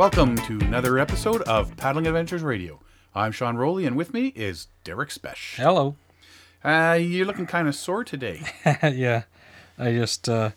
Welcome 0.00 0.36
to 0.46 0.58
another 0.60 0.98
episode 0.98 1.42
of 1.42 1.76
Paddling 1.76 2.06
Adventures 2.06 2.42
Radio. 2.42 2.80
I'm 3.14 3.32
Sean 3.32 3.58
Rowley, 3.58 3.84
and 3.84 3.96
with 3.96 4.14
me 4.14 4.28
is 4.28 4.68
Derek 4.82 5.10
Spesh. 5.10 5.56
Hello. 5.56 5.94
Uh, 6.64 6.96
you're 6.98 7.26
looking 7.26 7.44
kind 7.44 7.68
of 7.68 7.74
sore 7.74 8.02
today. 8.02 8.40
yeah, 8.82 9.24
I 9.78 9.92
just 9.92 10.26
uh, 10.26 10.52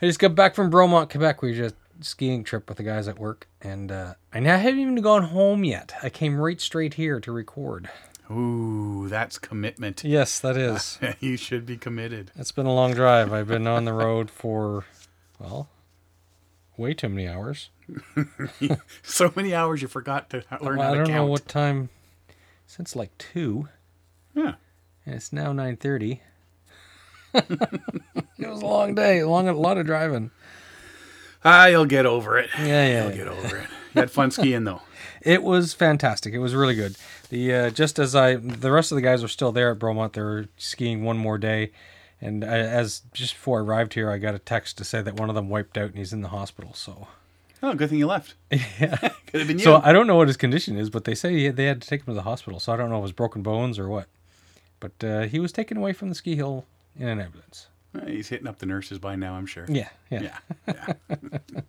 I 0.00 0.06
just 0.06 0.20
got 0.20 0.36
back 0.36 0.54
from 0.54 0.70
Bromont, 0.70 1.10
Quebec. 1.10 1.42
We 1.42 1.52
just 1.52 1.74
skiing 2.00 2.44
trip 2.44 2.68
with 2.68 2.78
the 2.78 2.84
guys 2.84 3.08
at 3.08 3.18
work, 3.18 3.48
and 3.60 3.90
uh, 3.90 4.14
I 4.32 4.38
now 4.38 4.56
haven't 4.56 4.78
even 4.78 4.94
gone 5.02 5.24
home 5.24 5.64
yet. 5.64 5.92
I 6.00 6.08
came 6.08 6.38
right 6.38 6.60
straight 6.60 6.94
here 6.94 7.18
to 7.18 7.32
record. 7.32 7.90
Ooh, 8.30 9.08
that's 9.08 9.36
commitment. 9.36 10.04
Yes, 10.04 10.38
that 10.38 10.56
is. 10.56 11.00
you 11.18 11.36
should 11.36 11.66
be 11.66 11.76
committed. 11.76 12.30
It's 12.36 12.52
been 12.52 12.66
a 12.66 12.72
long 12.72 12.94
drive. 12.94 13.32
I've 13.32 13.48
been 13.48 13.66
on 13.66 13.84
the 13.84 13.92
road 13.92 14.30
for 14.30 14.84
well, 15.40 15.68
way 16.76 16.94
too 16.94 17.08
many 17.08 17.26
hours. 17.26 17.70
So 19.02 19.32
many 19.36 19.54
hours 19.54 19.82
you 19.82 19.88
forgot 19.88 20.30
to 20.30 20.44
learn 20.60 20.78
Well, 20.78 20.86
how 20.86 20.92
I 20.92 20.92
to 20.92 20.98
don't 20.98 21.06
count. 21.06 21.16
know 21.16 21.26
what 21.26 21.48
time. 21.48 21.88
Since 22.66 22.94
like 22.94 23.16
two, 23.18 23.68
Yeah. 24.34 24.54
and 25.04 25.14
it's 25.16 25.32
now 25.32 25.52
nine 25.52 25.76
thirty. 25.76 26.20
it 27.34 27.48
was 28.38 28.62
a 28.62 28.66
long 28.66 28.94
day, 28.94 29.22
long 29.24 29.48
a 29.48 29.52
lot 29.52 29.78
of 29.78 29.86
driving. 29.86 30.30
Ah, 31.44 31.66
you'll 31.66 31.86
get 31.86 32.06
over 32.06 32.38
it. 32.38 32.50
Yeah, 32.58 32.86
yeah. 32.86 33.08
You'll 33.08 33.16
get 33.16 33.28
over 33.28 33.56
it. 33.56 33.66
You 33.94 34.00
had 34.02 34.10
fun 34.10 34.30
skiing 34.30 34.64
though. 34.64 34.82
It 35.22 35.42
was 35.42 35.74
fantastic. 35.74 36.32
It 36.32 36.38
was 36.38 36.54
really 36.54 36.74
good. 36.74 36.96
The 37.28 37.54
uh, 37.54 37.70
just 37.70 37.98
as 37.98 38.14
I, 38.16 38.36
the 38.36 38.72
rest 38.72 38.90
of 38.90 38.96
the 38.96 39.02
guys 39.02 39.20
were 39.20 39.28
still 39.28 39.52
there 39.52 39.70
at 39.70 39.78
Bromont. 39.78 40.14
They 40.14 40.22
were 40.22 40.46
skiing 40.56 41.04
one 41.04 41.18
more 41.18 41.36
day, 41.36 41.72
and 42.22 42.42
I, 42.42 42.56
as 42.60 43.02
just 43.12 43.34
before 43.34 43.58
I 43.58 43.62
arrived 43.62 43.92
here, 43.92 44.10
I 44.10 44.16
got 44.16 44.34
a 44.34 44.38
text 44.38 44.78
to 44.78 44.84
say 44.84 45.02
that 45.02 45.16
one 45.16 45.28
of 45.28 45.34
them 45.34 45.50
wiped 45.50 45.76
out 45.76 45.90
and 45.90 45.98
he's 45.98 46.14
in 46.14 46.22
the 46.22 46.28
hospital. 46.28 46.72
So, 46.72 47.06
Oh, 47.62 47.74
good 47.74 47.90
thing 47.90 47.98
you 47.98 48.06
left. 48.06 48.34
yeah. 48.50 48.96
Could 49.26 49.40
have 49.40 49.48
been 49.48 49.58
you. 49.58 49.64
So 49.64 49.80
I 49.82 49.92
don't 49.92 50.06
know 50.06 50.16
what 50.16 50.28
his 50.28 50.36
condition 50.36 50.76
is, 50.76 50.90
but 50.90 51.04
they 51.04 51.14
say 51.14 51.34
he, 51.34 51.48
they 51.48 51.66
had 51.66 51.82
to 51.82 51.88
take 51.88 52.00
him 52.00 52.06
to 52.06 52.14
the 52.14 52.22
hospital. 52.22 52.58
So 52.58 52.72
I 52.72 52.76
don't 52.76 52.90
know 52.90 52.96
if 52.96 53.00
it 53.00 53.02
was 53.02 53.12
broken 53.12 53.42
bones 53.42 53.78
or 53.78 53.88
what. 53.88 54.06
But 54.80 55.04
uh, 55.04 55.20
he 55.22 55.38
was 55.38 55.52
taken 55.52 55.76
away 55.76 55.92
from 55.92 56.08
the 56.08 56.14
ski 56.14 56.36
hill 56.36 56.64
in 56.98 57.06
an 57.06 57.20
ambulance. 57.20 57.68
He's 58.06 58.28
hitting 58.28 58.46
up 58.46 58.58
the 58.58 58.66
nurses 58.66 58.98
by 58.98 59.16
now, 59.16 59.34
I'm 59.34 59.46
sure. 59.46 59.66
Yeah, 59.68 59.88
yeah. 60.10 60.38
Yeah. 60.66 60.92
yeah. 61.08 61.18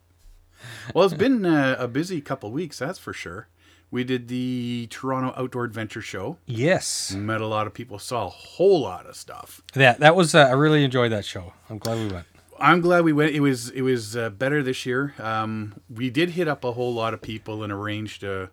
well, 0.94 1.06
it's 1.06 1.14
been 1.14 1.45
uh, 1.45 1.75
a 1.78 1.88
busy 1.88 2.22
couple 2.22 2.52
weeks, 2.52 2.80
that's 2.80 3.00
for 3.00 3.11
sure. 3.11 3.48
We 3.89 4.05
did 4.05 4.30
the 4.30 4.88
Toronto 4.89 5.33
Outdoor 5.36 5.66
Adventure 5.66 6.02
Show. 6.02 6.38
Yes. 6.45 7.11
Met 7.14 7.42
a 7.42 7.48
lot 7.48 7.67
of 7.67 7.73
people, 7.73 8.00
saw 8.00 8.28
a 8.28 8.30
whole 8.30 8.81
lot 8.81 9.05
of 9.05 9.17
stuff. 9.17 9.61
That 9.73 10.00
that 10.00 10.16
was. 10.16 10.33
Uh, 10.33 10.45
I 10.45 10.52
really 10.52 10.86
enjoyed 10.86 11.11
that 11.11 11.26
show. 11.26 11.52
I'm 11.70 11.78
glad 11.78 11.98
we 11.98 12.08
went. 12.14 12.26
I'm 12.62 12.81
glad 12.81 13.04
we 13.04 13.14
went. 13.14 13.34
It 13.34 13.40
was 13.42 13.70
it 13.70 13.81
was 13.81 14.16
uh, 14.16 14.30
better 14.30 14.62
this 14.64 14.86
year. 14.86 15.14
Um, 15.20 15.73
we 15.90 16.09
did 16.09 16.31
hit 16.31 16.48
up 16.48 16.64
a 16.64 16.72
whole 16.73 16.94
lot 16.94 17.14
of 17.14 17.22
people 17.22 17.64
and 17.64 17.73
arranged 17.73 18.23
uh, 18.23 18.48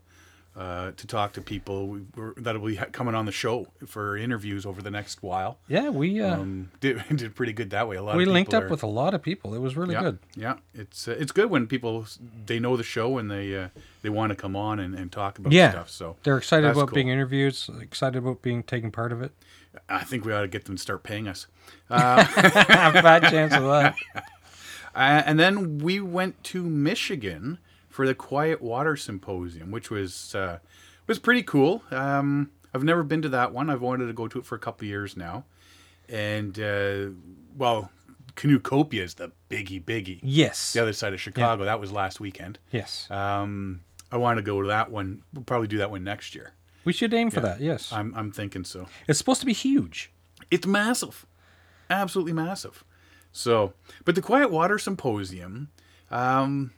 uh, 0.56 0.90
to 0.96 1.06
talk 1.06 1.32
to 1.34 1.40
people 1.40 1.86
we 1.86 2.00
were, 2.16 2.34
that'll 2.36 2.64
be 2.66 2.74
coming 2.90 3.14
on 3.14 3.26
the 3.26 3.32
show 3.32 3.68
for 3.86 4.16
interviews 4.16 4.66
over 4.66 4.82
the 4.82 4.90
next 4.90 5.22
while. 5.22 5.58
Yeah, 5.68 5.90
we 5.90 6.20
uh, 6.20 6.40
Um, 6.40 6.70
did 6.80 7.02
did 7.16 7.34
pretty 7.36 7.52
good 7.52 7.70
that 7.70 7.86
way. 7.86 7.96
A 7.96 8.02
lot 8.02 8.16
we 8.16 8.24
of 8.24 8.30
linked 8.30 8.54
up 8.54 8.64
are- 8.64 8.68
with 8.68 8.82
a 8.82 8.86
lot 8.88 9.14
of 9.14 9.22
people. 9.22 9.54
It 9.54 9.60
was 9.60 9.76
really 9.76 9.94
yeah, 9.94 10.02
good. 10.02 10.18
Yeah, 10.34 10.54
it's 10.74 11.06
uh, 11.06 11.12
it's 11.18 11.30
good 11.32 11.50
when 11.50 11.66
people 11.66 12.06
they 12.46 12.58
know 12.58 12.76
the 12.76 12.82
show 12.82 13.18
and 13.18 13.30
they 13.30 13.54
uh, 13.56 13.68
they 14.02 14.08
want 14.08 14.30
to 14.30 14.36
come 14.36 14.56
on 14.56 14.80
and, 14.80 14.94
and 14.94 15.12
talk 15.12 15.38
about 15.38 15.52
Yeah. 15.52 15.70
stuff. 15.70 15.90
So 15.90 16.16
They're 16.24 16.38
excited 16.38 16.68
about 16.68 16.88
cool. 16.88 16.94
being 16.94 17.08
interviewed, 17.08 17.56
excited 17.80 18.18
about 18.18 18.42
being 18.42 18.62
taking 18.62 18.90
part 18.90 19.12
of 19.12 19.22
it. 19.22 19.32
I 19.88 20.04
think 20.04 20.24
we 20.24 20.32
ought 20.32 20.42
to 20.42 20.48
get 20.48 20.64
them 20.64 20.76
to 20.76 20.82
start 20.82 21.02
paying 21.02 21.28
us. 21.28 21.46
Bad 21.88 23.22
chance 23.30 23.54
of 23.54 23.62
that. 23.64 23.96
Uh, 24.94 25.22
and 25.26 25.38
then 25.38 25.78
we 25.78 26.00
went 26.00 26.42
to 26.42 26.64
Michigan 26.64 27.58
for 27.88 28.04
the 28.04 28.14
Quiet 28.16 28.60
Water 28.60 28.96
Symposium, 28.96 29.70
which 29.70 29.90
was 29.90 30.34
uh, 30.34 30.58
was 31.06 31.20
pretty 31.20 31.42
cool. 31.44 31.84
Um, 31.92 32.50
I've 32.74 32.82
never 32.82 33.04
been 33.04 33.22
to 33.22 33.28
that 33.28 33.52
one. 33.52 33.70
I've 33.70 33.82
wanted 33.82 34.06
to 34.06 34.12
go 34.12 34.26
to 34.26 34.40
it 34.40 34.46
for 34.46 34.56
a 34.56 34.58
couple 34.58 34.86
of 34.86 34.88
years 34.88 35.16
now. 35.16 35.44
And 36.08 36.58
uh, 36.58 37.10
well, 37.56 37.90
Canoecopia 38.34 39.02
is 39.02 39.14
the 39.14 39.30
biggie 39.50 39.84
biggie. 39.84 40.20
Yes. 40.22 40.72
The 40.72 40.82
other 40.82 40.92
side 40.92 41.12
of 41.12 41.20
Chicago. 41.20 41.64
That 41.64 41.78
was 41.80 41.92
last 41.92 42.18
weekend. 42.18 42.58
Yes. 42.72 43.08
Um, 43.10 43.80
I 44.10 44.16
want 44.16 44.38
to 44.38 44.42
go 44.42 44.62
to 44.62 44.68
that 44.68 44.90
one. 44.90 45.22
We'll 45.34 45.44
probably 45.44 45.68
do 45.68 45.78
that 45.78 45.90
one 45.90 46.02
next 46.02 46.34
year. 46.34 46.54
We 46.88 46.94
should 46.94 47.12
aim 47.12 47.30
for 47.30 47.40
that. 47.40 47.60
Yes. 47.60 47.92
I'm 47.92 48.14
I'm 48.16 48.32
thinking 48.32 48.64
so. 48.64 48.86
It's 49.06 49.18
supposed 49.18 49.40
to 49.40 49.46
be 49.46 49.52
huge. 49.52 50.10
It's 50.50 50.66
massive, 50.66 51.26
absolutely 51.90 52.32
massive. 52.32 52.82
So, 53.30 53.74
but 54.06 54.14
the 54.14 54.22
Quiet 54.22 54.50
Water 54.50 54.78
Symposium, 54.78 55.68
um, 56.10 56.72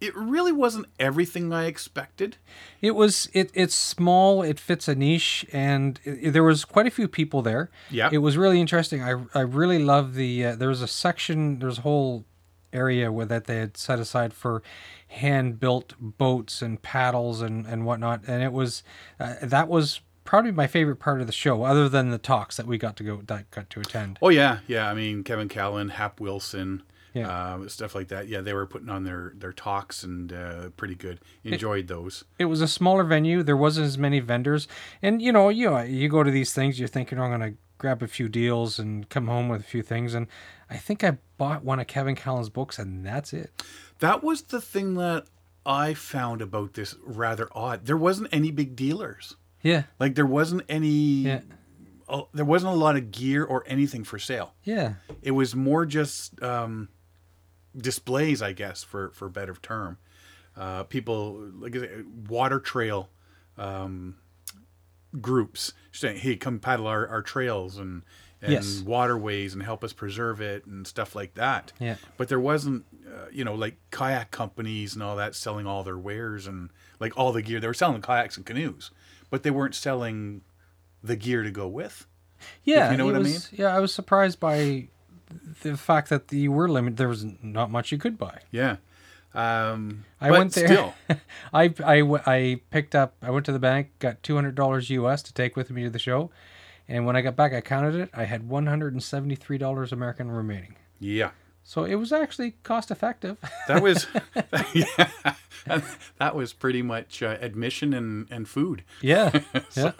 it 0.00 0.14
really 0.14 0.52
wasn't 0.52 0.86
everything 1.00 1.52
I 1.52 1.64
expected. 1.64 2.36
It 2.80 2.92
was. 2.92 3.28
It, 3.32 3.50
it's 3.54 3.74
small. 3.74 4.40
It 4.44 4.60
fits 4.60 4.86
a 4.86 4.94
niche, 4.94 5.44
and 5.52 5.98
it, 6.04 6.30
there 6.30 6.44
was 6.44 6.64
quite 6.64 6.86
a 6.86 6.90
few 6.92 7.08
people 7.08 7.42
there. 7.42 7.70
Yeah. 7.90 8.08
It 8.12 8.18
was 8.18 8.36
really 8.36 8.60
interesting. 8.60 9.02
I 9.02 9.16
I 9.34 9.40
really 9.40 9.82
love 9.82 10.14
the. 10.14 10.46
Uh, 10.46 10.54
there 10.54 10.68
was 10.68 10.80
a 10.80 10.86
section. 10.86 11.58
There's 11.58 11.78
a 11.78 11.82
whole 11.82 12.24
area 12.72 13.10
where 13.12 13.26
that 13.26 13.44
they 13.44 13.56
had 13.56 13.76
set 13.76 13.98
aside 13.98 14.32
for 14.32 14.62
hand 15.08 15.60
built 15.60 15.94
boats 16.00 16.62
and 16.62 16.80
paddles 16.82 17.40
and 17.42 17.66
and 17.66 17.84
whatnot, 17.86 18.22
and 18.26 18.42
it 18.42 18.52
was 18.52 18.82
uh, 19.20 19.34
that 19.42 19.68
was 19.68 20.00
probably 20.24 20.52
my 20.52 20.66
favorite 20.66 20.96
part 20.96 21.20
of 21.20 21.26
the 21.26 21.32
show, 21.32 21.64
other 21.64 21.88
than 21.88 22.10
the 22.10 22.18
talks 22.18 22.56
that 22.56 22.66
we 22.66 22.78
got 22.78 22.96
to 22.96 23.04
go 23.04 23.20
that 23.26 23.50
got 23.50 23.68
to 23.70 23.80
attend. 23.80 24.18
Oh 24.22 24.28
yeah, 24.28 24.58
yeah. 24.66 24.88
I 24.88 24.94
mean, 24.94 25.24
Kevin 25.24 25.48
Callan, 25.48 25.90
Hap 25.90 26.20
Wilson, 26.20 26.82
Yeah. 27.12 27.28
uh, 27.28 27.68
stuff 27.68 27.94
like 27.94 28.08
that. 28.08 28.28
Yeah, 28.28 28.40
they 28.40 28.54
were 28.54 28.66
putting 28.66 28.88
on 28.88 29.04
their 29.04 29.32
their 29.36 29.52
talks 29.52 30.02
and 30.04 30.32
uh, 30.32 30.70
pretty 30.76 30.94
good. 30.94 31.20
Enjoyed 31.44 31.88
those. 31.88 32.24
it 32.38 32.46
was 32.46 32.60
a 32.60 32.68
smaller 32.68 33.04
venue. 33.04 33.42
There 33.42 33.56
wasn't 33.56 33.86
as 33.86 33.98
many 33.98 34.20
vendors, 34.20 34.68
and 35.02 35.20
you 35.20 35.32
know, 35.32 35.48
you 35.50 35.68
know, 35.68 35.80
you 35.82 36.08
go 36.08 36.22
to 36.22 36.30
these 36.30 36.52
things, 36.54 36.78
you're 36.78 36.88
thinking, 36.88 37.18
"Oh, 37.18 37.24
I'm 37.24 37.30
gonna 37.32 37.54
grab 37.78 38.00
a 38.00 38.06
few 38.06 38.28
deals 38.28 38.78
and 38.78 39.08
come 39.08 39.26
home 39.26 39.48
with 39.48 39.60
a 39.60 39.64
few 39.64 39.82
things. 39.82 40.14
And 40.14 40.28
I 40.72 40.76
think 40.78 41.04
I 41.04 41.18
bought 41.38 41.64
one 41.64 41.78
of 41.80 41.86
Kevin 41.86 42.14
Callan's 42.16 42.48
books, 42.48 42.78
and 42.78 43.04
that's 43.06 43.32
it. 43.32 43.50
That 44.00 44.22
was 44.24 44.42
the 44.42 44.60
thing 44.60 44.94
that 44.94 45.26
I 45.64 45.94
found 45.94 46.40
about 46.42 46.74
this 46.74 46.96
rather 47.04 47.48
odd. 47.52 47.86
There 47.86 47.96
wasn't 47.96 48.28
any 48.32 48.50
big 48.50 48.74
dealers. 48.74 49.36
Yeah, 49.62 49.84
Like 50.00 50.14
there 50.16 50.26
wasn't 50.26 50.62
any. 50.68 50.88
yeah, 50.88 51.40
uh, 52.08 52.22
there 52.34 52.44
wasn't 52.44 52.72
a 52.72 52.76
lot 52.76 52.96
of 52.96 53.10
gear 53.12 53.44
or 53.44 53.62
anything 53.66 54.02
for 54.04 54.18
sale. 54.18 54.54
yeah, 54.64 54.94
it 55.22 55.30
was 55.32 55.54
more 55.54 55.86
just 55.86 56.42
um, 56.42 56.88
displays, 57.76 58.42
I 58.42 58.52
guess, 58.52 58.82
for 58.82 59.10
for 59.10 59.28
better 59.28 59.54
term. 59.62 59.98
Uh, 60.56 60.82
people 60.82 61.48
like 61.58 61.76
water 62.28 62.58
trail 62.58 63.08
um, 63.56 64.16
groups 65.20 65.72
saying, 65.92 66.18
"Hey, 66.18 66.36
come 66.36 66.58
paddle 66.58 66.86
our, 66.86 67.06
our 67.06 67.22
trails 67.22 67.78
and 67.78 68.02
and 68.42 68.52
Yes. 68.52 68.80
waterways 68.84 69.54
and 69.54 69.62
help 69.62 69.82
us 69.84 69.92
preserve 69.92 70.40
it 70.40 70.66
and 70.66 70.86
stuff 70.86 71.14
like 71.14 71.34
that." 71.34 71.72
yeah. 71.78 71.96
But 72.16 72.28
there 72.28 72.40
wasn't, 72.40 72.84
uh, 73.06 73.26
you 73.32 73.44
know, 73.44 73.54
like 73.54 73.76
kayak 73.90 74.30
companies 74.30 74.94
and 74.94 75.02
all 75.02 75.16
that 75.16 75.34
selling 75.34 75.66
all 75.66 75.82
their 75.82 75.96
wares 75.98 76.46
and 76.46 76.70
like 77.00 77.16
all 77.16 77.32
the 77.32 77.42
gear. 77.42 77.60
They 77.60 77.66
were 77.68 77.74
selling 77.74 78.02
kayaks 78.02 78.36
and 78.36 78.44
canoes, 78.44 78.90
but 79.30 79.42
they 79.44 79.50
weren't 79.50 79.74
selling 79.74 80.42
the 81.02 81.16
gear 81.16 81.42
to 81.42 81.50
go 81.50 81.66
with. 81.68 82.06
Yeah, 82.64 82.90
you 82.90 82.96
know 82.96 83.06
what 83.06 83.14
I 83.16 83.20
mean? 83.20 83.38
Yeah, 83.52 83.74
I 83.74 83.78
was 83.78 83.94
surprised 83.94 84.40
by 84.40 84.88
the 85.62 85.76
fact 85.76 86.08
that 86.10 86.32
you 86.32 86.50
were 86.52 86.68
limited. 86.68 86.96
There 86.96 87.08
was 87.08 87.24
not 87.42 87.70
much 87.70 87.92
you 87.92 87.98
could 87.98 88.18
buy. 88.18 88.40
Yeah. 88.50 88.76
Um, 89.34 90.04
I 90.20 90.30
went 90.30 90.52
there. 90.52 90.66
Still, 90.66 90.94
I 91.54 92.60
picked 92.70 92.94
up, 92.94 93.14
I 93.22 93.30
went 93.30 93.46
to 93.46 93.52
the 93.52 93.58
bank, 93.58 93.90
got 93.98 94.22
$200 94.22 94.90
US 94.90 95.22
to 95.22 95.32
take 95.32 95.56
with 95.56 95.70
me 95.70 95.84
to 95.84 95.90
the 95.90 95.98
show. 95.98 96.30
And 96.92 97.06
when 97.06 97.16
I 97.16 97.22
got 97.22 97.36
back, 97.36 97.54
I 97.54 97.62
counted 97.62 97.94
it. 97.94 98.10
I 98.12 98.24
had 98.24 98.50
$173 98.50 99.92
American 99.92 100.30
remaining. 100.30 100.76
yeah. 101.00 101.30
So 101.64 101.84
it 101.84 101.94
was 101.94 102.12
actually 102.12 102.56
cost 102.64 102.90
effective. 102.90 103.36
That 103.68 103.80
was, 103.84 104.08
yeah, 104.74 105.10
that 106.18 106.34
was 106.34 106.52
pretty 106.52 106.82
much 106.82 107.22
uh, 107.22 107.38
admission 107.40 107.94
and, 107.94 108.26
and 108.32 108.48
food. 108.48 108.82
yeah. 109.00 109.30
Yeah. 109.76 109.92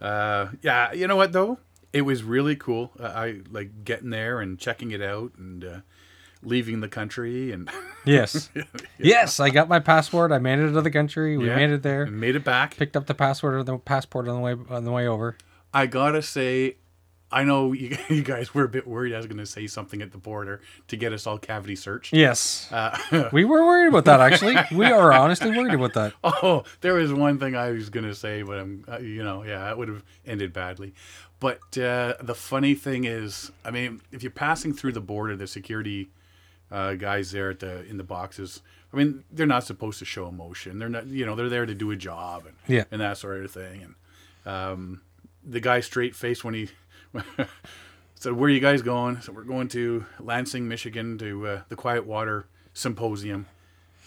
Uh, 0.00 0.48
yeah, 0.62 0.92
you 0.92 1.06
know 1.06 1.16
what 1.16 1.32
though? 1.32 1.58
It 1.92 2.02
was 2.02 2.22
really 2.22 2.56
cool. 2.56 2.92
Uh, 2.98 3.04
I 3.14 3.40
like 3.50 3.84
getting 3.84 4.08
there 4.10 4.40
and 4.40 4.58
checking 4.58 4.90
it 4.92 5.02
out 5.02 5.32
and 5.36 5.62
uh, 5.64 5.80
leaving 6.42 6.80
the 6.80 6.88
country 6.88 7.52
and 7.52 7.70
Yes. 8.04 8.48
Yes. 8.98 9.38
I 9.40 9.50
got 9.50 9.68
my 9.68 9.80
passport. 9.80 10.32
I 10.32 10.38
made 10.38 10.58
it 10.58 10.72
to 10.72 10.80
the 10.80 10.90
country. 10.90 11.36
We 11.36 11.48
Yeah. 11.48 11.56
made 11.56 11.70
it 11.70 11.82
there. 11.82 12.06
made 12.06 12.36
it 12.36 12.44
back. 12.44 12.76
Picked 12.76 12.96
up 12.96 13.06
the 13.06 13.14
passport 13.14 13.54
or 13.54 13.62
the 13.62 13.78
passport 13.78 14.28
on 14.28 14.36
the 14.36 14.40
way 14.40 14.56
on 14.70 14.84
the 14.84 14.92
way 14.92 15.06
over. 15.06 15.36
I 15.74 15.86
gotta 15.86 16.22
say, 16.22 16.76
I 17.30 17.44
know 17.44 17.72
you, 17.72 17.96
you 18.08 18.22
guys 18.22 18.54
were 18.54 18.64
a 18.64 18.68
bit 18.68 18.86
worried 18.86 19.12
I 19.12 19.18
was 19.18 19.26
going 19.26 19.36
to 19.36 19.44
say 19.44 19.66
something 19.66 20.00
at 20.00 20.12
the 20.12 20.16
border 20.18 20.62
to 20.86 20.96
get 20.96 21.12
us 21.12 21.26
all 21.26 21.36
cavity 21.36 21.76
searched. 21.76 22.14
Yes. 22.14 22.66
Uh, 22.72 23.28
We 23.32 23.44
were 23.44 23.66
worried 23.66 23.88
about 23.88 24.06
that 24.06 24.20
actually. 24.20 24.56
We 24.74 24.86
are 24.86 25.12
honestly 25.12 25.50
worried 25.50 25.74
about 25.74 25.92
that. 25.92 26.14
Oh, 26.24 26.64
there 26.80 26.94
was 26.94 27.12
one 27.12 27.38
thing 27.38 27.54
I 27.54 27.72
was 27.72 27.90
gonna 27.90 28.14
say, 28.14 28.40
but 28.42 28.58
I'm, 28.58 28.84
uh, 28.90 28.98
you 29.00 29.22
know, 29.22 29.42
yeah, 29.42 29.58
that 29.64 29.76
would 29.76 29.88
have 29.88 30.02
ended 30.26 30.54
badly. 30.54 30.94
But 31.40 31.58
uh, 31.76 32.14
the 32.22 32.34
funny 32.34 32.74
thing 32.74 33.04
is, 33.04 33.52
I 33.64 33.70
mean, 33.70 34.00
if 34.10 34.22
you're 34.22 34.32
passing 34.32 34.72
through 34.72 34.92
the 34.92 35.00
border, 35.02 35.36
the 35.36 35.46
security 35.46 36.08
uh, 36.70 36.94
guys 36.94 37.30
there 37.32 37.50
at 37.50 37.60
the 37.60 37.84
in 37.86 37.96
the 37.96 38.04
boxes 38.04 38.62
I 38.90 38.96
mean, 38.96 39.24
they're 39.30 39.46
not 39.46 39.64
supposed 39.64 39.98
to 39.98 40.06
show 40.06 40.28
emotion. 40.28 40.78
They're 40.78 40.88
not, 40.88 41.06
you 41.08 41.26
know, 41.26 41.34
they're 41.34 41.50
there 41.50 41.66
to 41.66 41.74
do 41.74 41.90
a 41.90 41.96
job 41.96 42.46
and 42.46 42.54
Yeah. 42.66 42.84
and 42.90 43.02
that 43.02 43.18
sort 43.18 43.44
of 43.44 43.50
thing. 43.50 43.82
And 43.82 43.94
um, 44.50 45.02
the 45.44 45.60
guy 45.60 45.80
straight 45.80 46.16
faced 46.16 46.42
when 46.42 46.54
he 46.54 46.70
said, 48.14 48.32
"Where 48.32 48.48
are 48.48 48.52
you 48.52 48.60
guys 48.60 48.82
going?" 48.82 49.20
So 49.20 49.32
we're 49.32 49.42
going 49.44 49.68
to 49.68 50.06
Lansing, 50.18 50.66
Michigan, 50.68 51.18
to 51.18 51.46
uh, 51.46 51.60
the 51.68 51.76
Quiet 51.76 52.06
Water 52.06 52.46
Symposium. 52.72 53.46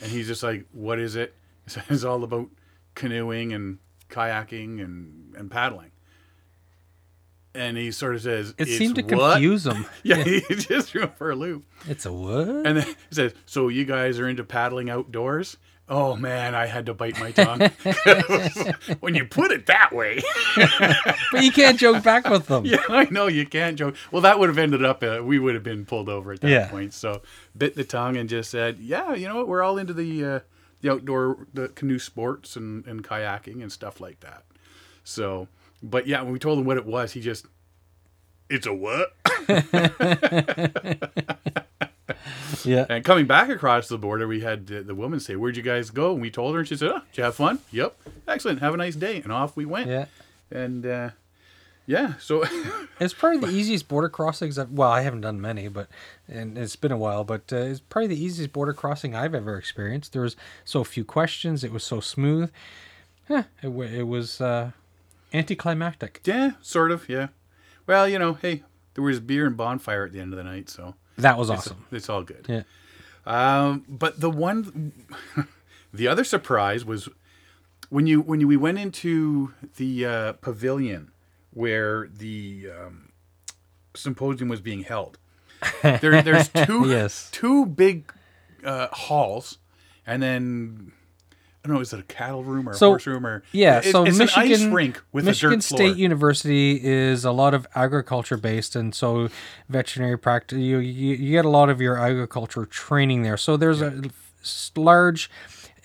And 0.02 0.12
he's 0.12 0.28
just 0.28 0.42
like, 0.44 0.66
"What 0.72 0.98
is 1.00 1.16
it?" 1.16 1.36
It's 1.90 2.04
all 2.04 2.24
about 2.24 2.50
canoeing 2.96 3.54
and 3.54 3.78
kayaking 4.10 4.84
and 4.84 5.36
and 5.38 5.50
paddling. 5.52 5.92
And 7.54 7.76
he 7.78 7.92
sort 7.92 8.16
of 8.16 8.22
says, 8.22 8.54
It 8.58 8.68
seemed 8.68 8.96
to 8.96 9.02
what?" 9.16 9.34
confuse 9.34 9.64
them. 9.66 9.86
Yeah, 10.04 10.24
he 10.24 10.40
just 10.50 10.90
threw 10.90 11.02
him 11.04 11.10
for 11.18 11.32
a 11.32 11.36
loop. 11.36 11.66
It's 11.88 12.06
a 12.06 12.14
what? 12.14 12.48
And 12.48 12.78
then 12.78 12.86
he 12.88 12.96
says, 13.12 13.34
"So 13.46 13.68
you 13.68 13.84
guys 13.86 14.20
are 14.20 14.28
into 14.30 14.44
paddling 14.44 14.90
outdoors?" 14.90 15.58
Oh 15.90 16.16
man, 16.16 16.56
I 16.56 16.68
had 16.68 16.86
to 16.86 16.94
bite 16.94 17.20
my 17.20 17.32
tongue. 17.32 17.60
when 19.02 19.14
you 19.16 19.26
put 19.26 19.52
it 19.52 19.66
that 19.66 19.92
way, 19.92 20.22
but 21.34 21.44
you 21.44 21.52
can't 21.52 21.78
joke 21.78 22.02
back 22.04 22.30
with 22.30 22.48
them. 22.48 22.66
yeah, 22.66 22.78
I 22.88 23.08
know 23.12 23.28
you 23.28 23.46
can't 23.46 23.78
joke. 23.78 23.96
Well, 24.12 24.22
that 24.22 24.40
would 24.40 24.48
have 24.48 24.58
ended 24.58 24.86
up. 24.86 25.04
Uh, 25.04 25.20
we 25.22 25.38
would 25.38 25.54
have 25.54 25.64
been 25.64 25.86
pulled 25.86 26.08
over 26.08 26.32
at 26.32 26.40
that 26.42 26.50
Yeah. 26.50 26.70
point. 26.70 26.94
So 26.94 27.22
bit 27.58 27.76
the 27.76 27.84
tongue 27.84 28.16
and 28.16 28.30
just 28.30 28.50
said, 28.52 28.80
"Yeah, 28.80 29.14
you 29.14 29.28
know 29.28 29.36
what? 29.36 29.50
We're 29.50 29.64
all 29.64 29.78
into 29.78 29.94
the 29.94 30.24
uh, 30.24 30.40
the 30.80 30.92
outdoor 30.92 31.48
the 31.54 31.68
canoe 31.70 32.00
sports 32.00 32.56
and 32.56 32.86
and 32.88 33.04
kayaking 33.04 33.62
and 33.62 33.72
stuff 33.72 34.00
like 34.00 34.22
that." 34.22 34.44
So, 35.04 35.48
but 35.82 36.08
yeah, 36.08 36.22
when 36.22 36.34
we 36.34 36.40
told 36.40 36.60
him 36.60 36.66
what 36.66 36.78
it 36.78 36.86
was, 36.86 37.14
he 37.14 37.22
just, 37.22 37.46
"It's 38.50 38.68
a 38.68 38.74
what?" 38.74 39.14
Yeah. 42.66 42.86
And 42.90 43.04
coming 43.04 43.26
back 43.26 43.50
across 43.50 43.88
the 43.88 43.98
border, 43.98 44.28
we 44.28 44.42
had 44.42 44.68
the, 44.68 44.84
the 44.84 44.96
woman 44.96 45.20
say, 45.20 45.36
"Where'd 45.36 45.58
you 45.58 45.64
guys 45.64 45.90
go?" 45.90 46.14
And 46.14 46.22
we 46.22 46.30
told 46.30 46.54
her, 46.54 46.60
and 46.60 46.68
she 46.68 46.76
said, 46.76 46.90
"Oh, 46.90 47.02
did 47.12 47.18
you 47.18 47.24
have 47.24 47.36
fun? 47.36 47.60
Yep, 47.72 47.98
excellent. 48.28 48.60
Have 48.60 48.74
a 48.74 48.78
nice 48.78 48.96
day." 48.96 49.22
And 49.22 49.32
off 49.32 49.56
we 49.56 49.66
went. 49.66 49.90
Yeah. 49.90 50.06
And 50.52 50.86
uh, 50.86 51.10
yeah, 51.88 52.14
so 52.20 52.44
It's 53.00 53.14
probably 53.14 53.40
the 53.40 53.56
easiest 53.56 53.88
border 53.88 54.10
crossings. 54.10 54.60
I've, 54.60 54.72
well, 54.72 54.92
I 54.92 55.02
haven't 55.02 55.22
done 55.22 55.42
many, 55.42 55.68
but 55.68 55.88
and 56.28 56.58
it's 56.58 56.76
been 56.76 56.92
a 56.92 56.98
while. 56.98 57.24
But 57.24 57.52
uh, 57.52 57.58
it's 57.58 57.80
probably 57.80 58.08
the 58.08 58.24
easiest 58.24 58.54
border 58.54 58.74
crossing 58.74 59.16
I've 59.16 59.34
ever 59.34 59.58
experienced. 59.58 60.14
There 60.14 60.22
was 60.22 60.36
so 60.66 60.84
few 60.84 61.04
questions. 61.04 61.64
It 61.64 61.72
was 61.72 61.84
so 61.84 62.00
smooth. 62.00 62.52
Huh, 63.28 63.44
it, 63.64 63.70
it 63.70 64.04
was 64.04 64.42
uh, 64.42 64.72
anticlimactic. 65.34 66.22
yeah, 66.26 66.52
sort 66.62 66.92
of, 66.92 67.08
yeah. 67.10 67.28
Well, 67.88 68.08
you 68.08 68.20
know, 68.20 68.34
hey, 68.34 68.64
there 68.94 69.04
was 69.04 69.20
beer 69.20 69.46
and 69.48 69.58
bonfire 69.58 70.06
at 70.06 70.12
the 70.12 70.20
end 70.20 70.34
of 70.34 70.38
the 70.38 70.44
night, 70.44 70.70
so 70.70 70.96
That 71.18 71.38
was 71.38 71.50
it's, 71.50 71.60
awesome. 71.68 71.86
it's 71.92 72.10
all 72.10 72.24
good. 72.24 72.46
Yeah. 72.48 72.64
Um, 73.26 73.86
but 73.88 74.20
the 74.20 74.30
one, 74.30 74.94
the 75.94 76.08
other 76.08 76.24
surprise 76.24 76.84
was 76.86 77.08
when 77.90 78.08
you 78.08 78.22
when 78.22 78.40
you, 78.42 78.48
we 78.48 78.58
went 78.58 78.80
into 78.80 79.54
the 79.78 80.06
uh, 80.06 80.34
pavilion 80.34 81.12
where 81.52 82.08
the 82.12 82.70
um, 82.80 83.12
symposium 83.96 84.50
was 84.50 84.62
being 84.62 84.84
held. 84.84 85.18
There, 85.84 86.22
there's 86.22 86.50
two 86.66 86.88
Yes. 86.90 87.30
two 87.32 87.66
big 87.68 88.12
uh, 88.64 88.88
halls, 88.92 89.58
and 90.08 90.24
then 90.24 90.92
I 91.64 91.68
don't 91.68 91.76
know, 91.76 91.82
is 91.82 91.94
it 91.94 92.00
a 92.00 92.04
cattle 92.04 92.44
room 92.44 92.68
or 92.68 92.72
a 92.72 92.76
So, 92.76 92.90
horse 92.90 93.06
room 93.06 93.26
or 93.26 93.44
Yeah, 93.52 93.78
It's, 93.80 93.92
so 93.92 94.04
it's 94.04 94.18
Michigan, 94.18 94.52
an 94.52 94.68
ice 94.68 94.74
rink 94.74 95.04
with 95.12 95.26
Michigan 95.26 95.54
a 95.54 95.56
dirt 95.58 95.64
State 95.64 95.78
floor. 95.78 95.96
University 95.96 96.84
is 96.84 97.24
a 97.24 97.32
lot 97.32 97.54
of 97.54 97.68
agriculture 97.76 98.38
based, 98.38 98.76
and 98.76 98.96
so 98.96 99.30
veterinary 99.70 100.18
practice. 100.18 100.58
You, 100.58 100.80
you 100.80 101.16
you 101.16 101.32
get 101.32 101.46
a 101.46 101.50
lot 101.50 101.70
of 101.70 101.80
your 101.80 102.00
agriculture 102.00 102.66
training 102.66 103.22
there. 103.22 103.38
So 103.38 103.58
there's 103.58 103.82
a 103.82 104.02
large. 104.76 105.30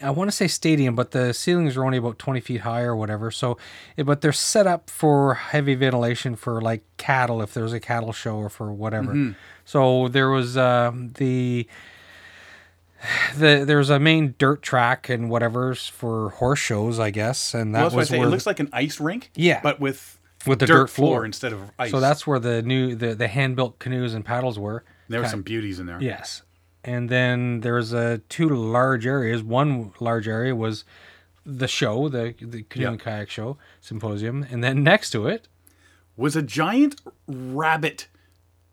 I 0.03 0.11
want 0.11 0.29
to 0.29 0.37
say 0.37 0.47
stadium, 0.47 0.95
but 0.95 1.13
the 1.13 1.33
ceilings 1.33 1.75
are 1.77 1.85
only 1.85 1.97
about 1.97 2.19
20 2.19 2.41
feet 2.41 2.61
high 2.63 2.83
or 2.83 2.95
whatever. 2.95 3.31
So, 3.31 3.57
eh, 3.97 4.03
but 4.03 4.21
they're 4.21 4.31
set 4.31 4.67
up 4.67 4.91
for 4.91 5.33
heavy 5.35 5.75
ventilation 5.75 6.37
for 6.37 6.61
like 6.61 6.85
cattle, 6.99 7.41
if 7.41 7.55
there's 7.55 7.73
a 7.73 7.81
cattle 7.81 8.13
show 8.13 8.37
or 8.37 8.51
for 8.51 8.71
whatever. 8.73 9.15
Mm-hmm. 9.15 9.33
So 9.65 10.09
there 10.09 10.29
was 10.29 10.59
um, 10.59 11.13
the 11.15 11.67
the 13.37 13.65
there's 13.67 13.91
a 13.91 13.99
main 13.99 14.35
dirt 14.39 14.63
track 14.63 15.09
and 15.09 15.29
whatever's 15.31 15.87
for 15.89 16.31
horse 16.31 16.59
shows, 16.59 16.99
I 16.99 17.11
guess, 17.11 17.55
and 17.55 17.75
that 17.75 17.81
Well, 17.81 17.91
that's 17.91 17.95
what 17.95 17.99
I 17.99 18.01
was 18.01 18.11
where 18.21 18.29
It 18.29 18.31
looks 18.31 18.47
like 18.47 18.61
an 18.61 18.69
ice 18.73 19.01
rink. 19.01 19.31
Yeah. 19.35 19.61
but 19.63 19.81
with 19.81 20.19
with 20.47 20.61
the 20.61 20.67
dirt, 20.67 20.75
dirt, 20.75 20.91
floor. 20.91 21.09
floor. 21.17 21.25
instead 21.25 21.53
of 21.53 21.61
ice. 21.79 21.91
So 21.91 22.01
that's 22.01 22.27
where 22.27 22.39
the 22.39 22.63
new 22.63 22.95
the 22.95 23.15
the 23.15 23.29
hand 23.29 23.57
built 23.57 23.79
canoes 23.79 24.15
and 24.15 24.25
paddles 24.25 24.59
were. 24.59 24.85
there 25.09 25.21
were 25.21 25.29
some 25.29 25.43
beauties 25.43 25.79
in 25.81 25.87
there. 25.87 26.01
Yes, 26.01 26.43
and 26.85 27.09
then 27.09 27.61
there's 27.61 27.93
a 27.93 28.19
two 28.29 28.49
large 28.49 29.07
areas. 29.07 29.43
One 29.43 29.93
large 30.01 30.29
area 30.29 30.55
was 30.55 30.85
the 31.45 31.69
show, 31.69 32.09
the 32.09 32.35
the 32.41 32.63
canoe 32.65 32.85
Yeah. 32.85 32.91
and 32.93 33.01
kayak 33.01 33.29
show 33.31 33.57
symposium, 33.81 34.47
and 34.51 34.63
then 34.65 34.83
next 34.83 35.11
to 35.11 35.27
it, 35.27 35.49
was 36.17 36.35
a 36.37 36.43
giant 36.43 37.01
rabbit 37.29 38.09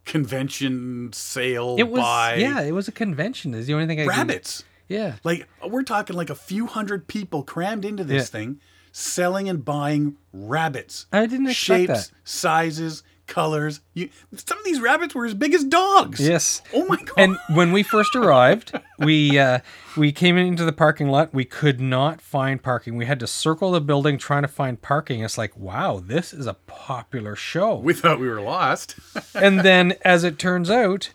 convention 0.06 1.12
sale 1.14 1.76
it 1.78 1.84
was 1.90 2.02
by 2.02 2.36
yeah, 2.36 2.62
it 2.62 2.72
was 2.74 2.88
a 2.88 2.92
convention. 2.92 3.54
Is 3.54 3.68
the 3.68 3.74
only 3.74 3.88
thing 3.88 4.00
I 4.00 4.04
can- 4.04 4.10
rabbits. 4.10 4.64
yeah, 4.88 5.16
Like 5.24 5.48
we're 5.68 5.84
talking 5.84 6.16
like 6.16 6.30
a 6.30 6.36
few 6.36 6.68
hundred 6.68 7.08
people 7.08 7.44
crammed 7.44 7.86
into 7.86 8.04
this 8.04 8.24
Yeah. 8.24 8.40
thing, 8.40 8.60
selling 8.92 9.48
and 9.50 9.64
buying 9.64 10.18
rabbits. 10.34 11.06
I 11.12 11.26
didn't 11.26 11.48
expect 11.48 11.58
Shapes, 11.88 12.08
that. 12.08 12.12
sizes, 12.24 13.04
colors. 13.34 13.82
You, 13.94 14.10
some 14.36 14.58
of 14.58 14.64
these 14.64 14.80
rabbits 14.80 15.16
were 15.16 15.26
as 15.26 15.34
big 15.34 15.54
as 15.54 15.64
dogs. 15.64 16.20
Yes. 16.20 16.62
Oh 16.74 16.86
my 16.86 16.98
god. 16.98 17.14
And 17.18 17.38
when 17.50 17.72
we 17.72 17.82
first 17.82 18.16
arrived, 18.16 18.72
we 19.00 19.40
uh, 19.40 19.60
we 19.98 20.12
came 20.12 20.38
into 20.38 20.64
the 20.66 20.72
parking 20.72 21.10
lot. 21.10 21.34
We 21.34 21.46
could 21.46 21.82
not 21.82 22.22
find 22.22 22.62
parking. 22.62 22.96
We 22.96 23.06
had 23.06 23.20
to 23.22 23.28
circle 23.28 23.72
the 23.72 23.82
building 23.82 24.18
trying 24.18 24.44
to 24.44 24.48
find 24.48 24.80
parking. 24.82 25.24
It's 25.24 25.38
like, 25.38 25.58
wow, 25.58 26.00
this 26.04 26.34
is 26.34 26.46
a 26.46 26.54
popular 26.54 27.36
show. 27.36 27.76
we 27.76 27.94
thought 27.94 28.20
we 28.20 28.30
were 28.30 28.42
lost. 28.42 28.96
and 29.36 29.62
then, 29.62 29.96
as 30.06 30.24
it 30.24 30.38
turns 30.38 30.70
out, 30.70 31.10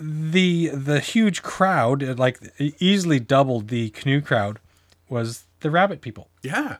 the 0.00 0.68
the 0.68 1.00
huge 1.00 1.42
crowd, 1.42 2.18
like 2.18 2.38
easily 2.78 3.18
doubled 3.18 3.68
the 3.68 3.90
canoe 3.90 4.20
crowd, 4.20 4.60
was 5.08 5.44
the 5.60 5.70
rabbit 5.70 6.00
people. 6.00 6.28
yeah. 6.42 6.76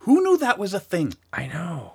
Who 0.00 0.22
knew 0.22 0.36
that 0.36 0.58
was 0.58 0.74
a 0.74 0.80
thing? 0.80 1.14
I 1.32 1.46
know. 1.46 1.94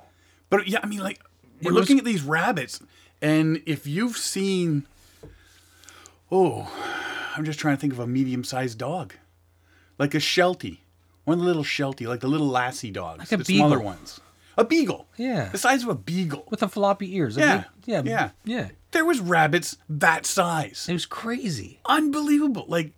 But 0.49 0.67
yeah, 0.67 0.79
I 0.81 0.87
mean, 0.87 0.99
like 0.99 1.19
we're 1.61 1.71
was- 1.73 1.81
looking 1.81 1.99
at 1.99 2.05
these 2.05 2.23
rabbits, 2.23 2.79
and 3.21 3.61
if 3.65 3.85
you've 3.87 4.17
seen, 4.17 4.85
oh, 6.31 6.71
I'm 7.35 7.45
just 7.45 7.59
trying 7.59 7.75
to 7.75 7.81
think 7.81 7.93
of 7.93 7.99
a 7.99 8.07
medium-sized 8.07 8.77
dog, 8.77 9.13
like 9.97 10.13
a 10.13 10.19
Sheltie, 10.19 10.81
one 11.25 11.35
of 11.37 11.41
the 11.41 11.47
little 11.47 11.63
Sheltie, 11.63 12.07
like 12.07 12.19
the 12.21 12.27
little 12.27 12.47
Lassie 12.47 12.91
dogs, 12.91 13.19
Like 13.19 13.31
a 13.31 13.37
the 13.43 13.55
smaller 13.55 13.79
ones, 13.79 14.19
a 14.57 14.65
beagle, 14.65 15.07
Yeah. 15.17 15.49
the 15.49 15.57
size 15.57 15.83
of 15.83 15.89
a 15.89 15.95
beagle. 15.95 16.45
With 16.49 16.59
the 16.61 16.69
floppy 16.69 17.15
ears. 17.15 17.37
Yeah, 17.37 17.65
yeah. 17.85 18.01
yeah. 18.05 18.29
Yeah. 18.45 18.69
There 18.91 19.05
was 19.05 19.19
rabbits 19.19 19.77
that 19.87 20.25
size, 20.25 20.87
It 20.89 20.93
was 20.93 21.05
crazy. 21.05 21.79
unbelievable. 21.85 22.65
Like 22.67 22.93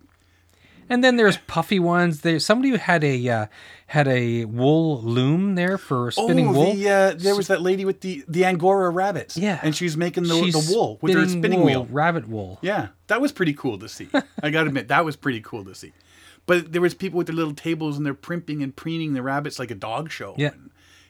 And 0.92 1.02
then 1.02 1.16
there's 1.16 1.38
puffy 1.46 1.78
ones. 1.78 2.20
There 2.20 2.38
somebody 2.38 2.68
who 2.68 2.76
had 2.76 3.02
a 3.02 3.26
uh, 3.26 3.46
had 3.86 4.06
a 4.08 4.44
wool 4.44 5.00
loom 5.00 5.54
there 5.54 5.78
for 5.78 6.10
spinning 6.10 6.48
oh, 6.48 6.52
wool. 6.52 6.74
the 6.74 6.88
uh, 6.90 7.14
there 7.16 7.34
was 7.34 7.46
that 7.46 7.62
lady 7.62 7.86
with 7.86 8.02
the 8.02 8.22
the 8.28 8.44
Angora 8.44 8.90
rabbits, 8.90 9.38
Yeah. 9.38 9.58
and 9.62 9.74
she 9.74 9.84
was 9.84 9.96
making 9.96 10.24
the, 10.24 10.34
She's 10.34 10.68
the 10.68 10.74
wool 10.74 10.98
with 11.00 11.14
her 11.14 11.26
spinning 11.26 11.60
wool, 11.60 11.66
wheel. 11.66 11.88
rabbit 11.90 12.28
wool. 12.28 12.58
Yeah, 12.60 12.88
that 13.06 13.22
was 13.22 13.32
pretty 13.32 13.54
cool 13.54 13.78
to 13.78 13.88
see. 13.88 14.08
I 14.42 14.50
gotta 14.50 14.68
admit, 14.68 14.88
that 14.88 15.02
was 15.02 15.16
pretty 15.16 15.40
cool 15.40 15.64
to 15.64 15.74
see. 15.74 15.92
But 16.44 16.72
there 16.72 16.82
was 16.82 16.92
people 16.92 17.16
with 17.16 17.26
their 17.28 17.36
little 17.36 17.54
tables 17.54 17.96
and 17.96 18.04
they're 18.04 18.12
primping 18.12 18.62
and 18.62 18.76
preening 18.76 19.14
the 19.14 19.22
rabbits 19.22 19.58
like 19.58 19.70
a 19.70 19.74
dog 19.76 20.10
show. 20.10 20.34
Yeah. 20.36 20.50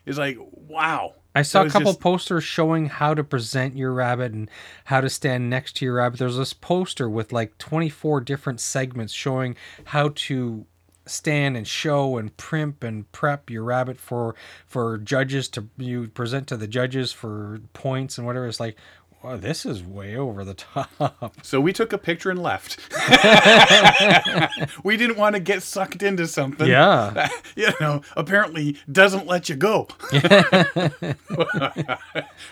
It's 0.05 0.17
like, 0.17 0.37
wow. 0.39 1.15
I 1.35 1.41
saw 1.41 1.63
a 1.63 1.69
couple 1.69 1.93
just- 1.93 1.99
posters 1.99 2.43
showing 2.43 2.87
how 2.87 3.13
to 3.13 3.23
present 3.23 3.75
your 3.75 3.91
rabbit 3.91 4.33
and 4.33 4.49
how 4.85 5.01
to 5.01 5.09
stand 5.09 5.49
next 5.49 5.77
to 5.77 5.85
your 5.85 5.95
rabbit. 5.95 6.19
There's 6.19 6.37
this 6.37 6.53
poster 6.53 7.09
with 7.09 7.33
like 7.33 7.57
24 7.57 8.21
different 8.21 8.59
segments 8.61 9.13
showing 9.13 9.55
how 9.85 10.11
to 10.15 10.65
stand 11.05 11.57
and 11.57 11.67
show 11.67 12.17
and 12.17 12.35
primp 12.37 12.81
and 12.81 13.11
prep 13.11 13.49
your 13.49 13.63
rabbit 13.63 13.99
for 13.99 14.35
for 14.65 14.97
judges 14.97 15.49
to 15.49 15.67
you 15.77 16.07
present 16.07 16.47
to 16.47 16.55
the 16.55 16.67
judges 16.67 17.11
for 17.11 17.59
points 17.73 18.17
and 18.17 18.25
whatever. 18.25 18.47
It's 18.47 18.59
like, 18.59 18.77
wow, 19.23 19.37
this 19.37 19.65
is 19.65 19.81
way 19.81 20.15
over 20.15 20.43
the 20.43 20.53
top. 20.53 21.35
So 21.41 21.61
we 21.61 21.71
took 21.71 21.93
a 21.93 21.97
picture 21.97 22.29
and 22.29 22.41
left. 22.41 22.77
we 24.83 24.97
didn't 24.97 25.17
want 25.17 25.35
to 25.35 25.39
get 25.39 25.63
sucked 25.63 26.03
into 26.03 26.27
something. 26.27 26.67
Yeah. 26.67 27.29
you 27.55 27.69
know, 27.79 28.01
apparently 28.17 28.77
doesn't 28.91 29.25
let 29.25 29.49
you 29.49 29.55
go. 29.55 29.87
well, 30.11 30.21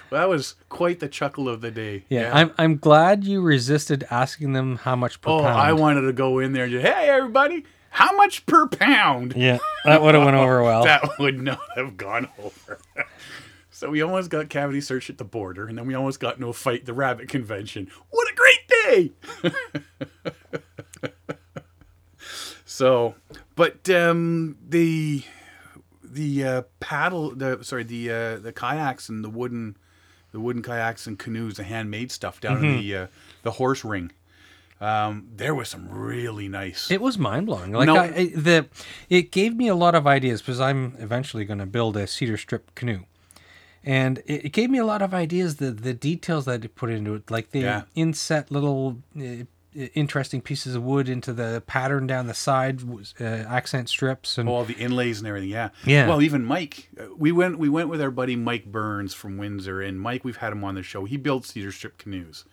that 0.09 0.29
was 0.29 0.55
quite 0.69 0.99
the 0.99 1.09
chuckle 1.09 1.49
of 1.49 1.61
the 1.61 1.71
day. 1.71 2.05
Yeah, 2.09 2.31
I'm 2.33 2.51
I'm 2.57 2.77
glad 2.77 3.23
you 3.23 3.41
resisted 3.41 4.05
asking 4.09 4.53
them 4.53 4.77
how 4.77 4.95
much 4.95 5.21
per 5.21 5.31
oh, 5.31 5.39
pound. 5.39 5.47
Oh, 5.47 5.49
pound. 5.49 5.61
I 5.61 5.73
wanted 5.73 6.01
to 6.01 6.13
go 6.13 6.39
in 6.39 6.53
there 6.53 6.63
and 6.63 6.71
just, 6.71 6.85
hey, 6.85 7.09
everybody, 7.09 7.65
how 7.89 8.15
much 8.15 8.45
per 8.45 8.67
pound? 8.67 9.33
yeah, 9.35 9.59
that 9.85 10.01
would 10.01 10.15
have 10.15 10.23
went 10.23 10.37
over 10.37 10.63
well. 10.63 10.83
that 10.85 11.19
would 11.19 11.41
not 11.41 11.61
have 11.75 11.97
gone 11.97 12.29
over. 12.39 12.79
So 13.81 13.89
we 13.89 14.01
almost 14.01 14.29
got 14.29 14.47
cavity 14.49 14.79
search 14.79 15.09
at 15.09 15.17
the 15.17 15.23
border, 15.23 15.65
and 15.67 15.75
then 15.77 15.87
we 15.87 15.95
almost 15.95 16.19
got 16.19 16.35
into 16.35 16.47
a 16.47 16.53
fight 16.53 16.81
at 16.81 16.85
the 16.85 16.93
rabbit 16.93 17.27
convention. 17.29 17.89
What 18.11 18.27
a 18.31 18.35
great 18.35 18.67
day! 18.83 19.11
So, 22.65 23.15
but 23.55 23.89
um, 23.89 24.55
the 24.67 25.23
the 26.03 26.43
uh, 26.43 26.61
paddle, 26.79 27.35
the 27.35 27.59
sorry, 27.63 27.83
the 27.83 28.09
uh, 28.09 28.35
the 28.37 28.53
kayaks 28.53 29.09
and 29.09 29.23
the 29.23 29.29
wooden 29.29 29.77
the 30.31 30.39
wooden 30.39 30.61
kayaks 30.63 31.05
and 31.05 31.19
canoes, 31.19 31.57
the 31.57 31.63
handmade 31.63 32.11
stuff 32.11 32.39
down 32.39 32.57
in 32.57 32.63
Mm-hmm. 32.63 32.81
the 32.81 32.95
uh, 32.95 33.07
the 33.43 33.51
horse 33.51 33.83
ring. 33.83 34.11
Um, 34.79 35.27
there 35.35 35.53
was 35.53 35.69
some 35.69 35.89
really 35.89 36.47
nice. 36.47 36.89
It 36.89 37.01
was 37.01 37.17
mind 37.19 37.45
blowing. 37.45 37.71
Like 37.71 37.85
No. 37.87 37.97
I, 37.97 38.05
I, 38.05 38.25
the, 38.35 38.67
it 39.09 39.31
gave 39.31 39.55
me 39.55 39.67
a 39.67 39.75
lot 39.75 39.93
of 39.93 40.07
ideas 40.07 40.41
because 40.41 40.59
I'm 40.59 40.95
eventually 40.97 41.45
going 41.45 41.59
to 41.59 41.67
build 41.67 41.95
a 41.97 42.07
cedar 42.07 42.37
strip 42.37 42.73
canoe, 42.73 43.01
and 43.83 44.19
it, 44.25 44.45
it 44.45 44.49
gave 44.53 44.69
me 44.69 44.77
a 44.77 44.85
lot 44.85 45.01
of 45.01 45.13
ideas. 45.13 45.57
The 45.57 45.71
the 45.71 45.93
details 45.93 46.45
that 46.45 46.63
it 46.65 46.75
put 46.75 46.89
into 46.89 47.13
it, 47.15 47.29
like 47.31 47.51
the 47.51 47.59
Yeah. 47.61 47.81
inset 47.95 48.51
little 48.51 48.97
uh, 49.19 49.45
interesting 49.93 50.41
pieces 50.41 50.75
of 50.75 50.83
wood 50.83 51.07
into 51.07 51.31
the 51.31 51.63
pattern 51.65 52.05
down 52.05 52.27
the 52.27 52.33
side, 52.33 52.81
uh, 53.19 53.23
accent 53.23 53.87
strips, 53.87 54.37
and 54.37 54.49
all 54.49 54.65
the 54.65 54.73
inlays 54.73 55.19
and 55.19 55.27
everything. 55.27 55.49
Yeah. 55.49 55.69
Yeah. 55.85 56.07
Well, 56.09 56.21
even 56.21 56.43
Mike, 56.43 56.89
uh, 56.99 57.05
we 57.17 57.31
went 57.31 57.57
we 57.57 57.69
went 57.69 57.87
with 57.89 58.01
our 58.01 58.11
buddy 58.11 58.35
Mike 58.35 58.65
Burns 58.65 59.13
from 59.13 59.37
Windsor, 59.37 59.81
and 59.81 59.99
Mike, 59.99 60.25
we've 60.25 60.37
had 60.37 60.51
him 60.51 60.63
on 60.63 60.75
the 60.75 60.83
show. 60.83 61.05
He 61.05 61.17
builds 61.17 61.49
cedar 61.49 61.71
strip 61.71 61.97
canoes, 61.97 62.43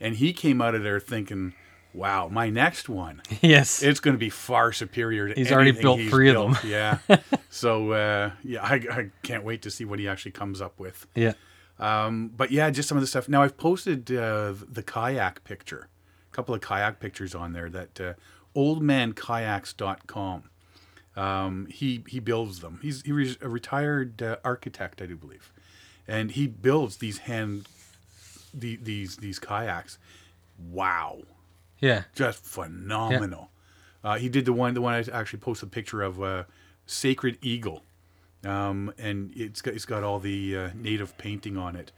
and 0.00 0.16
he 0.16 0.32
came 0.34 0.60
out 0.60 0.74
of 0.74 0.82
there 0.82 1.00
thinking, 1.00 1.54
"Wow, 1.96 2.28
my 2.28 2.50
next 2.50 2.88
one, 2.88 3.22
yes, 3.40 3.82
it's 3.82 4.00
going 4.00 4.14
to 4.14 4.18
be 4.18 4.30
far 4.30 4.72
superior 4.72 5.28
to." 5.28 5.34
He's 5.34 5.50
already 5.50 5.72
built 5.72 5.98
he's 6.00 6.10
three 6.10 6.28
of 6.30 6.36
them. 6.36 6.70
yeah. 6.70 6.98
So 7.50 7.92
uh, 7.92 8.30
yeah, 8.44 8.62
I, 8.62 8.74
I 8.74 9.10
can't 9.22 9.42
wait 9.42 9.62
to 9.62 9.70
see 9.70 9.84
what 9.86 9.98
he 9.98 10.06
actually 10.06 10.32
comes 10.32 10.60
up 10.60 10.78
with. 10.78 11.06
yeah, 11.14 11.32
Um, 11.78 12.30
but 12.36 12.50
yeah, 12.50 12.68
just 12.68 12.86
some 12.88 12.98
of 12.98 13.02
the 13.02 13.06
stuff. 13.06 13.28
Now 13.30 13.42
I've 13.42 13.56
posted 13.56 14.12
uh, 14.12 14.52
the 14.70 14.82
kayak 14.82 15.42
picture, 15.44 15.88
a 16.30 16.34
couple 16.36 16.54
of 16.54 16.60
kayak 16.60 17.00
pictures 17.00 17.34
on 17.34 17.54
there 17.54 17.70
that 17.70 17.98
uh, 18.00 18.12
oldmankayaks.com. 18.54 20.50
Um, 21.16 21.66
he 21.70 22.04
he 22.06 22.20
builds 22.20 22.60
them. 22.60 22.78
He's 22.82 23.00
he 23.02 23.36
a 23.40 23.48
retired 23.48 24.22
uh, 24.22 24.36
architect, 24.44 25.00
I 25.00 25.06
do 25.06 25.16
believe, 25.16 25.50
and 26.06 26.32
he 26.32 26.46
builds 26.46 26.98
these 26.98 27.18
hand 27.18 27.68
the, 28.52 28.76
these 28.76 29.16
these 29.16 29.38
kayaks. 29.38 29.98
Wow, 30.58 31.22
yeah, 31.80 32.04
just 32.14 32.44
phenomenal. 32.44 33.50
Uh, 34.04 34.18
he 34.18 34.28
did 34.28 34.44
the 34.44 34.52
one 34.52 34.74
the 34.74 34.80
one 34.80 34.94
I 34.94 35.04
actually 35.12 35.40
posted 35.40 35.68
a 35.68 35.70
picture 35.70 36.02
of 36.02 36.22
uh, 36.22 36.44
Sacred 36.86 37.38
Eagle, 37.42 37.82
um, 38.44 38.92
and 38.98 39.32
it's 39.34 39.60
got 39.62 39.74
it's 39.74 39.84
got 39.84 40.02
all 40.02 40.18
the 40.18 40.56
uh, 40.56 40.70
native 40.74 41.16
painting 41.18 41.56
on 41.56 41.74
it. 41.76 41.92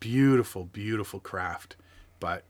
Beautiful, 0.00 0.64
beautiful 0.64 1.18
craft, 1.18 1.74
but 2.20 2.44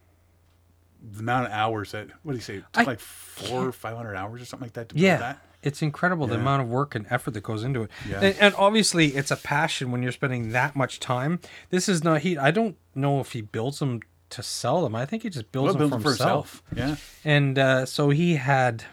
the 1.12 1.20
amount 1.20 1.47
of 1.47 1.52
hours 1.52 1.92
that 1.92 2.08
what 2.23 2.32
do 2.32 2.37
you 2.38 2.42
say? 2.42 2.62
I 2.75 2.82
like 2.82 3.00
four 3.00 3.68
or 3.68 3.73
five 3.73 3.97
hundred 3.97 4.16
hours 4.16 4.42
or 4.42 4.44
something 4.44 4.66
like 4.66 4.75
that 4.75 4.90
to 4.90 4.94
build 4.94 5.02
yeah. 5.04 5.16
that. 5.16 5.38
It's 5.62 5.82
incredible 5.82 6.28
the 6.28 6.37
amount 6.37 6.62
of 6.62 6.68
work 6.68 6.94
and 6.94 7.04
effort 7.11 7.32
that 7.32 7.42
goes 7.42 7.64
into 7.64 7.82
it, 7.82 7.90
Yeah. 8.08 8.20
and, 8.20 8.37
and 8.38 8.54
obviously 8.56 9.08
it's 9.16 9.32
a 9.32 9.37
passion 9.37 9.90
when 9.90 10.04
you're 10.04 10.12
spending 10.12 10.50
that 10.50 10.76
much 10.76 11.00
time. 11.00 11.40
This 11.70 11.88
is 11.88 12.04
not 12.04 12.20
he. 12.20 12.38
I 12.38 12.52
don't 12.52 12.76
know 12.94 13.18
if 13.20 13.32
he 13.32 13.40
builds 13.40 13.80
them 13.80 14.00
to 14.30 14.42
sell 14.42 14.82
them. 14.82 14.94
I 14.94 15.06
think 15.06 15.23
he 15.23 15.30
just 15.30 15.50
builds 15.52 15.75
Well, 15.75 15.78
them 15.78 15.90
build 15.90 16.02
for 16.02 16.08
himself. 16.11 16.62
himself. 16.70 17.18
Yeah. 17.25 17.30
And 17.32 17.58
uh, 17.58 17.87
so 17.87 18.11
he 18.11 18.37
had 18.37 18.85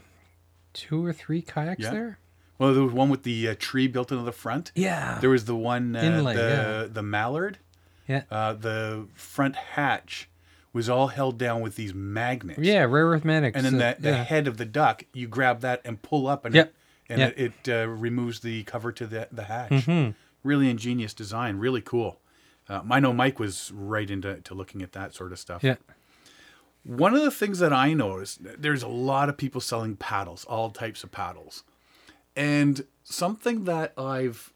two 0.73 1.05
or 1.05 1.13
three 1.13 1.41
kayaks 1.41 1.81
Yeah. 1.83 1.91
there. 1.91 2.19
Well, 2.57 2.73
there 2.73 2.83
was 2.83 2.93
one 2.93 3.09
with 3.09 3.23
the 3.23 3.49
uh, 3.49 3.55
tree 3.59 3.87
built 3.87 4.11
into 4.11 4.23
the 4.23 4.31
front. 4.31 4.71
Yeah. 4.75 5.17
There 5.19 5.29
was 5.29 5.43
the 5.45 5.55
one 5.55 5.95
uh, 5.95 6.01
Inlay, 6.01 6.35
the 6.35 6.41
yeah. 6.41 6.87
the 6.93 7.03
mallard. 7.03 7.57
Yeah. 8.07 8.23
Uh, 8.31 8.53
the 8.53 9.07
front 9.13 9.55
hatch 9.55 10.29
was 10.71 10.89
all 10.89 11.07
held 11.07 11.37
down 11.37 11.61
with 11.61 11.75
these 11.75 11.93
magnets. 11.93 12.59
yeah, 12.59 12.83
rare 12.83 13.07
earth 13.07 13.25
magnets. 13.25 13.55
and 13.57 13.65
then 13.65 13.75
uh, 13.75 13.93
the, 13.97 14.01
the 14.03 14.09
yeah. 14.09 14.23
head 14.23 14.47
of 14.47 14.57
the 14.57 14.65
duck, 14.65 15.03
you 15.13 15.27
grab 15.27 15.61
that 15.61 15.81
and 15.85 16.01
pull 16.01 16.27
up, 16.27 16.45
and 16.45 16.53
Yep. 16.55 16.67
it, 16.67 16.75
and 17.09 17.19
Yep. 17.19 17.33
it, 17.37 17.53
it 17.65 17.73
uh, 17.83 17.87
removes 17.87 18.39
the 18.41 18.63
cover 18.63 18.91
to 18.93 19.05
the 19.07 19.27
the 19.31 19.43
hatch. 19.43 19.71
Mm-hmm. 19.71 20.11
Really 20.43 20.69
ingenious 20.69 21.13
design, 21.13 21.57
really 21.57 21.81
cool. 21.81 22.19
Um, 22.67 22.91
I 22.91 22.99
know 22.99 23.13
Mike 23.13 23.39
was 23.39 23.71
right 23.73 24.09
into 24.09 24.41
to 24.41 24.53
looking 24.53 24.81
at 24.81 24.93
that 24.93 25.13
sort 25.13 25.31
of 25.31 25.39
stuff. 25.39 25.63
Yeah. 25.63 25.75
One 26.83 27.15
of 27.15 27.21
the 27.21 27.31
things 27.31 27.59
that 27.59 27.73
I 27.73 27.93
noticed, 27.93 28.39
there's 28.61 28.83
a 28.83 28.87
lot 28.87 29.29
of 29.29 29.37
people 29.37 29.59
selling 29.61 29.95
paddles, 29.95 30.45
all 30.45 30.69
types 30.69 31.03
of 31.03 31.11
paddles, 31.11 31.63
and 32.35 32.85
something 33.03 33.63
that 33.63 33.93
I've 33.97 34.53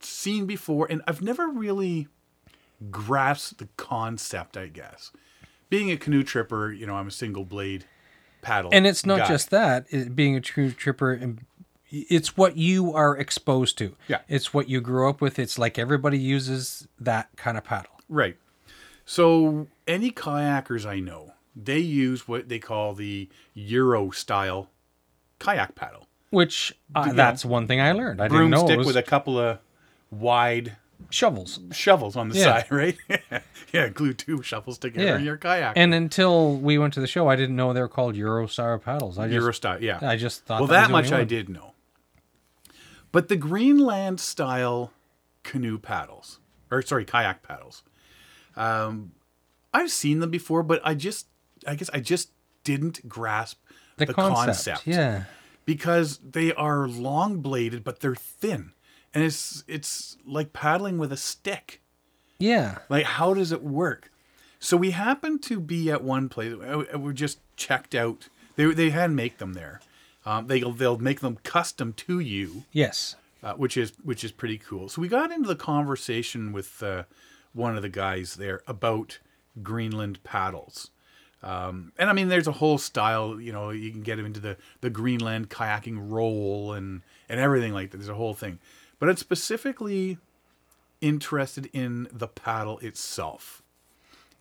seen 0.00 0.46
before, 0.46 0.86
and 0.90 1.02
I've 1.06 1.22
never 1.22 1.48
really 1.48 2.08
grasped 2.90 3.58
the 3.58 3.68
concept. 3.76 4.56
I 4.56 4.66
guess, 4.66 5.10
being 5.70 5.90
a 5.90 5.96
canoe 5.96 6.22
tripper, 6.22 6.70
you 6.72 6.86
know, 6.86 6.96
I'm 6.96 7.08
a 7.08 7.12
single 7.12 7.44
blade 7.44 7.86
paddle, 8.42 8.70
And 8.72 8.86
it's 8.86 9.04
not 9.06 9.20
guy. 9.20 9.28
just 9.28 9.50
that, 9.50 9.86
it, 9.90 10.14
being 10.16 10.36
a 10.36 10.40
true 10.40 10.72
tripper, 10.72 11.12
and 11.12 11.44
it's 11.90 12.36
what 12.36 12.56
you 12.56 12.94
are 12.94 13.16
exposed 13.16 13.76
to. 13.78 13.96
Yeah. 14.08 14.18
It's 14.28 14.54
what 14.54 14.68
you 14.68 14.80
grew 14.80 15.08
up 15.08 15.20
with. 15.20 15.38
It's 15.38 15.58
like 15.58 15.78
everybody 15.78 16.18
uses 16.18 16.86
that 16.98 17.28
kind 17.36 17.58
of 17.58 17.64
paddle. 17.64 17.92
Right. 18.08 18.36
So 19.04 19.66
any 19.88 20.10
kayakers 20.12 20.86
I 20.86 21.00
know, 21.00 21.34
they 21.56 21.78
use 21.78 22.28
what 22.28 22.48
they 22.48 22.58
call 22.60 22.94
the 22.94 23.28
Euro 23.54 24.10
style 24.10 24.70
kayak 25.38 25.74
paddle. 25.74 26.06
Which 26.30 26.72
uh, 26.94 27.06
know, 27.06 27.12
that's 27.14 27.44
one 27.44 27.66
thing 27.66 27.80
I 27.80 27.90
learned. 27.92 28.20
I 28.22 28.28
didn't 28.28 28.50
know 28.50 28.58
it 28.58 28.60
Broomstick 28.60 28.78
was 28.78 28.86
with 28.86 28.96
a 28.96 29.02
couple 29.02 29.36
of 29.38 29.58
wide 30.12 30.76
shovels. 31.10 31.58
shovels 31.72 32.14
on 32.14 32.28
the 32.28 32.38
Yeah. 32.38 32.44
side, 32.62 32.66
right? 32.70 32.96
yeah, 33.72 33.88
glue 33.88 34.12
two 34.12 34.42
shovels 34.42 34.78
together 34.78 35.04
Yeah. 35.06 35.18
in 35.18 35.24
your 35.24 35.36
kayak. 35.38 35.72
And 35.74 35.92
until 35.92 36.56
we 36.56 36.78
went 36.78 36.94
to 36.94 37.00
the 37.00 37.08
show, 37.08 37.26
I 37.28 37.34
didn't 37.34 37.56
know 37.56 37.72
they 37.72 37.80
were 37.80 37.88
called 37.88 38.14
Euro 38.14 38.46
style 38.46 38.78
paddles. 38.78 39.18
I 39.18 39.24
just, 39.26 39.34
Euro 39.34 39.52
style, 39.52 39.82
yeah. 39.82 39.98
I 40.02 40.16
just 40.16 40.44
thought 40.44 40.60
well, 40.60 40.68
that, 40.68 40.82
that 40.86 40.90
much 40.92 41.10
I 41.10 41.18
one. 41.18 41.26
did 41.26 41.48
know. 41.48 41.72
But 43.12 43.28
the 43.28 43.36
Greenland 43.36 44.20
style 44.20 44.92
canoe 45.42 45.78
paddles, 45.78 46.38
or 46.70 46.82
sorry, 46.82 47.04
kayak 47.04 47.42
paddles, 47.42 47.82
um, 48.56 49.12
I've 49.72 49.90
seen 49.90 50.20
them 50.20 50.30
before, 50.30 50.62
but 50.62 50.80
I 50.84 50.94
just, 50.94 51.26
I 51.66 51.74
guess, 51.74 51.90
I 51.92 52.00
just 52.00 52.30
didn't 52.64 53.08
grasp 53.08 53.58
The, 53.96 54.06
the, 54.06 54.14
concept. 54.14 54.46
concept. 54.46 54.86
Yeah. 54.86 55.24
because 55.64 56.18
they 56.18 56.52
are 56.54 56.86
long 56.88 57.40
bladed, 57.40 57.84
but 57.84 58.00
they're 58.00 58.14
thin, 58.14 58.72
and 59.14 59.22
it's 59.24 59.62
it's 59.68 60.16
like 60.26 60.52
paddling 60.52 60.98
with 60.98 61.12
a 61.12 61.16
stick. 61.16 61.80
Yeah. 62.38 62.78
Like, 62.88 63.04
how 63.04 63.34
does 63.34 63.52
it 63.52 63.62
work? 63.62 64.10
So 64.58 64.76
we 64.76 64.90
happened 64.92 65.42
to 65.44 65.60
be 65.60 65.90
at 65.90 66.02
one 66.04 66.28
place. 66.28 66.54
We 66.96 67.12
just 67.14 67.38
checked 67.56 67.94
out. 67.94 68.28
They 68.56 68.66
they 68.74 68.90
hand 68.90 69.14
make 69.16 69.38
them 69.38 69.52
there. 69.54 69.80
Um, 70.26 70.46
they 70.48 70.60
they'll 70.60 70.98
make 70.98 71.20
them 71.20 71.38
custom 71.42 71.92
to 71.94 72.18
you, 72.20 72.64
Yes. 72.72 73.16
uh, 73.42 73.54
which 73.54 73.76
is 73.76 73.92
which 74.02 74.22
is 74.24 74.32
pretty 74.32 74.58
cool. 74.58 74.88
So 74.88 75.00
we 75.00 75.08
got 75.08 75.32
into 75.32 75.48
the 75.48 75.56
conversation 75.56 76.52
with 76.52 76.82
uh, 76.82 77.04
one 77.54 77.74
of 77.76 77.82
the 77.82 77.88
guys 77.88 78.34
there 78.36 78.60
about 78.66 79.18
Greenland 79.62 80.22
paddles. 80.22 80.90
Um, 81.42 81.92
and 81.98 82.10
I 82.10 82.12
mean, 82.12 82.28
there's 82.28 82.46
a 82.46 82.52
whole 82.52 82.76
style. 82.76 83.40
You 83.40 83.50
know, 83.52 83.70
you 83.70 83.90
can 83.90 84.02
get 84.02 84.18
into 84.18 84.40
the 84.40 84.58
the 84.82 84.90
Greenland 84.90 85.48
kayaking 85.48 86.10
roll 86.10 86.74
and 86.74 87.00
and 87.30 87.40
everything 87.40 87.72
like 87.72 87.90
that. 87.90 87.96
There's 87.96 88.08
a 88.10 88.14
whole 88.14 88.34
thing, 88.34 88.58
but 88.98 89.08
it's 89.08 89.22
specifically 89.22 90.18
interested 91.00 91.70
in 91.72 92.08
the 92.12 92.28
paddle 92.28 92.78
itself 92.80 93.62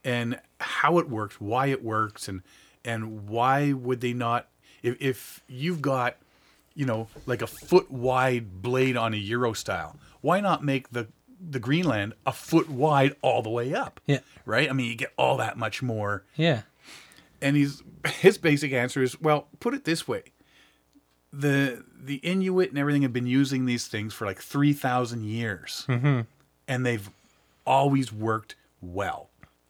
and 0.04 0.40
how 0.60 0.98
it 0.98 1.10
works, 1.10 1.40
why 1.40 1.68
it 1.68 1.84
works, 1.84 2.28
and 2.28 2.42
and 2.84 3.28
why 3.30 3.72
would 3.72 4.02
they 4.02 4.14
not? 4.14 4.48
If 4.84 5.02
if 5.02 5.44
you've 5.48 5.82
got, 5.82 6.18
you 6.76 6.86
know, 6.86 7.08
like 7.26 7.42
a 7.42 7.48
foot 7.48 7.90
wide 7.92 8.62
blade 8.62 8.98
on 8.98 9.14
a 9.14 9.18
Euro 9.18 9.54
style, 9.54 9.96
why 10.22 10.40
not 10.40 10.64
make 10.64 10.92
the 10.92 11.08
the 11.40 11.60
Greenland 11.60 12.14
a 12.26 12.32
foot 12.32 12.70
wide 12.70 13.16
all 13.22 13.42
the 13.42 13.50
way 13.50 13.74
up? 13.74 14.00
Yeah. 14.06 14.20
Right. 14.46 14.70
I 14.70 14.74
mean, 14.74 14.88
you 14.88 14.96
get 14.96 15.14
all 15.18 15.38
that 15.38 15.58
much 15.58 15.82
more. 15.82 16.24
Yeah. 16.36 16.64
And 17.42 17.56
he's 17.56 17.82
his 18.20 18.38
basic 18.38 18.74
answer 18.74 19.02
is, 19.02 19.20
well, 19.20 19.48
put 19.60 19.74
it 19.74 19.86
this 19.86 20.08
way. 20.08 20.24
The 21.32 21.84
the 22.02 22.16
Inuit 22.18 22.70
and 22.70 22.78
everything 22.78 23.04
have 23.04 23.14
been 23.14 23.28
using 23.28 23.66
these 23.66 23.88
things 23.88 24.14
for 24.14 24.26
like 24.26 24.42
three 24.42 24.74
thousand 24.74 25.26
years, 25.26 25.86
mm-hmm. 25.88 26.22
and 26.68 26.86
they've 26.86 27.10
always 27.66 28.12
worked 28.12 28.56
well. 28.82 29.29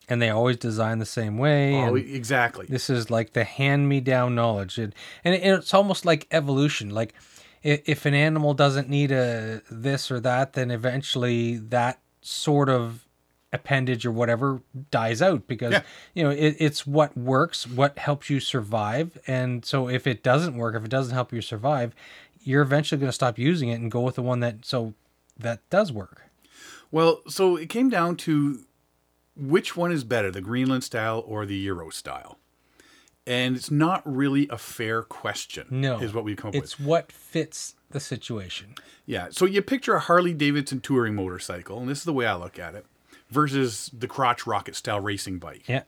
And 0.10 0.22
they 0.22 0.30
always 0.30 0.58
design 0.58 0.98
the 1.00 1.06
same 1.06 1.38
way. 1.38 1.76
Oh, 1.76 1.96
exactly. 1.96 2.66
this 2.68 2.90
is 2.90 3.12
like 3.12 3.34
the 3.34 3.44
hand-me-down 3.44 4.34
knowledge, 4.36 4.78
and 4.80 4.94
and 5.24 5.36
it's 5.36 5.74
almost 5.74 6.04
like 6.06 6.28
evolution. 6.32 6.90
Like 6.90 7.14
if 7.62 8.06
an 8.06 8.14
animal 8.16 8.54
doesn't 8.54 8.90
need 8.90 9.12
a 9.12 9.62
this 9.70 10.10
or 10.10 10.20
that, 10.22 10.54
then 10.54 10.72
eventually 10.72 11.58
that 11.58 12.00
sort 12.22 12.70
of 12.70 13.06
appendage 13.52 14.06
or 14.06 14.12
whatever 14.12 14.62
dies 14.92 15.22
out 15.24 15.48
because 15.48 15.72
Yeah. 15.74 15.82
you 16.14 16.24
know 16.24 16.30
it, 16.30 16.56
it's 16.60 16.86
what 16.86 17.18
works, 17.18 17.66
what 17.68 17.98
helps 17.98 18.30
you 18.30 18.40
survive, 18.40 19.18
and 19.28 19.64
so 19.66 19.88
if 19.90 20.06
it 20.08 20.24
doesn't 20.24 20.56
work, 20.58 20.76
if 20.76 20.84
it 20.86 20.90
doesn't 20.92 21.14
help 21.14 21.32
you 21.34 21.42
survive, 21.42 21.94
you're 22.42 22.62
eventually 22.62 23.00
going 23.00 23.10
to 23.10 23.14
stop 23.14 23.38
using 23.38 23.70
it 23.70 23.80
and 23.80 23.92
go 23.92 24.02
with 24.02 24.16
the 24.16 24.22
one 24.24 24.40
that 24.40 24.66
so 24.66 24.94
that 25.38 25.68
does 25.70 25.92
work. 25.92 26.24
Well, 26.92 27.22
so 27.28 27.56
it 27.56 27.70
came 27.70 27.90
down 27.90 28.16
to 28.18 28.62
which 29.40 29.76
one 29.78 29.92
is 29.92 30.04
better, 30.04 30.32
the 30.32 30.42
Greenland 30.42 30.84
style 30.84 31.24
or 31.26 31.46
the 31.46 31.56
Euro 31.58 31.90
style. 31.90 32.38
and 33.28 33.56
it's 33.56 33.70
not 33.70 34.02
really 34.06 34.48
a 34.50 34.58
fair 34.58 35.04
question. 35.04 35.68
No, 35.70 36.00
is 36.00 36.14
what 36.14 36.24
we 36.24 36.36
come 36.36 36.50
up 36.50 36.56
with. 36.56 36.64
It's 36.64 36.80
what 36.80 37.12
fits 37.12 37.76
the 37.92 38.00
situation. 38.00 38.74
Yeah. 39.06 39.28
So 39.32 39.46
you 39.46 39.62
picture 39.62 39.94
a 39.96 40.00
Harley 40.00 40.34
Davidson 40.34 40.82
touring 40.82 41.16
motorcycle, 41.16 41.80
and 41.80 41.88
this 41.88 42.00
is 42.00 42.04
the 42.06 42.14
way 42.14 42.26
I 42.26 42.36
look 42.36 42.58
at 42.58 42.74
it, 42.76 42.86
versus 43.30 43.92
the 43.94 44.08
crotch 44.08 44.48
rocket 44.48 44.76
style 44.76 45.00
racing 45.00 45.38
bike. 45.38 45.68
Yeah. 45.68 45.84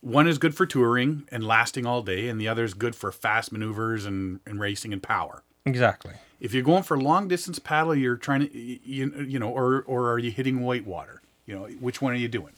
One 0.00 0.26
is 0.26 0.38
good 0.38 0.54
for 0.54 0.66
touring 0.66 1.28
and 1.30 1.44
lasting 1.44 1.84
all 1.86 2.02
day, 2.02 2.28
and 2.28 2.40
the 2.40 2.48
other 2.48 2.64
is 2.64 2.74
good 2.74 2.96
for 2.96 3.12
fast 3.12 3.52
maneuvers 3.52 4.04
and, 4.06 4.40
and 4.46 4.58
racing 4.58 4.92
and 4.92 5.02
power. 5.02 5.44
Exactly. 5.64 6.14
If 6.40 6.52
you're 6.54 6.64
going 6.64 6.82
for 6.82 6.98
long 6.98 7.28
distance 7.28 7.58
paddle, 7.60 7.94
you're 7.94 8.16
trying 8.16 8.48
to, 8.48 8.58
you, 8.58 9.12
you 9.28 9.38
know, 9.38 9.50
or, 9.50 9.82
or 9.82 10.10
are 10.10 10.18
you 10.18 10.30
hitting 10.32 10.60
white 10.60 10.86
water? 10.86 11.22
You 11.46 11.54
know, 11.54 11.66
which 11.80 12.02
one 12.02 12.12
are 12.12 12.16
you 12.16 12.28
doing? 12.28 12.52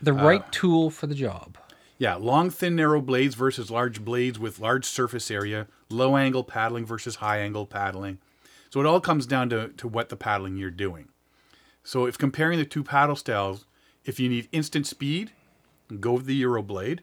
The 0.00 0.12
right 0.12 0.50
tool 0.52 0.90
for 0.90 1.06
the 1.06 1.14
job. 1.14 1.58
Yeah, 1.98 2.14
long, 2.14 2.50
thin, 2.50 2.76
narrow 2.76 3.00
blades 3.00 3.34
versus 3.34 3.70
large 3.70 4.04
blades 4.04 4.38
with 4.38 4.60
large 4.60 4.84
surface 4.84 5.30
area, 5.30 5.66
low 5.90 6.16
angle 6.16 6.44
paddling 6.44 6.86
versus 6.86 7.16
high 7.16 7.38
angle 7.38 7.66
paddling. 7.66 8.18
So 8.70 8.78
it 8.80 8.86
all 8.86 9.00
comes 9.00 9.26
down 9.26 9.48
to, 9.50 9.68
to 9.68 9.88
what 9.88 10.08
the 10.08 10.16
paddling 10.16 10.56
you're 10.56 10.70
doing. 10.70 11.08
So 11.82 12.06
if 12.06 12.16
comparing 12.16 12.58
the 12.58 12.64
two 12.64 12.84
paddle 12.84 13.16
styles, 13.16 13.64
if 14.04 14.20
you 14.20 14.28
need 14.28 14.48
instant 14.52 14.86
speed, 14.86 15.32
go 15.98 16.12
with 16.12 16.26
the 16.26 16.34
Euro 16.36 16.62
blade. 16.62 17.02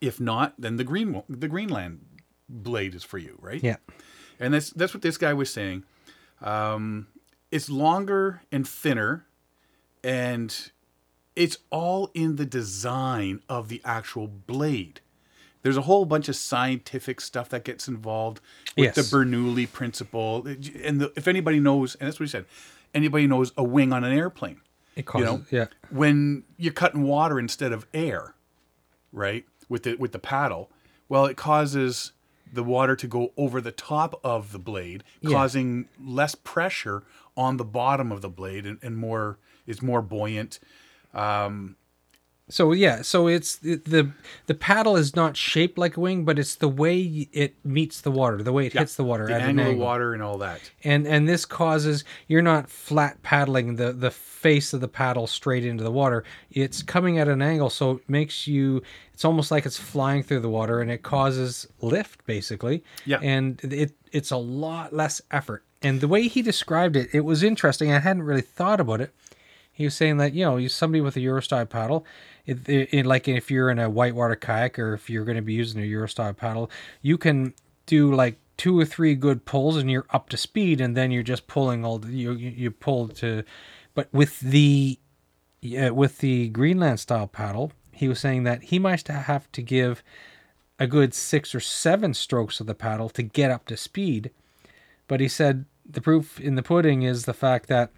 If 0.00 0.20
not, 0.20 0.54
then 0.58 0.76
the 0.76 0.84
green 0.84 1.22
the 1.28 1.48
Greenland 1.48 2.04
blade 2.48 2.94
is 2.94 3.04
for 3.04 3.18
you, 3.18 3.38
right? 3.40 3.62
Yeah. 3.62 3.76
And 4.38 4.52
that's 4.52 4.70
that's 4.70 4.92
what 4.92 5.02
this 5.02 5.16
guy 5.16 5.32
was 5.32 5.50
saying. 5.52 5.84
Um, 6.42 7.06
it's 7.50 7.70
longer 7.70 8.42
and 8.52 8.68
thinner, 8.68 9.26
and 10.04 10.70
it's 11.38 11.58
all 11.70 12.10
in 12.14 12.36
the 12.36 12.44
design 12.44 13.40
of 13.48 13.68
the 13.68 13.80
actual 13.84 14.26
blade. 14.26 15.00
There's 15.62 15.76
a 15.76 15.82
whole 15.82 16.04
bunch 16.04 16.28
of 16.28 16.36
scientific 16.36 17.20
stuff 17.20 17.48
that 17.50 17.64
gets 17.64 17.88
involved 17.88 18.40
with 18.76 18.94
the 18.94 19.02
Bernoulli 19.02 19.70
principle, 19.70 20.46
and 20.46 21.00
the, 21.00 21.12
if 21.16 21.26
anybody 21.28 21.60
knows, 21.60 21.94
and 21.96 22.06
that's 22.06 22.18
what 22.20 22.24
he 22.26 22.30
said, 22.30 22.44
anybody 22.94 23.26
knows 23.26 23.52
a 23.56 23.62
wing 23.64 23.92
on 23.92 24.04
an 24.04 24.12
airplane. 24.16 24.60
It 24.96 25.06
causes, 25.06 25.26
know, 25.26 25.44
yeah. 25.50 25.66
When 25.90 26.44
you're 26.56 26.72
cutting 26.72 27.02
water 27.02 27.38
instead 27.38 27.72
of 27.72 27.86
air, 27.94 28.34
right? 29.12 29.44
With 29.68 29.84
the 29.84 29.94
with 29.94 30.12
the 30.12 30.18
paddle, 30.18 30.70
well, 31.08 31.26
it 31.26 31.36
causes 31.36 32.12
the 32.52 32.64
water 32.64 32.96
to 32.96 33.06
go 33.06 33.32
over 33.36 33.60
the 33.60 33.70
top 33.72 34.18
of 34.24 34.52
the 34.52 34.58
blade, 34.58 35.04
Yeah. 35.20 35.32
causing 35.32 35.88
less 36.02 36.34
pressure 36.34 37.02
on 37.36 37.58
the 37.58 37.64
bottom 37.64 38.10
of 38.10 38.22
the 38.22 38.28
blade 38.28 38.64
and, 38.66 38.78
and 38.82 38.96
more 38.96 39.38
is 39.66 39.82
more 39.82 40.02
buoyant. 40.02 40.58
Um, 41.14 41.76
so 42.50 42.72
yeah, 42.72 43.02
so 43.02 43.26
it's 43.26 43.56
the, 43.56 43.74
the 43.74 44.10
the 44.46 44.54
paddle 44.54 44.96
is 44.96 45.14
not 45.14 45.36
shaped 45.36 45.76
like 45.76 45.98
a 45.98 46.00
wing, 46.00 46.24
but 46.24 46.38
it's 46.38 46.54
the 46.54 46.68
way 46.68 47.28
it 47.30 47.62
meets 47.62 48.00
the 48.00 48.10
water, 48.10 48.42
the 48.42 48.54
way 48.54 48.64
it 48.66 48.72
hits 48.72 48.94
the 48.96 49.04
water 49.04 49.26
the 49.26 49.34
at 49.34 49.42
an 49.42 49.48
angle 49.50 49.64
of 49.64 49.70
angle. 49.72 49.84
water 49.86 50.14
and 50.14 50.22
all 50.22 50.38
that. 50.38 50.58
and 50.82 51.06
and 51.06 51.28
this 51.28 51.44
causes 51.44 52.04
you're 52.26 52.40
not 52.40 52.70
flat 52.70 53.22
paddling 53.22 53.76
the 53.76 53.92
the 53.92 54.10
face 54.10 54.72
of 54.72 54.80
the 54.80 54.88
paddle 54.88 55.26
straight 55.26 55.64
into 55.66 55.82
the 55.84 55.90
water 55.90 56.22
it's 56.50 56.80
coming 56.80 57.18
at 57.18 57.26
an 57.28 57.42
angle 57.42 57.68
so 57.68 57.96
it 57.96 58.08
makes 58.08 58.46
you 58.46 58.80
it's 59.12 59.24
almost 59.24 59.50
like 59.50 59.66
it's 59.66 59.76
flying 59.76 60.22
through 60.22 60.38
the 60.38 60.48
water 60.48 60.80
and 60.80 60.92
it 60.92 61.02
causes 61.02 61.66
lift 61.82 62.24
basically 62.24 62.84
Yeah. 63.04 63.18
and 63.20 63.60
it 63.64 63.92
it's 64.12 64.30
a 64.30 64.36
lot 64.36 64.92
less 64.94 65.20
effort 65.32 65.64
and 65.82 66.00
the 66.00 66.06
way 66.06 66.28
he 66.28 66.40
described 66.40 66.94
it 66.94 67.08
it 67.12 67.22
was 67.24 67.42
interesting 67.42 67.90
i 67.90 67.98
hadn't 67.98 68.22
really 68.22 68.40
thought 68.42 68.78
about 68.78 69.00
it 69.00 69.12
he 69.78 69.84
was 69.84 69.94
saying 69.94 70.16
that 70.16 70.34
you 70.34 70.44
know 70.44 70.56
you 70.56 70.68
somebody 70.68 71.00
with 71.00 71.16
a 71.16 71.20
Eurostyle 71.20 71.68
paddle, 71.68 72.04
it, 72.46 72.68
it, 72.68 72.88
it- 72.92 73.06
like 73.06 73.28
if 73.28 73.48
you're 73.48 73.70
in 73.70 73.78
a 73.78 73.88
whitewater 73.88 74.34
kayak 74.34 74.76
or 74.76 74.92
if 74.92 75.08
you're 75.08 75.24
going 75.24 75.36
to 75.36 75.42
be 75.42 75.54
using 75.54 75.80
a 75.80 75.86
Eurostyle 75.86 76.36
paddle, 76.36 76.68
you 77.00 77.16
can 77.16 77.54
do 77.86 78.12
like 78.12 78.36
two 78.56 78.76
or 78.78 78.84
three 78.84 79.14
good 79.14 79.44
pulls 79.44 79.76
and 79.76 79.88
you're 79.88 80.04
up 80.10 80.28
to 80.30 80.36
speed, 80.36 80.80
and 80.80 80.96
then 80.96 81.12
you're 81.12 81.22
just 81.22 81.46
pulling 81.46 81.84
all 81.84 81.98
the, 82.00 82.08
you 82.12 82.32
you 82.32 82.72
pull 82.72 83.06
to, 83.06 83.44
but 83.94 84.08
with 84.12 84.40
the 84.40 84.98
with 85.62 86.18
the 86.18 86.48
Greenland 86.48 86.98
style 86.98 87.28
paddle, 87.28 87.70
he 87.92 88.08
was 88.08 88.18
saying 88.18 88.42
that 88.42 88.64
he 88.64 88.80
might 88.80 89.06
have 89.06 89.50
to 89.52 89.62
give 89.62 90.02
a 90.80 90.88
good 90.88 91.14
six 91.14 91.54
or 91.54 91.60
seven 91.60 92.14
strokes 92.14 92.58
of 92.60 92.66
the 92.66 92.74
paddle 92.74 93.08
to 93.10 93.22
get 93.22 93.50
up 93.52 93.66
to 93.66 93.76
speed. 93.76 94.30
But 95.06 95.20
he 95.20 95.28
said 95.28 95.64
the 95.88 96.00
proof 96.00 96.40
in 96.40 96.56
the 96.56 96.62
pudding 96.62 97.02
is 97.02 97.24
the 97.24 97.34
fact 97.34 97.68
that 97.68 97.90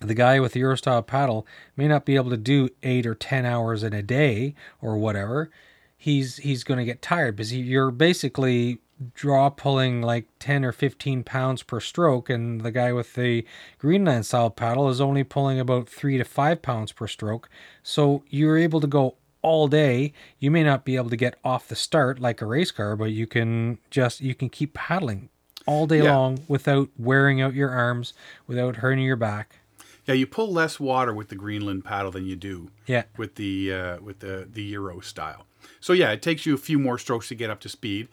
the 0.00 0.14
guy 0.14 0.40
with 0.40 0.52
the 0.52 0.60
Eurostyle 0.60 1.06
paddle 1.06 1.46
may 1.76 1.88
not 1.88 2.04
be 2.04 2.16
able 2.16 2.30
to 2.30 2.36
do 2.36 2.68
eight 2.82 3.06
or 3.06 3.14
ten 3.14 3.44
hours 3.46 3.82
in 3.82 3.92
a 3.92 4.02
day 4.02 4.54
or 4.82 4.96
whatever. 4.98 5.50
He's 5.96 6.36
he's 6.38 6.64
going 6.64 6.78
to 6.78 6.84
get 6.84 7.00
tired 7.02 7.36
because 7.36 7.50
he, 7.50 7.60
you're 7.60 7.90
basically 7.90 8.78
draw 9.14 9.50
pulling 9.50 10.00
like 10.00 10.26
10 10.38 10.64
or 10.64 10.72
15 10.72 11.22
pounds 11.22 11.62
per 11.62 11.80
stroke 11.80 12.30
and 12.30 12.62
the 12.62 12.70
guy 12.70 12.94
with 12.94 13.12
the 13.12 13.44
greenland 13.78 14.24
style 14.24 14.48
paddle 14.48 14.88
is 14.88 15.02
only 15.02 15.22
pulling 15.22 15.60
about 15.60 15.86
3 15.86 16.16
to 16.16 16.24
5 16.24 16.62
pounds 16.62 16.92
per 16.92 17.06
stroke 17.06 17.50
so 17.82 18.22
you're 18.30 18.56
able 18.56 18.80
to 18.80 18.86
go 18.86 19.16
all 19.42 19.68
day 19.68 20.14
you 20.38 20.50
may 20.50 20.64
not 20.64 20.86
be 20.86 20.96
able 20.96 21.10
to 21.10 21.16
get 21.16 21.38
off 21.44 21.68
the 21.68 21.76
start 21.76 22.18
like 22.20 22.40
a 22.40 22.46
race 22.46 22.70
car 22.70 22.96
but 22.96 23.10
you 23.12 23.26
can 23.26 23.76
just 23.90 24.22
you 24.22 24.34
can 24.34 24.48
keep 24.48 24.72
paddling 24.72 25.28
all 25.66 25.86
day 25.86 26.02
Yeah. 26.02 26.16
long 26.16 26.38
without 26.48 26.88
wearing 26.96 27.42
out 27.42 27.52
your 27.52 27.68
arms 27.70 28.14
without 28.46 28.76
hurting 28.76 29.04
your 29.04 29.16
back 29.16 29.56
Yeah, 30.06 30.14
you 30.14 30.26
pull 30.26 30.52
less 30.52 30.78
water 30.78 31.12
with 31.12 31.28
the 31.28 31.34
Greenland 31.34 31.84
paddle 31.84 32.10
than 32.12 32.26
you 32.26 32.36
do 32.36 32.70
yeah 32.86 33.04
with 33.16 33.34
the 33.36 33.72
uh, 33.72 33.96
with 34.00 34.20
the 34.20 34.48
the 34.50 34.62
Euro 34.62 35.00
style. 35.00 35.46
So 35.80 35.92
yeah, 35.92 36.12
it 36.12 36.22
takes 36.22 36.46
you 36.46 36.54
a 36.54 36.58
few 36.58 36.78
more 36.78 36.98
strokes 36.98 37.28
to 37.28 37.34
get 37.34 37.50
up 37.50 37.60
to 37.60 37.68
speed, 37.68 38.08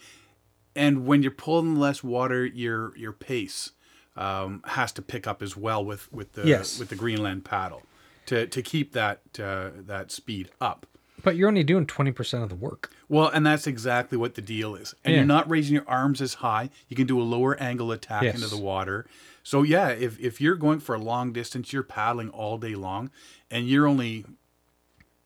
and 0.76 1.06
when 1.06 1.22
you're 1.22 1.32
pulling 1.32 1.76
less 1.76 2.04
water, 2.04 2.46
your 2.46 2.96
your 2.98 3.12
pace 3.14 3.72
um, 4.16 4.62
has 4.66 4.92
to 4.94 5.02
pick 5.02 5.28
up 5.28 5.42
as 5.42 5.56
well 5.56 5.84
with 5.84 6.12
with 6.12 6.34
the 6.34 6.48
Yes. 6.48 6.80
with 6.80 6.90
the 6.90 6.96
Greenland 6.96 7.46
paddle 7.46 7.84
to 8.28 8.48
to 8.48 8.62
keep 8.62 8.94
that 8.94 9.22
uh, 9.40 9.70
that 9.88 10.12
speed 10.12 10.50
up. 10.60 10.86
but 11.24 11.36
you're 11.36 11.48
only 11.48 11.64
doing 11.64 11.86
20% 11.86 12.44
of 12.44 12.50
the 12.50 12.56
work 12.56 12.92
Well, 13.08 13.30
and 13.30 13.46
that's 13.46 13.66
exactly 13.68 14.18
what 14.18 14.34
the 14.36 14.42
deal 14.42 14.76
is. 14.76 14.94
And 15.06 15.12
Yeah. 15.14 15.20
you're 15.20 15.28
not 15.28 15.50
raising 15.50 15.76
your 15.76 15.88
arms 15.88 16.22
as 16.22 16.34
high. 16.36 16.70
You 16.90 16.96
can 16.98 17.08
do 17.08 17.22
a 17.22 17.24
lower 17.24 17.56
angle 17.62 17.92
attack 17.92 18.24
Yes. 18.24 18.36
into 18.36 18.48
the 18.48 18.62
water. 18.62 19.06
So 19.44 19.62
yeah, 19.64 19.90
if 19.90 20.20
if 20.20 20.40
you're 20.42 20.56
going 20.56 20.80
for 20.80 20.96
a 20.96 21.00
long 21.00 21.34
distance, 21.34 21.74
you're 21.74 21.84
paddling 21.84 22.30
all 22.30 22.58
day 22.58 22.76
long, 22.76 23.12
and 23.52 23.68
you're 23.68 23.88
only 23.88 24.26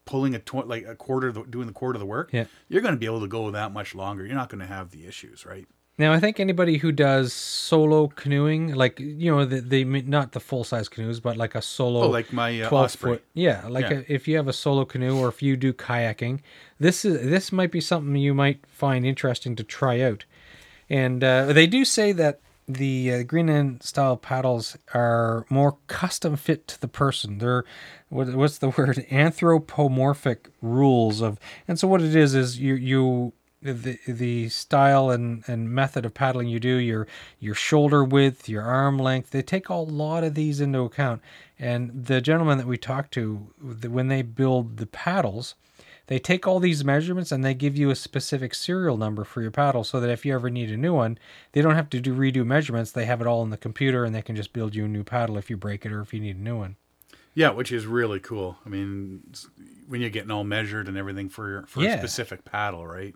pulling 0.05 0.33
a 0.33 0.39
tw- 0.39 0.67
like 0.67 0.85
a 0.87 0.95
quarter, 0.95 1.27
of 1.27 1.35
the, 1.35 1.43
doing 1.43 1.67
the 1.67 1.73
quarter 1.73 1.97
of 1.97 1.99
the 1.99 2.05
work. 2.05 2.29
Yeah. 2.31 2.45
you're 2.69 2.81
going 2.81 2.93
to 2.93 2.99
be 2.99 3.05
able 3.05 3.19
to 3.21 3.27
go 3.27 3.51
that 3.51 3.71
much 3.73 3.93
longer. 3.93 4.25
You're 4.25 4.35
not 4.35 4.49
going 4.49 4.61
to 4.61 4.65
have 4.65 4.91
the 4.91 5.05
issues, 5.05 5.45
right? 5.45 5.67
Now, 5.99 6.13
I 6.13 6.19
think 6.19 6.39
anybody 6.39 6.77
who 6.77 6.91
does 6.91 7.33
solo 7.33 8.07
canoeing, 8.07 8.73
like 8.75 8.99
you 8.99 9.31
know, 9.35 9.45
the, 9.45 9.61
the 9.61 9.83
not 9.83 10.31
the 10.31 10.39
full 10.39 10.63
size 10.63 10.87
canoes, 10.89 11.19
but 11.19 11.37
like 11.37 11.55
a 11.55 11.61
solo, 11.61 12.03
Oh, 12.03 12.09
like 12.09 12.31
my, 12.31 12.61
uh, 12.61 12.69
twelve 12.69 12.85
Osprey. 12.85 13.13
foot, 13.13 13.23
yeah, 13.33 13.65
like 13.67 13.89
Yeah. 13.89 13.97
A, 14.07 14.13
if 14.13 14.27
you 14.27 14.37
have 14.37 14.47
a 14.47 14.53
solo 14.53 14.85
canoe 14.85 15.17
or 15.17 15.27
if 15.27 15.41
you 15.41 15.57
do 15.57 15.73
kayaking, 15.73 16.41
this 16.79 17.03
is 17.03 17.19
this 17.27 17.51
might 17.51 17.71
be 17.71 17.81
something 17.81 18.15
you 18.15 18.35
might 18.35 18.65
find 18.67 19.05
interesting 19.07 19.55
to 19.55 19.63
try 19.63 19.99
out. 20.01 20.25
And 20.87 21.23
uh, 21.23 21.51
they 21.51 21.65
do 21.65 21.83
say 21.83 22.11
that 22.13 22.39
the 22.67 23.13
uh, 23.13 23.23
Greenland 23.23 23.81
style 23.83 24.17
paddles 24.17 24.77
are 24.93 25.45
more 25.49 25.77
custom 25.87 26.35
fit 26.35 26.67
to 26.67 26.81
the 26.81 26.87
person. 26.87 27.37
They're 27.37 27.63
what, 28.09 28.33
what's 28.35 28.57
the 28.57 28.69
word? 28.77 29.05
Anthropomorphic 29.09 30.49
rules 30.61 31.21
of, 31.21 31.39
and 31.67 31.79
so 31.79 31.87
what 31.87 32.01
it 32.01 32.15
is 32.15 32.35
is 32.35 32.59
you 32.59 32.73
you 32.75 33.33
the 33.61 33.97
the 34.07 34.49
style 34.49 35.09
and, 35.09 35.43
and 35.47 35.69
method 35.69 36.05
of 36.05 36.13
paddling 36.13 36.47
you 36.47 36.59
do 36.59 36.75
your 36.75 37.07
your 37.39 37.55
shoulder 37.55 38.03
width 38.03 38.47
your 38.47 38.61
arm 38.61 38.99
length 38.99 39.31
they 39.31 39.41
take 39.41 39.67
a 39.69 39.73
lot 39.73 40.23
of 40.23 40.35
these 40.35 40.61
into 40.61 40.79
account 40.81 41.21
and 41.57 42.05
the 42.05 42.21
gentleman 42.21 42.59
that 42.59 42.67
we 42.67 42.77
talked 42.77 43.11
to 43.11 43.47
the- 43.59 43.89
when 43.89 44.09
they 44.09 44.21
build 44.21 44.77
the 44.77 44.85
paddles 44.85 45.55
they 46.05 46.19
take 46.19 46.47
all 46.47 46.59
these 46.59 46.85
measurements 46.85 47.31
and 47.31 47.43
they 47.43 47.53
give 47.55 47.75
you 47.75 47.89
a 47.89 47.95
specific 47.95 48.53
serial 48.53 48.95
number 48.95 49.23
for 49.23 49.41
your 49.41 49.51
paddle 49.51 49.83
so 49.83 49.99
that 49.99 50.09
if 50.11 50.23
you 50.25 50.33
ever 50.35 50.49
need 50.51 50.69
a 50.71 50.77
new 50.77 50.93
one 50.93 51.17
they 51.53 51.61
don't 51.61 51.75
have 51.75 51.89
to 51.89 51.99
do 51.99 52.13
redo 52.15 52.45
measurements 52.45 52.91
they 52.91 53.05
have 53.05 53.21
it 53.21 53.27
all 53.27 53.41
in 53.43 53.49
the 53.49 53.57
computer 53.57 54.05
and 54.05 54.13
they 54.13 54.21
can 54.21 54.35
just 54.35 54.53
build 54.53 54.75
you 54.75 54.85
a 54.85 54.87
new 54.87 55.03
paddle 55.03 55.35
if 55.37 55.49
you 55.49 55.57
break 55.57 55.83
it 55.83 55.91
or 55.91 56.01
if 56.01 56.13
you 56.13 56.19
need 56.19 56.37
a 56.37 56.39
new 56.41 56.57
one 56.57 56.75
Yeah, 57.33 57.49
which 57.51 57.71
is 57.71 57.85
really 57.85 58.19
cool. 58.19 58.57
I 58.65 58.69
mean, 58.69 59.21
when 59.87 60.01
you're 60.01 60.09
getting 60.09 60.31
all 60.31 60.43
measured 60.43 60.87
and 60.87 60.97
everything 60.97 61.29
for 61.29 61.65
for 61.67 61.81
Yeah. 61.83 61.95
a 61.95 61.97
specific 61.99 62.45
paddle, 62.45 62.85
right? 62.87 63.15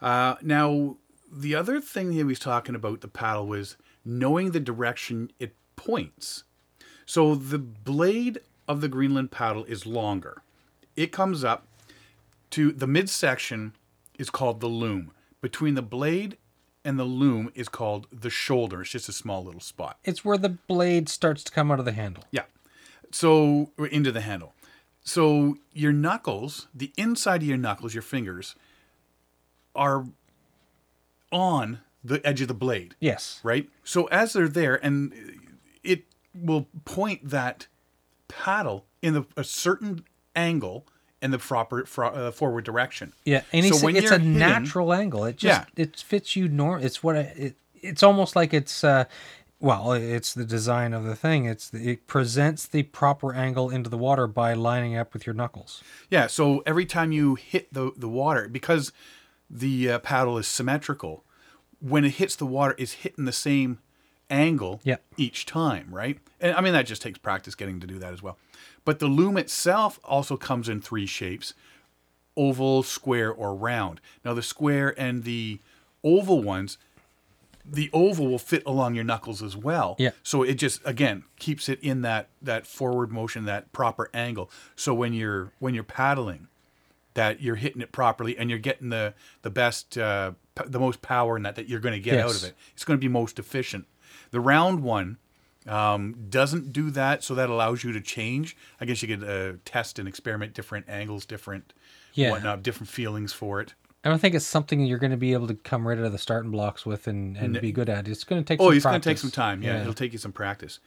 Uh, 0.00 0.36
now, 0.42 0.96
the 1.30 1.54
other 1.54 1.80
thing 1.80 2.12
he 2.12 2.24
was 2.24 2.38
talking 2.38 2.74
about 2.74 3.00
the 3.00 3.08
paddle 3.08 3.46
was 3.46 3.76
knowing 4.04 4.50
the 4.52 4.60
direction 4.60 5.30
it 5.38 5.54
points. 5.76 6.44
So 7.04 7.34
the 7.34 7.58
blade 7.58 8.40
of 8.66 8.80
the 8.80 8.88
Greenland 8.88 9.30
paddle 9.30 9.64
is 9.64 9.86
longer. 9.86 10.42
It 10.96 11.12
comes 11.12 11.44
up 11.44 11.66
to 12.50 12.72
the 12.72 12.86
midsection 12.86 13.74
is 14.18 14.30
called 14.30 14.60
the 14.60 14.66
loom. 14.68 15.12
Between 15.40 15.74
the 15.74 15.82
blade 15.82 16.36
and 16.84 16.98
the 16.98 17.04
loom 17.04 17.50
is 17.54 17.68
called 17.68 18.06
the 18.12 18.30
shoulder. 18.30 18.82
It's 18.82 18.90
just 18.90 19.08
a 19.08 19.12
small 19.12 19.44
little 19.44 19.60
spot. 19.60 19.98
it's 20.04 20.24
where 20.24 20.38
the 20.38 20.48
blade 20.48 21.08
starts 21.08 21.44
to 21.44 21.52
come 21.52 21.70
out 21.70 21.78
of 21.78 21.84
the 21.84 21.92
handle 21.92 22.24
Yeah. 22.30 22.44
So 23.10 23.70
into 23.90 24.12
the 24.12 24.20
handle. 24.20 24.54
So 25.02 25.56
your 25.72 25.92
knuckles, 25.92 26.68
the 26.74 26.92
inside 26.98 27.42
of 27.42 27.48
your 27.48 27.56
knuckles, 27.56 27.94
your 27.94 28.02
fingers, 28.02 28.54
are 29.78 30.04
on 31.32 31.80
the 32.04 32.24
edge 32.26 32.40
of 32.40 32.48
the 32.48 32.54
blade, 32.54 32.94
Yes. 33.00 33.40
right? 33.42 33.68
So 33.84 34.06
as 34.06 34.32
they're 34.32 34.48
there, 34.48 34.76
and 34.84 35.12
it 35.82 36.04
will 36.34 36.66
point 36.84 37.28
that 37.28 37.66
paddle 38.28 38.86
in 39.02 39.14
the, 39.14 39.24
a 39.36 39.44
certain 39.44 40.04
angle 40.34 40.86
in 41.20 41.30
the 41.32 41.38
proper 41.38 41.84
fro- 41.84 42.10
uh, 42.10 42.30
forward 42.30 42.64
direction. 42.64 43.12
Yeah, 43.24 43.42
and 43.52 43.66
So 43.66 43.84
when 43.84 43.96
it's 43.96 44.10
a 44.10 44.18
hitting- 44.18 44.38
natural 44.38 44.92
angle. 44.94 45.24
It 45.24 45.36
just 45.36 45.66
Yeah. 45.76 45.82
it 45.84 45.96
fits 45.96 46.36
you 46.36 46.48
norm. 46.48 46.82
It's 46.82 47.02
what 47.02 47.16
I, 47.16 47.20
it. 47.20 47.56
It's 47.80 48.02
almost 48.02 48.36
like 48.36 48.54
it's 48.54 48.84
uh, 48.84 49.04
well, 49.60 49.92
it's 49.92 50.32
the 50.34 50.44
design 50.44 50.94
of 50.94 51.02
the 51.04 51.16
thing. 51.16 51.44
It's 51.46 51.68
the, 51.70 51.90
it 51.90 52.06
presents 52.06 52.66
the 52.66 52.84
proper 52.84 53.34
angle 53.34 53.68
into 53.70 53.90
the 53.90 53.98
water 53.98 54.28
by 54.28 54.52
lining 54.54 54.96
up 54.96 55.12
with 55.12 55.26
your 55.26 55.34
knuckles. 55.34 55.82
Yeah, 56.08 56.28
so 56.28 56.62
every 56.66 56.86
time 56.86 57.10
you 57.10 57.34
hit 57.34 57.72
the 57.74 57.90
the 57.96 58.08
water, 58.08 58.46
because 58.48 58.92
the 59.50 59.90
uh, 59.92 59.98
paddle 60.00 60.38
is 60.38 60.46
symmetrical, 60.46 61.24
when 61.80 62.04
it 62.04 62.14
hits 62.14 62.36
the 62.36 62.46
water, 62.46 62.74
it's 62.78 62.92
hitting 62.92 63.24
the 63.24 63.32
same 63.32 63.78
angle 64.30 64.80
Yep. 64.84 65.02
each 65.16 65.46
time, 65.46 65.88
right? 65.90 66.18
And 66.40 66.54
I 66.54 66.60
mean 66.60 66.72
that 66.74 66.86
just 66.86 67.02
takes 67.02 67.18
practice 67.18 67.54
getting 67.54 67.80
to 67.80 67.86
do 67.86 67.98
that 67.98 68.12
as 68.12 68.22
well. 68.22 68.36
But 68.84 68.98
the 68.98 69.06
loom 69.06 69.36
itself 69.36 69.98
also 70.04 70.36
comes 70.36 70.68
in 70.68 70.80
three 70.80 71.06
shapes: 71.06 71.54
oval, 72.36 72.82
square, 72.82 73.32
or 73.32 73.54
round. 73.54 74.00
Now 74.24 74.34
the 74.34 74.42
square 74.42 74.94
and 74.98 75.24
the 75.24 75.60
oval 76.04 76.42
ones, 76.42 76.78
the 77.64 77.90
oval 77.92 78.26
will 78.28 78.38
fit 78.38 78.62
along 78.66 78.94
your 78.94 79.04
knuckles 79.04 79.42
as 79.42 79.56
well. 79.56 79.96
Yeah. 79.98 80.10
So 80.22 80.42
it 80.42 80.54
just 80.54 80.80
again 80.84 81.24
keeps 81.38 81.68
it 81.68 81.78
in 81.82 82.02
that 82.02 82.28
that 82.42 82.66
forward 82.66 83.10
motion, 83.10 83.44
that 83.46 83.72
proper 83.72 84.10
angle. 84.12 84.50
So 84.76 84.92
when 84.94 85.12
you're 85.12 85.52
when 85.58 85.74
you're 85.74 85.84
paddling, 85.84 86.48
that 87.18 87.42
you're 87.42 87.56
hitting 87.56 87.82
it 87.82 87.90
properly 87.90 88.38
and 88.38 88.48
you're 88.48 88.58
getting 88.60 88.90
the 88.90 89.12
the 89.42 89.50
best 89.50 89.98
uh, 89.98 90.30
p- 90.54 90.64
the 90.68 90.78
most 90.78 91.02
power 91.02 91.36
in 91.36 91.42
that 91.42 91.56
that 91.56 91.68
you're 91.68 91.80
going 91.80 91.94
to 91.94 92.00
get 92.00 92.14
out 92.20 92.30
of 92.36 92.44
it. 92.44 92.54
It's 92.74 92.84
going 92.84 92.96
to 92.98 93.00
be 93.00 93.08
most 93.08 93.38
efficient. 93.40 93.86
The 94.30 94.38
round 94.40 94.82
one 94.84 95.18
um, 95.66 96.14
doesn't 96.30 96.72
do 96.72 96.90
that, 96.90 97.24
so 97.24 97.34
that 97.34 97.50
allows 97.50 97.82
you 97.82 97.92
to 97.92 98.00
change. 98.00 98.56
I 98.80 98.84
guess 98.84 99.02
you 99.02 99.08
could 99.08 99.28
uh, 99.28 99.58
test 99.64 99.98
and 99.98 100.06
experiment 100.08 100.54
different 100.54 100.88
angles, 100.88 101.26
different 101.26 101.72
Yeah. 102.14 102.30
whatnot, 102.30 102.62
different 102.62 102.88
feelings 102.88 103.32
for 103.32 103.60
it. 103.60 103.74
I 104.04 104.08
don't 104.10 104.20
think 104.20 104.36
it's 104.36 104.46
something 104.46 104.80
you're 104.86 104.98
going 104.98 105.10
to 105.10 105.16
be 105.16 105.32
able 105.32 105.48
to 105.48 105.54
come 105.54 105.86
right 105.86 105.98
out 105.98 106.04
of 106.04 106.12
the 106.12 106.18
starting 106.18 106.52
blocks 106.52 106.86
with 106.86 107.08
and, 107.08 107.36
and 107.36 107.60
be 107.60 107.72
good 107.72 107.88
at. 107.88 108.06
It's 108.06 108.22
going 108.22 108.42
to 108.42 108.46
take. 108.46 108.60
Oh, 108.60 108.70
it's 108.70 108.84
going 108.84 109.00
to 109.00 109.08
take 109.10 109.18
some 109.18 109.32
time. 109.32 109.60
Yeah, 109.62 109.80
it'll 109.80 109.92
take 109.92 110.12
you 110.12 110.18
some 110.20 110.32
practice. 110.32 110.78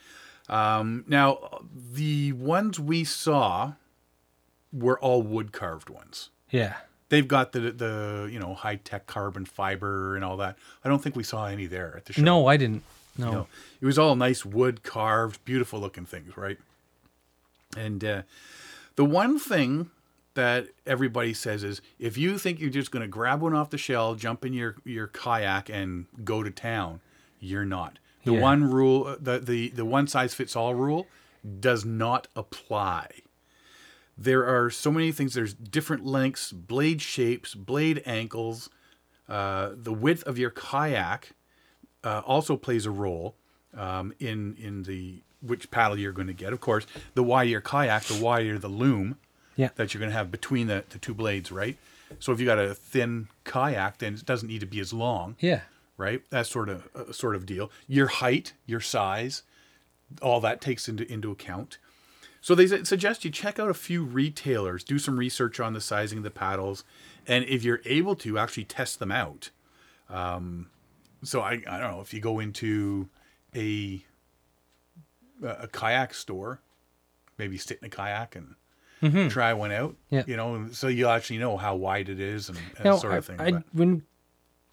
Um, 0.47 1.03
now, 1.07 1.61
the 1.93 2.31
ones 2.31 2.79
we 2.79 3.03
saw 3.03 3.73
were 4.73 4.99
all 4.99 5.21
wood 5.21 5.51
carved 5.51 5.89
ones. 5.89 6.29
Yeah. 6.49 6.75
They've 7.09 7.27
got 7.27 7.51
the 7.51 7.59
the 7.71 8.29
you 8.31 8.39
know 8.39 8.53
high 8.53 8.77
tech 8.77 9.05
carbon 9.05 9.45
fiber 9.45 10.15
and 10.15 10.23
all 10.23 10.37
that. 10.37 10.57
I 10.83 10.89
don't 10.89 11.01
think 11.03 11.15
we 11.15 11.23
saw 11.23 11.45
any 11.47 11.65
there 11.65 11.93
at 11.97 12.05
the 12.05 12.13
show. 12.13 12.21
No, 12.21 12.47
I 12.47 12.55
didn't. 12.57 12.83
No. 13.17 13.31
No, 13.31 13.47
it 13.81 13.85
was 13.85 13.99
all 13.99 14.15
nice 14.15 14.45
wood 14.45 14.83
carved, 14.83 15.43
beautiful 15.43 15.79
looking 15.81 16.05
things, 16.05 16.37
right? 16.37 16.57
And 17.75 18.03
uh, 18.03 18.21
the 18.95 19.03
one 19.05 19.37
thing 19.39 19.89
that 20.33 20.67
everybody 20.87 21.33
says 21.33 21.63
is 21.63 21.81
if 21.99 22.17
you 22.17 22.37
think 22.37 22.61
you're 22.61 22.69
just 22.69 22.91
going 22.91 23.01
to 23.01 23.07
grab 23.09 23.41
one 23.41 23.53
off 23.53 23.69
the 23.69 23.77
shell, 23.77 24.15
jump 24.15 24.45
in 24.45 24.53
your, 24.53 24.75
your 24.85 25.07
kayak, 25.07 25.69
and 25.69 26.05
go 26.23 26.41
to 26.43 26.49
town, 26.49 27.01
you're 27.41 27.65
not. 27.65 27.99
The 28.23 28.31
Yeah. 28.33 28.39
one 28.39 28.71
rule, 28.71 29.07
uh, 29.07 29.15
the, 29.19 29.39
the, 29.39 29.69
the 29.69 29.83
one 29.85 30.07
size 30.07 30.33
fits 30.33 30.55
all 30.55 30.73
rule, 30.73 31.07
does 31.59 31.83
not 31.83 32.29
apply. 32.35 33.07
There 34.23 34.45
are 34.45 34.69
so 34.69 34.91
many 34.91 35.11
things. 35.11 35.33
There's 35.33 35.53
different 35.53 36.05
lengths, 36.05 36.51
blade 36.51 37.01
shapes, 37.01 37.55
blade 37.55 38.03
ankles. 38.05 38.69
Uh, 39.27 39.71
the 39.75 39.93
width 39.93 40.23
of 40.23 40.37
your 40.37 40.51
kayak 40.51 41.31
uh, 42.03 42.21
also 42.25 42.55
plays 42.57 42.85
a 42.85 42.91
role 42.91 43.35
um, 43.75 44.13
in 44.19 44.55
in 44.59 44.83
the 44.83 45.21
which 45.41 45.71
paddle 45.71 45.97
you're 45.97 46.11
going 46.11 46.27
to 46.27 46.33
get. 46.33 46.53
Of 46.53 46.59
course, 46.59 46.85
the 47.15 47.23
wider 47.23 47.49
your 47.49 47.61
kayak, 47.61 48.03
the 48.03 48.21
wider 48.23 48.59
the 48.59 48.67
loom 48.67 49.17
Yeah. 49.55 49.69
that 49.75 49.93
you're 49.93 49.99
going 49.99 50.11
to 50.11 50.17
have 50.17 50.29
between 50.31 50.67
the, 50.67 50.83
the 50.89 50.99
two 50.99 51.15
blades, 51.15 51.51
right? 51.51 51.77
So 52.19 52.31
if 52.31 52.39
you 52.39 52.45
got 52.45 52.59
a 52.59 52.75
thin 52.75 53.27
kayak, 53.43 53.97
then 53.99 54.13
it 54.15 54.25
doesn't 54.25 54.47
need 54.49 54.59
to 54.59 54.67
be 54.67 54.79
as 54.79 54.91
long, 54.93 55.35
Yeah. 55.39 55.61
right? 55.97 56.21
That 56.29 56.45
sort 56.45 56.69
of 56.69 56.87
uh, 56.93 57.11
sort 57.11 57.35
of 57.35 57.45
deal. 57.47 57.71
Your 57.87 58.07
height, 58.07 58.53
your 58.67 58.81
size, 58.81 59.41
all 60.21 60.39
that 60.41 60.61
takes 60.61 60.87
into 60.89 61.11
into 61.11 61.31
account. 61.31 61.79
So 62.43 62.55
they 62.55 62.65
suggest 62.83 63.23
you 63.23 63.29
check 63.31 63.59
out 63.59 63.69
a 63.69 63.73
few 63.73 64.03
retailers, 64.03 64.83
do 64.83 64.97
some 64.97 65.17
research 65.17 65.59
on 65.59 65.73
the 65.73 65.81
sizing 65.81 66.17
of 66.17 66.23
the 66.23 66.31
paddles, 66.31 66.83
and 67.27 67.45
if 67.45 67.63
you're 67.63 67.81
able 67.85 68.15
to, 68.15 68.39
actually 68.39 68.63
test 68.65 68.97
them 68.99 69.11
out. 69.11 69.51
Um, 70.09 70.69
so 71.23 71.41
I, 71.41 71.61
I 71.69 71.79
don't 71.79 71.91
know 71.91 72.01
if 72.01 72.13
you 72.13 72.19
go 72.19 72.39
into 72.39 73.09
a 73.55 74.03
a 75.43 75.67
kayak 75.67 76.13
store, 76.13 76.61
maybe 77.37 77.57
sit 77.57 77.79
in 77.79 77.85
a 77.85 77.89
kayak 77.89 78.35
and 78.35 78.55
try 79.31 79.53
one 79.53 79.71
out. 79.71 79.91
Mm-hmm. 79.93 80.15
Yeah. 80.15 80.23
You 80.27 80.37
know, 80.37 80.67
so 80.71 80.87
you 80.87 81.07
actually 81.07 81.39
know 81.39 81.57
how 81.57 81.75
wide 81.75 82.09
it 82.09 82.19
is 82.19 82.49
and, 82.49 82.57
and 82.77 82.99
sort 82.99 83.13
I, 83.13 83.17
of 83.17 83.25
thing. 83.25 83.39
I 83.41 83.51
but- 83.51 83.63
when 83.73 84.03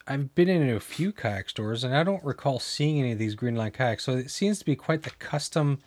I've 0.07 0.35
been 0.35 0.49
in 0.49 0.69
a 0.75 0.81
few 0.81 1.13
kayak 1.13 1.51
stores 1.51 1.85
and 1.85 1.95
I 1.95 2.03
don't 2.03 2.25
recall 2.25 2.59
seeing 2.61 2.99
any 2.99 3.13
of 3.13 3.19
these 3.19 3.35
Greenland 3.35 3.75
kayaks. 3.75 4.05
So 4.05 4.13
it 4.13 4.31
seems 4.31 4.59
to 4.59 4.65
be 4.65 4.75
quite 4.77 5.03
the 5.03 5.11
custom. 5.19 5.81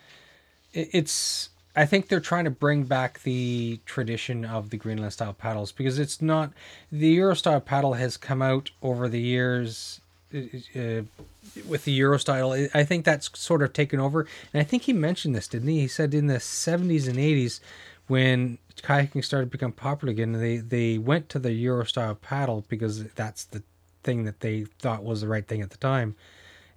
it- 0.72 0.90
It's 0.92 1.50
I 1.74 1.86
think 1.86 2.08
they're 2.08 2.20
trying 2.20 2.44
to 2.44 2.50
bring 2.50 2.84
back 2.84 3.22
the 3.22 3.80
tradition 3.86 4.44
of 4.44 4.70
the 4.70 4.76
Greenland 4.76 5.12
style 5.14 5.32
paddles 5.32 5.72
because 5.72 5.98
it's 5.98 6.20
not 6.20 6.52
the 6.90 7.08
Euro 7.08 7.34
style 7.34 7.60
paddle 7.60 7.94
has 7.94 8.16
come 8.16 8.42
out 8.42 8.70
over 8.82 9.08
the 9.08 9.20
years. 9.20 10.00
Uh, 10.34 11.02
with 11.68 11.84
the 11.84 11.92
Euro 11.92 12.18
style, 12.18 12.52
I- 12.52 12.84
think 12.84 13.04
that's 13.04 13.30
sort 13.38 13.62
of 13.62 13.72
taken 13.72 14.00
over. 14.00 14.26
And 14.54 14.60
I 14.60 14.64
think 14.64 14.84
he 14.84 14.92
mentioned 14.92 15.34
this, 15.34 15.48
didn't 15.48 15.68
he? 15.68 15.80
He 15.80 15.88
said 15.88 16.14
in 16.14 16.26
the 16.26 16.40
70s 16.40 17.06
and 17.08 17.18
80s, 17.18 17.60
when 18.06 18.58
kayaking 18.82 19.24
started 19.24 19.46
to 19.46 19.50
become 19.50 19.72
popular 19.72 20.12
again, 20.12 20.32
they 20.32 20.56
they 20.58 20.98
went 20.98 21.28
to 21.30 21.38
the 21.38 21.52
Euro 21.52 21.84
style 21.84 22.14
paddle 22.14 22.64
because 22.68 23.04
that's 23.14 23.44
the 23.44 23.62
thing 24.02 24.24
that 24.24 24.40
they 24.40 24.64
thought 24.78 25.04
was 25.04 25.20
the 25.20 25.28
right 25.28 25.46
thing 25.46 25.62
at 25.62 25.70
the 25.70 25.76
time. 25.78 26.16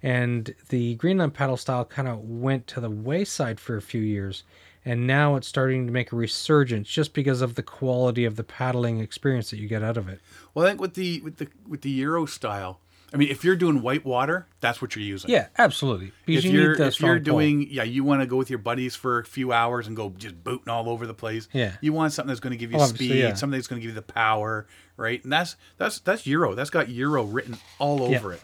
And 0.02 0.54
the 0.68 0.94
Greenland 0.96 1.34
paddle 1.34 1.56
style 1.56 1.84
kind 1.84 2.08
of 2.08 2.18
went 2.20 2.66
to 2.68 2.80
the 2.80 2.90
wayside 2.90 3.58
for 3.58 3.76
a 3.76 3.82
few 3.82 4.00
years. 4.00 4.42
And 4.86 5.06
now 5.06 5.34
it's 5.36 5.48
starting 5.48 5.86
to 5.86 5.92
make 5.92 6.12
a 6.12 6.16
resurgence 6.16 6.88
just 6.88 7.12
because 7.12 7.42
of 7.42 7.56
the 7.56 7.62
quality 7.62 8.24
of 8.24 8.36
the 8.36 8.44
paddling 8.44 9.00
experience 9.00 9.50
that 9.50 9.58
you 9.58 9.66
get 9.68 9.82
out 9.82 9.96
of 9.98 10.08
it. 10.08 10.20
well, 10.54 10.64
I 10.64 10.68
think 10.70 10.80
with 10.80 10.94
the 10.94 11.20
with 11.20 11.36
the 11.36 11.48
with 11.68 11.82
the 11.82 11.90
Euro 11.90 12.24
style, 12.24 12.78
I 13.12 13.16
mean, 13.16 13.28
if 13.28 13.44
you're 13.44 13.56
doing 13.56 13.82
white 13.82 14.04
water, 14.04 14.46
that's 14.60 14.80
what 14.80 14.94
you're 14.94 15.04
using. 15.04 15.30
Yeah, 15.30 15.48
absolutely. 15.58 16.12
Because 16.24 16.44
if 16.44 16.52
you 16.52 16.60
you're 16.60 16.76
need 16.78 16.86
if 16.86 17.00
you're 17.00 17.18
doing 17.18 17.66
yeah 17.70 17.82
you 17.82 18.04
want 18.04 18.20
to 18.22 18.26
go 18.26 18.36
with 18.36 18.48
your 18.48 18.60
buddies 18.60 18.94
for 18.94 19.18
a 19.18 19.24
few 19.24 19.52
hours 19.52 19.88
and 19.88 19.96
go 19.96 20.10
just 20.16 20.42
booting 20.44 20.68
all 20.68 20.88
over 20.88 21.04
the 21.06 21.14
place 21.14 21.48
Yeah. 21.52 21.72
you 21.80 21.92
want 21.92 22.12
something 22.12 22.28
that's 22.28 22.40
going 22.40 22.52
to 22.52 22.56
give 22.56 22.70
you 22.70 22.78
Obviously, 22.78 23.08
speed 23.08 23.18
yeah. 23.18 23.34
something 23.34 23.58
that's 23.58 23.66
going 23.68 23.80
to 23.82 23.86
give 23.86 23.94
you 23.94 24.00
the 24.00 24.12
power 24.12 24.66
right 24.96 25.22
and 25.24 25.32
that's 25.32 25.56
that's 25.78 25.98
that's 26.00 26.26
euro 26.26 26.54
that's 26.54 26.70
got 26.70 26.88
euro 26.88 27.24
written 27.24 27.56
all 27.78 28.08
Yeah. 28.10 28.18
over 28.18 28.32
it 28.32 28.42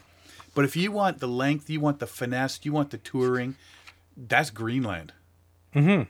but 0.55 0.65
if 0.65 0.75
you 0.75 0.91
want 0.91 1.19
the 1.19 1.27
length 1.27 1.69
you 1.69 1.79
want 1.79 1.99
the 1.99 2.07
finesse 2.07 2.59
you 2.63 2.71
want 2.73 2.89
the 2.91 2.97
touring 2.97 3.55
that's 4.15 4.49
greenland 4.49 5.13
mm-hmm. 5.75 6.03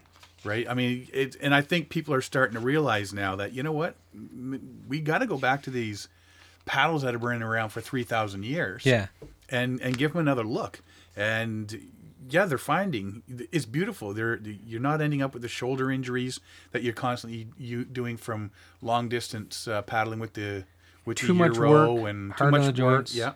Right 0.43 0.67
i 0.69 0.73
mean 0.73 1.07
it 1.13 1.35
and 1.41 1.53
i 1.55 1.61
think 1.61 1.89
people 1.89 2.13
are 2.13 2.21
starting 2.21 2.53
to 2.55 2.59
realize 2.59 3.13
now 3.13 3.35
that 3.35 3.53
you 3.53 3.63
know 3.63 3.71
what 3.71 3.95
we 4.87 4.99
got 4.99 5.19
to 5.19 5.25
go 5.25 5.37
back 5.37 5.61
to 5.63 5.69
these 5.69 6.07
paddles 6.65 7.01
that 7.01 7.13
have 7.13 7.21
been 7.21 7.43
around 7.43 7.69
for 7.69 7.81
3000 7.81 8.43
years 8.45 8.85
Yeah. 8.85 9.07
and 9.49 9.81
and 9.81 9.97
give 9.97 10.13
them 10.13 10.21
another 10.21 10.43
look. 10.43 10.79
And 11.15 11.91
yeah, 12.29 12.45
they're 12.45 12.57
finding 12.57 13.21
it's 13.51 13.65
beautiful. 13.65 14.13
They're 14.13 14.39
you're 14.65 14.79
not 14.81 15.01
ending 15.01 15.21
up 15.21 15.33
with 15.33 15.41
the 15.41 15.49
shoulder 15.49 15.91
injuries 15.91 16.39
that 16.71 16.81
you're 16.81 16.93
constantly 16.93 17.47
you 17.57 17.83
doing 17.83 18.15
from 18.17 18.51
long 18.81 19.09
distance 19.09 19.67
uh, 19.67 19.81
paddling 19.81 20.19
with 20.19 20.33
the 20.33 20.63
with 21.05 21.17
Too 21.17 21.27
the 21.27 21.33
much 21.33 21.55
Euro 21.57 21.93
work, 21.95 22.09
and 22.09 22.37
too 22.37 22.49
much 22.49 22.61
work. 22.67 22.75
joints. 22.75 23.13
Yeah, 23.15 23.33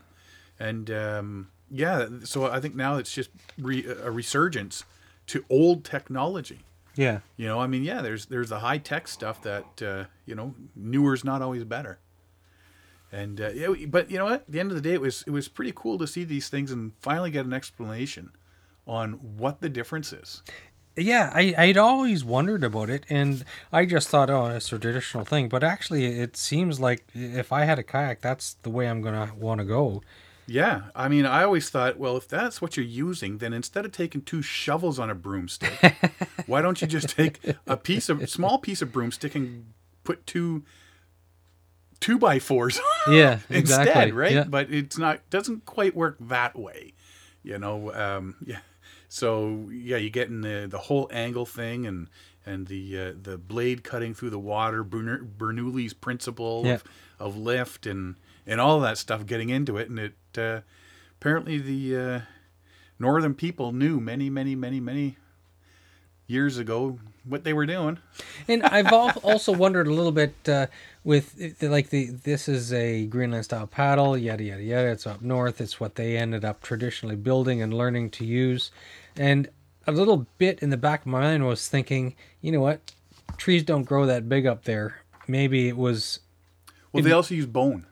and 0.57 0.89
um, 0.89 1.47
yeah, 1.69 2.07
so 2.23 2.45
I 2.49 2.61
think 2.61 2.75
now 2.75 2.95
it's 2.95 3.13
just 3.13 3.29
re, 3.57 3.85
a 3.85 4.09
resurgence 4.09 4.85
to 5.27 5.43
old 5.49 5.83
technology. 5.83 6.59
Yeah. 6.97 7.19
You 7.37 7.47
know, 7.47 7.59
I 7.59 7.67
mean, 7.67 7.83
yeah, 7.83 8.01
there's 8.01 8.25
there's 8.25 8.49
the 8.49 8.59
high 8.59 8.79
tech 8.79 9.07
stuff 9.07 9.41
that 9.43 9.81
uh, 9.81 10.05
you 10.25 10.35
know 10.35 10.55
newer's 10.75 11.23
not 11.23 11.41
always 11.41 11.63
better. 11.63 11.99
And 13.11 13.39
uh, 13.39 13.49
yeah, 13.49 13.85
but 13.87 14.11
you 14.11 14.17
know 14.17 14.25
what? 14.25 14.41
At 14.41 14.51
the 14.51 14.59
end 14.59 14.71
of 14.71 14.75
the 14.75 14.81
day, 14.81 14.93
it 14.93 15.01
was 15.01 15.23
it 15.27 15.31
was 15.31 15.47
pretty 15.47 15.71
cool 15.73 15.97
to 15.99 16.07
see 16.07 16.23
these 16.23 16.49
things 16.49 16.71
and 16.71 16.91
finally 16.99 17.31
get 17.31 17.45
an 17.45 17.53
explanation 17.53 18.31
on 18.85 19.13
what 19.13 19.61
the 19.61 19.69
difference 19.69 20.11
is. 20.11 20.41
Yeah, 20.95 21.31
I, 21.33 21.53
I'd 21.55 21.77
always 21.77 22.25
wondered 22.25 22.63
about 22.63 22.89
it, 22.89 23.05
and 23.07 23.45
I 23.71 23.85
just 23.85 24.07
thought, 24.07 24.31
oh, 24.31 24.47
it's 24.47 24.73
a 24.73 24.79
traditional 24.79 25.23
thing. 25.23 25.47
But 25.47 25.63
actually, 25.63 26.05
it 26.19 26.35
seems 26.35 26.79
like 26.79 27.05
if 27.13 27.51
I 27.51 27.65
had 27.65 27.77
a 27.77 27.83
kayak, 27.83 28.21
that's 28.21 28.55
the 28.63 28.71
way 28.71 28.89
I'm 28.89 29.01
gonna 29.01 29.31
want 29.37 29.59
to 29.59 29.65
go. 29.65 30.01
Yeah, 30.49 30.83
I 30.95 31.09
mean, 31.09 31.25
I 31.25 31.43
always 31.43 31.69
thought, 31.69 31.97
well, 31.97 32.15
if 32.15 32.27
that's 32.27 32.61
what 32.61 32.77
you're 32.77 32.85
using, 32.85 33.39
then 33.39 33.51
instead 33.51 33.83
of 33.85 33.91
taking 33.91 34.21
two 34.21 34.41
shovels 34.41 34.97
on 34.97 35.09
a 35.09 35.15
broomstick, 35.15 35.93
why 36.45 36.61
don't 36.61 36.81
you 36.81 36.87
just 36.87 37.09
take 37.09 37.39
a 37.67 37.75
piece 37.75 38.07
of 38.07 38.29
small 38.29 38.57
piece 38.57 38.81
of 38.81 38.93
broomstick 38.93 39.35
and 39.35 39.73
put 40.05 40.25
two 40.25 40.63
two 41.99 42.17
by 42.17 42.39
fours 42.39 42.79
Yeah, 43.09 43.39
instead, 43.49 43.57
exactly. 43.87 44.11
right? 44.13 44.31
Yeah. 44.31 44.43
But 44.45 44.71
it's 44.71 44.97
not 44.97 45.29
doesn't 45.29 45.65
quite 45.65 45.95
work 45.95 46.15
that 46.21 46.57
way, 46.57 46.93
you 47.43 47.57
know. 47.57 47.93
Um, 47.93 48.35
yeah. 48.45 48.59
So 49.09 49.67
yeah, 49.71 49.97
you 49.97 50.09
get 50.09 50.29
in 50.29 50.41
the 50.41 50.67
the 50.69 50.77
whole 50.79 51.09
angle 51.11 51.45
thing 51.45 51.85
and 51.85 52.07
and 52.45 52.67
the 52.67 52.97
uh, 52.99 53.13
the 53.21 53.37
blade 53.37 53.83
cutting 53.83 54.13
through 54.13 54.29
the 54.29 54.39
water, 54.39 54.83
Bernoulli's 54.83 55.23
Bernoulli's 55.37 55.93
principle 55.93 56.63
Yeah. 56.65 56.75
of, 56.75 56.83
of 57.19 57.37
lift 57.37 57.85
and 57.85 58.15
and 58.45 58.61
all 58.61 58.79
that 58.79 58.97
stuff 58.97 59.25
getting 59.25 59.49
into 59.49 59.75
it, 59.77 59.89
and 59.89 59.99
it 59.99 60.13
uh, 60.37 60.61
apparently 61.19 61.57
the 61.57 61.97
uh, 61.97 62.19
northern 62.99 63.33
people 63.33 63.71
knew 63.71 63.99
many 63.99 64.29
many 64.29 64.55
many 64.55 64.79
many 64.79 65.17
years 66.27 66.57
ago 66.57 66.99
what 67.23 67.43
they 67.43 67.53
were 67.53 67.65
doing. 67.65 67.97
And 68.47 68.63
I've 68.63 68.91
also 69.23 69.51
wondered 69.51 69.87
a 69.87 69.93
little 69.93 70.11
bit 70.11 70.33
uh, 70.47 70.67
with 71.03 71.57
like 71.61 71.89
the 71.89 72.07
this 72.07 72.47
is 72.47 72.73
a 72.73 73.05
Greenland 73.05 73.45
style 73.45 73.67
paddle, 73.67 74.17
yada 74.17 74.43
yada 74.43 74.63
yada. 74.63 74.89
It's 74.89 75.07
up 75.07 75.21
north. 75.21 75.59
It's 75.61 75.79
what 75.79 75.95
they 75.95 76.17
ended 76.17 76.45
up 76.45 76.61
traditionally 76.61 77.15
building 77.15 77.61
and 77.61 77.73
learning 77.73 78.11
to 78.11 78.25
use. 78.25 78.71
And 79.15 79.49
a 79.85 79.91
little 79.91 80.27
bit 80.37 80.59
in 80.59 80.69
the 80.69 80.77
back 80.77 81.01
of 81.01 81.07
my 81.07 81.21
mind 81.21 81.47
was 81.47 81.67
thinking, 81.67 82.15
you 82.41 82.51
know 82.51 82.59
what, 82.59 82.91
trees 83.37 83.63
don't 83.63 83.83
grow 83.83 84.05
that 84.05 84.27
big 84.29 84.45
up 84.45 84.65
there. 84.65 85.01
Maybe 85.27 85.67
it 85.67 85.77
was 85.77 86.19
Well, 86.91 87.03
they 87.03 87.11
also 87.11 87.35
use 87.35 87.45
bone. 87.45 87.85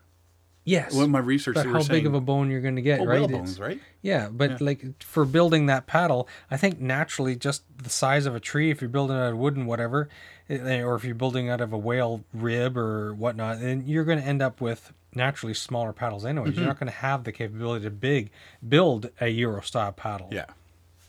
Yes. 0.66 0.94
Well, 0.94 1.08
my 1.08 1.20
research, 1.20 1.56
but 1.56 1.66
how 1.66 1.80
were 1.80 1.84
big 1.86 2.06
of 2.06 2.14
a 2.14 2.20
bone 2.20 2.52
you're 2.52 2.62
going 2.62 2.76
to 2.76 2.82
get, 2.82 3.00
oh, 3.00 3.06
right? 3.06 3.22
It's- 3.22 3.32
bones, 3.32 3.60
right? 3.60 3.80
Yeah, 4.02 4.30
but 4.30 4.60
like 4.62 5.02
for 5.02 5.26
building 5.26 5.68
that 5.68 5.88
paddle, 5.88 6.28
I 6.52 6.58
think 6.58 6.80
naturally 6.80 7.36
just 7.36 7.64
the 7.78 7.90
size 7.90 8.26
of 8.26 8.36
a 8.36 8.40
tree, 8.40 8.70
if 8.70 8.82
you're 8.82 8.90
building 8.90 9.16
out 9.16 9.32
of 9.32 9.38
wood 9.38 9.56
and 9.56 9.66
whatever, 9.66 10.10
eh, 10.50 10.82
or 10.82 10.96
if 10.96 11.04
you're 11.04 11.16
building 11.16 11.50
out 11.50 11.62
of 11.62 11.72
a 11.74 11.78
whale 11.78 12.24
rib 12.34 12.78
or 12.78 13.14
whatnot, 13.14 13.62
then 13.62 13.84
you're 13.88 14.04
going 14.04 14.20
to 14.20 14.26
end 14.26 14.42
up 14.42 14.60
with 14.60 14.92
naturally 15.16 15.54
smaller 15.54 15.94
paddles 15.94 16.26
anyways. 16.26 16.52
Mm-hmm. 16.52 16.60
You're 16.60 16.68
not 16.68 16.80
going 16.80 16.92
to 16.92 16.98
have 16.98 17.24
the 17.24 17.32
capability 17.32 17.86
to 17.86 17.92
big 17.92 18.30
build 18.68 19.10
a 19.22 19.30
Euro 19.30 19.62
style 19.62 19.92
paddle. 19.92 20.28
Yeah, 20.32 20.46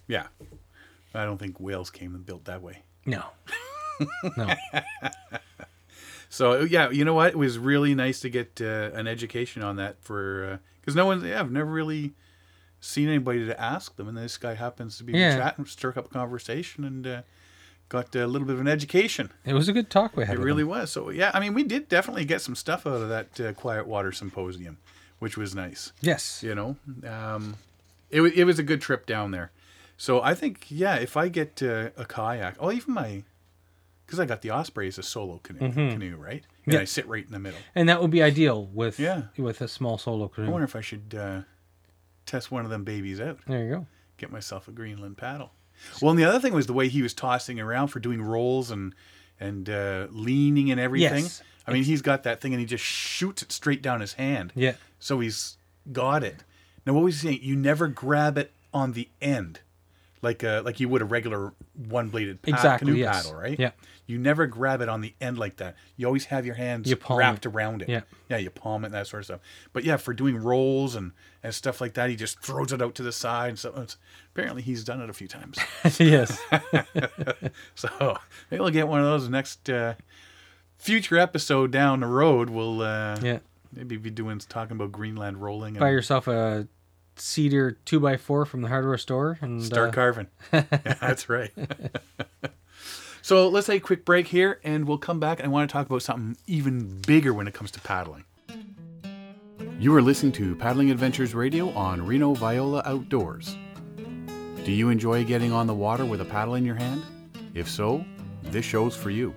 yeah. 0.06 0.28
I 1.14 1.24
don't 1.24 1.38
think 1.38 1.58
whales 1.58 1.90
came 1.90 2.14
and 2.14 2.24
built 2.24 2.44
that 2.44 2.62
way. 2.62 2.82
No. 3.04 3.24
no. 4.36 4.54
So 6.28 6.62
yeah, 6.62 6.90
you 6.90 7.04
know 7.04 7.14
what? 7.14 7.28
It 7.28 7.38
was 7.38 7.58
really 7.58 7.94
nice 7.94 8.20
to 8.20 8.28
get 8.30 8.60
uh, 8.60 8.90
an 8.94 9.06
education 9.06 9.62
on 9.62 9.76
that 9.76 9.96
for 10.02 10.60
because 10.80 10.94
no 10.94 11.06
one. 11.06 11.24
Yeah, 11.24 11.40
I've 11.40 11.52
never 11.52 11.70
really 11.70 12.12
seen 12.80 13.08
anybody 13.08 13.46
to 13.46 13.60
ask 13.60 13.96
them, 13.96 14.08
and 14.08 14.16
this 14.16 14.36
guy 14.36 14.54
happens 14.54 14.98
to 14.98 15.04
be 15.04 15.12
Yeah. 15.12 15.36
chatting, 15.36 15.66
struck 15.66 15.96
up 15.96 16.06
a 16.06 16.08
conversation, 16.08 16.84
and 16.84 17.06
uh, 17.06 17.22
got 17.88 18.14
a 18.14 18.26
little 18.26 18.46
bit 18.46 18.54
of 18.54 18.60
an 18.60 18.68
education. 18.68 19.32
It 19.44 19.54
was 19.54 19.68
a 19.68 19.72
good 19.72 19.88
talk 19.90 20.16
we 20.16 20.24
had. 20.26 20.36
It 20.36 20.40
really 20.40 20.62
him. 20.62 20.68
was. 20.68 20.90
So 20.92 21.10
yeah, 21.10 21.30
I 21.32 21.40
mean, 21.40 21.54
we 21.54 21.62
did 21.62 21.88
definitely 21.88 22.24
get 22.24 22.40
some 22.42 22.54
stuff 22.54 22.86
out 22.86 23.00
of 23.02 23.08
that 23.08 23.40
uh, 23.40 23.52
Quiet 23.54 23.86
Water 23.86 24.12
Symposium, 24.12 24.78
which 25.20 25.36
was 25.36 25.54
nice. 25.54 25.92
Yes. 26.00 26.42
You 26.42 26.54
know, 26.54 26.76
um, 27.08 27.56
it 28.10 28.20
it 28.22 28.44
was 28.44 28.58
a 28.58 28.62
good 28.64 28.80
trip 28.80 29.06
down 29.06 29.30
there. 29.30 29.50
So 29.96 30.20
I 30.20 30.34
think 30.34 30.66
yeah, 30.68 30.96
if 30.96 31.16
I 31.16 31.28
get 31.28 31.62
uh, 31.62 31.90
a 31.96 32.04
kayak, 32.04 32.56
oh 32.60 32.70
even 32.70 32.92
my, 32.94 33.22
because 34.06 34.20
I 34.20 34.24
got 34.24 34.40
the 34.42 34.52
Osprey 34.52 34.86
as 34.88 34.98
a 34.98 35.02
solo 35.02 35.38
canoe, 35.42 35.72
canoe 35.72 36.16
right? 36.16 36.44
And 36.64 36.74
Yeah. 36.74 36.80
I 36.80 36.84
sit 36.84 37.06
right 37.08 37.24
in 37.24 37.32
the 37.32 37.38
middle. 37.40 37.58
And 37.74 37.88
that 37.88 38.00
would 38.00 38.10
be 38.10 38.22
ideal 38.22 38.66
with 38.66 38.98
Yeah. 39.00 39.24
with 39.36 39.60
a 39.60 39.68
small 39.68 39.98
solo 39.98 40.28
canoe. 40.28 40.46
I 40.48 40.50
wonder 40.50 40.64
if 40.64 40.76
I 40.76 40.80
should 40.80 41.14
uh, 41.18 41.42
test 42.24 42.50
one 42.50 42.64
of 42.64 42.70
them 42.70 42.84
babies 42.84 43.20
out. 43.20 43.38
There 43.46 43.64
you 43.64 43.70
go. 43.70 43.86
Get 44.16 44.30
myself 44.30 44.68
a 44.68 44.72
Greenland 44.72 45.16
paddle. 45.16 45.52
Well, 46.00 46.10
and 46.10 46.18
the 46.18 46.24
other 46.24 46.40
thing 46.40 46.54
was 46.54 46.66
the 46.66 46.72
way 46.72 46.88
he 46.88 47.02
was 47.02 47.12
tossing 47.12 47.60
around 47.60 47.88
for 47.88 48.00
doing 48.00 48.22
rolls 48.22 48.70
and 48.70 48.94
and 49.38 49.68
uh, 49.68 50.06
leaning 50.10 50.70
and 50.70 50.80
everything. 50.80 51.24
Yes. 51.24 51.42
I 51.66 51.72
mean, 51.72 51.84
he's 51.84 52.00
got 52.00 52.22
that 52.22 52.40
thing 52.40 52.54
and 52.54 52.60
he 52.60 52.64
just 52.66 52.84
shoots 52.84 53.42
it 53.42 53.52
straight 53.52 53.82
down 53.82 54.00
his 54.00 54.14
hand. 54.14 54.52
Yeah. 54.54 54.74
So 54.98 55.20
he's 55.20 55.58
got 55.92 56.22
it. 56.24 56.42
Now, 56.86 56.94
what 56.94 57.02
was 57.04 57.20
he 57.20 57.28
saying? 57.28 57.40
You 57.42 57.54
never 57.56 57.88
grab 57.88 58.38
it 58.38 58.52
on 58.72 58.92
the 58.92 59.08
end, 59.20 59.60
like 60.26 60.44
uh, 60.44 60.62
like 60.64 60.80
you 60.80 60.88
would 60.88 61.02
a 61.02 61.04
regular 61.04 61.52
one-bladed 61.88 62.42
pa- 62.42 62.50
Exactly, 62.50 62.88
canoe 62.92 62.98
yes. 63.00 63.22
paddle, 63.24 63.38
right? 63.40 63.58
Yeah. 63.58 63.70
You 64.06 64.18
never 64.18 64.46
grab 64.46 64.80
it 64.82 64.88
on 64.88 65.00
the 65.00 65.14
end 65.20 65.36
like 65.38 65.56
that. 65.56 65.74
You 65.96 66.06
always 66.06 66.26
have 66.26 66.46
your 66.46 66.54
hands 66.54 66.88
You 66.88 66.96
wrapped 67.10 67.44
it. 67.46 67.48
around 67.48 67.82
it. 67.82 67.88
Yeah. 67.88 68.02
Yeah, 68.28 68.36
you 68.36 68.50
palm 68.50 68.84
it 68.84 68.88
and 68.88 68.94
that 68.94 69.06
sort 69.08 69.20
of 69.22 69.24
stuff. 69.24 69.40
But 69.72 69.82
yeah, 69.84 69.96
for 69.96 70.14
doing 70.14 70.36
rolls 70.36 70.94
and, 70.94 71.10
and 71.42 71.52
stuff 71.54 71.80
like 71.80 71.94
that, 71.94 72.08
he 72.10 72.14
just 72.16 72.40
throws 72.40 72.72
it 72.72 72.80
out 72.82 72.94
to 72.96 73.02
the 73.02 73.10
side. 73.12 73.58
So 73.58 73.86
apparently 74.34 74.62
he's 74.62 74.84
done 74.84 75.00
it 75.00 75.10
a 75.10 75.12
few 75.12 75.26
times. 75.28 75.58
yes. 75.98 76.38
so 77.74 78.16
maybe 78.50 78.60
we'll 78.60 78.70
get 78.70 78.88
one 78.88 79.00
of 79.00 79.06
those 79.06 79.28
next 79.28 79.68
uh, 79.70 79.94
future 80.78 81.18
episode 81.18 81.70
down 81.70 82.00
the 82.00 82.06
road. 82.06 82.50
We'll 82.50 82.82
uh, 82.82 83.18
Yeah. 83.22 83.38
maybe 83.72 83.96
be 83.96 84.10
doing 84.10 84.38
talking 84.38 84.76
about 84.76 84.92
Greenland 84.92 85.42
rolling 85.42 85.74
and 85.76 85.80
Buy 85.80 85.90
yourself 85.90 86.28
a 86.28 86.68
cedar 87.16 87.72
two 87.84 88.00
by 88.00 88.16
four 88.16 88.44
from 88.46 88.62
the 88.62 88.68
hardware 88.68 88.98
store 88.98 89.38
and 89.40 89.62
start 89.62 89.90
uh, 89.90 89.92
carving. 89.92 90.26
Yeah, 90.52 90.62
that's 91.00 91.28
right. 91.28 91.50
so 93.22 93.48
let's 93.48 93.66
take 93.66 93.82
a 93.82 93.84
quick 93.84 94.04
break 94.04 94.28
here, 94.28 94.60
and 94.64 94.86
we'll 94.86 94.98
come 94.98 95.20
back. 95.20 95.42
I 95.42 95.48
want 95.48 95.68
to 95.68 95.72
talk 95.72 95.86
about 95.86 96.02
something 96.02 96.36
even 96.46 97.00
bigger 97.06 97.32
when 97.34 97.46
it 97.48 97.54
comes 97.54 97.70
to 97.72 97.80
paddling. 97.80 98.24
You 99.78 99.94
are 99.94 100.02
listening 100.02 100.32
to 100.32 100.56
Paddling 100.56 100.90
Adventures 100.90 101.34
Radio 101.34 101.68
on 101.70 102.04
Reno 102.06 102.32
Viola 102.34 102.82
Outdoors. 102.86 103.56
Do 104.64 104.72
you 104.72 104.88
enjoy 104.88 105.24
getting 105.24 105.52
on 105.52 105.66
the 105.66 105.74
water 105.74 106.04
with 106.04 106.20
a 106.20 106.24
paddle 106.24 106.54
in 106.54 106.64
your 106.64 106.76
hand? 106.76 107.04
If 107.54 107.68
so, 107.68 108.04
this 108.42 108.64
show's 108.64 108.96
for 108.96 109.10
you. 109.10 109.34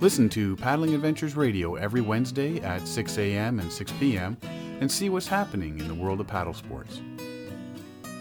Listen 0.00 0.28
to 0.30 0.56
Paddling 0.56 0.94
Adventures 0.94 1.36
Radio 1.36 1.74
every 1.76 2.00
Wednesday 2.00 2.60
at 2.60 2.86
6 2.86 3.18
a.m. 3.18 3.60
and 3.60 3.70
6 3.72 3.92
p.m. 4.00 4.36
and 4.80 4.90
see 4.90 5.08
what's 5.08 5.28
happening 5.28 5.78
in 5.78 5.88
the 5.88 5.94
world 5.94 6.20
of 6.20 6.26
paddle 6.26 6.54
sports. 6.54 7.00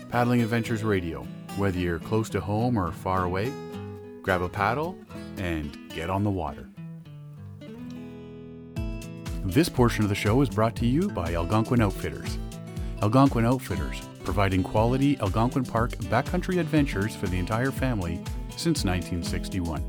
Paddling 0.09 0.41
Adventures 0.41 0.83
Radio. 0.83 1.27
Whether 1.57 1.79
you're 1.79 1.99
close 1.99 2.29
to 2.31 2.41
home 2.41 2.77
or 2.77 2.91
far 2.91 3.23
away, 3.23 3.51
grab 4.21 4.41
a 4.41 4.49
paddle 4.49 4.97
and 5.37 5.77
get 5.89 6.09
on 6.09 6.23
the 6.23 6.29
water. 6.29 6.67
This 9.43 9.69
portion 9.69 10.03
of 10.03 10.09
the 10.09 10.15
show 10.15 10.41
is 10.41 10.49
brought 10.49 10.75
to 10.77 10.85
you 10.85 11.09
by 11.09 11.33
Algonquin 11.33 11.81
Outfitters. 11.81 12.37
Algonquin 13.01 13.45
Outfitters, 13.45 14.01
providing 14.23 14.63
quality 14.63 15.19
Algonquin 15.19 15.63
Park 15.63 15.91
backcountry 16.09 16.59
adventures 16.59 17.15
for 17.15 17.27
the 17.27 17.37
entire 17.37 17.71
family 17.71 18.15
since 18.49 18.83
1961. 18.83 19.81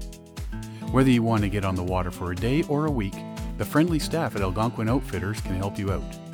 Whether 0.92 1.10
you 1.10 1.22
want 1.22 1.42
to 1.42 1.48
get 1.48 1.64
on 1.64 1.74
the 1.74 1.82
water 1.82 2.10
for 2.10 2.32
a 2.32 2.36
day 2.36 2.62
or 2.64 2.86
a 2.86 2.90
week, 2.90 3.14
the 3.58 3.64
friendly 3.64 3.98
staff 3.98 4.36
at 4.36 4.42
Algonquin 4.42 4.88
Outfitters 4.88 5.40
can 5.40 5.56
help 5.56 5.78
you 5.78 5.90
out. 5.90 6.25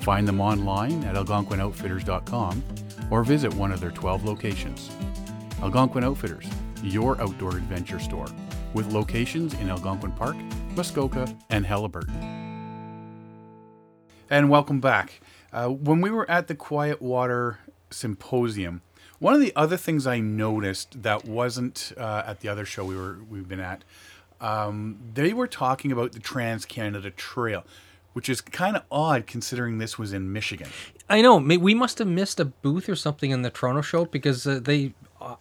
Find 0.00 0.26
them 0.26 0.40
online 0.40 1.04
at 1.04 1.14
algonquinoutfitters.com 1.14 2.64
or 3.10 3.22
visit 3.22 3.52
one 3.54 3.70
of 3.70 3.80
their 3.80 3.90
12 3.90 4.24
locations. 4.24 4.90
Algonquin 5.62 6.04
Outfitters, 6.04 6.48
your 6.82 7.20
outdoor 7.20 7.56
adventure 7.56 7.98
store, 7.98 8.26
with 8.72 8.92
locations 8.92 9.52
in 9.54 9.68
Algonquin 9.68 10.12
Park, 10.12 10.36
Muskoka, 10.74 11.34
and 11.50 11.66
Haliburton. 11.66 12.40
And 14.30 14.48
welcome 14.48 14.80
back. 14.80 15.20
Uh, 15.52 15.68
when 15.68 16.00
we 16.00 16.10
were 16.10 16.30
at 16.30 16.46
the 16.46 16.54
Quiet 16.54 17.02
Water 17.02 17.58
Symposium, 17.90 18.80
one 19.18 19.34
of 19.34 19.40
the 19.40 19.52
other 19.54 19.76
things 19.76 20.06
I 20.06 20.20
noticed 20.20 21.02
that 21.02 21.26
wasn't 21.26 21.92
uh, 21.98 22.22
at 22.24 22.40
the 22.40 22.48
other 22.48 22.64
show 22.64 22.84
we 22.84 22.96
were 22.96 23.18
we've 23.28 23.48
been 23.48 23.60
at, 23.60 23.84
um, 24.40 24.98
they 25.12 25.34
were 25.34 25.46
talking 25.46 25.92
about 25.92 26.12
the 26.12 26.20
Trans 26.20 26.64
Canada 26.64 27.10
Trail, 27.10 27.64
which 28.12 28.28
is 28.28 28.40
kind 28.40 28.76
of 28.76 28.82
odd 28.90 29.26
considering 29.26 29.78
this 29.78 29.98
was 29.98 30.12
in 30.12 30.32
Michigan. 30.32 30.68
I 31.08 31.22
know. 31.22 31.36
We 31.38 31.74
must 31.74 31.98
have 31.98 32.08
missed 32.08 32.40
a 32.40 32.44
booth 32.44 32.88
or 32.88 32.96
something 32.96 33.30
in 33.30 33.42
the 33.42 33.50
Toronto 33.50 33.80
show 33.82 34.04
because 34.04 34.46
uh, 34.46 34.60
they. 34.62 34.94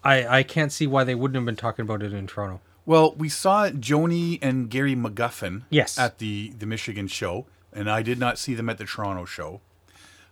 I 0.04 0.40
I 0.40 0.44
can't 0.44 0.72
see 0.72 0.88
why 0.88 1.04
they 1.04 1.16
wouldn't 1.16 1.36
have 1.36 1.46
been 1.46 1.56
talking 1.56 1.84
about 1.84 2.04
it 2.04 2.14
in 2.14 2.28
Toronto. 2.28 2.60
Well, 2.86 3.14
we 3.16 3.30
saw 3.30 3.70
Joni 3.70 4.40
and 4.42 4.70
Gary 4.70 4.96
McGuffin 4.96 5.62
Yes. 5.70 5.98
at 6.00 6.18
the, 6.18 6.52
the 6.58 6.66
Michigan 6.66 7.08
show, 7.08 7.46
and 7.72 7.90
I 7.90 8.02
did 8.02 8.18
not 8.18 8.40
see 8.40 8.56
them 8.56 8.68
at 8.68 8.80
the 8.80 8.86
Toronto 8.86 9.26
show. 9.26 9.62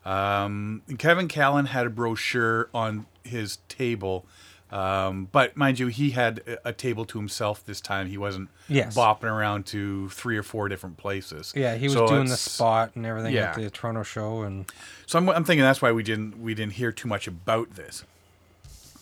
Um, 0.04 0.82
Kevin 0.98 1.28
Callan 1.28 1.66
had 1.68 1.86
a 1.86 1.90
brochure 1.90 2.70
on 2.74 3.06
his 3.24 3.58
table, 3.68 4.26
um, 4.72 5.30
but 5.32 5.56
mind 5.56 5.80
you, 5.80 5.88
he 5.88 6.10
had 6.12 6.40
a, 6.48 6.70
a 6.70 6.74
table 6.74 7.06
to 7.06 7.18
himself 7.18 7.66
this 7.66 7.80
time. 7.82 8.08
He 8.08 8.18
wasn't 8.18 8.50
Yes. 8.68 8.96
bopping 8.96 9.24
around 9.32 9.66
to 9.68 10.10
three 10.10 10.38
or 10.38 10.44
four 10.44 10.68
different 10.68 10.98
places. 10.98 11.54
Yeah, 11.56 11.76
he 11.76 11.86
was 11.86 11.94
So 11.94 12.08
doing 12.08 12.28
the 12.28 12.36
spot 12.38 12.92
and 12.96 13.06
everything 13.06 13.34
yeah. 13.34 13.50
at 13.52 13.56
the 13.56 13.70
Toronto 13.70 14.04
show, 14.04 14.42
and 14.42 14.66
So 15.06 15.18
I'm, 15.20 15.30
I'm 15.30 15.44
thinking 15.46 15.64
that's 15.64 15.82
why 15.82 15.92
we 15.94 16.04
didn't 16.04 16.42
we 16.42 16.54
didn't 16.54 16.74
hear 16.74 16.92
too 16.92 17.08
much 17.08 17.28
about 17.28 17.76
this. 17.76 18.04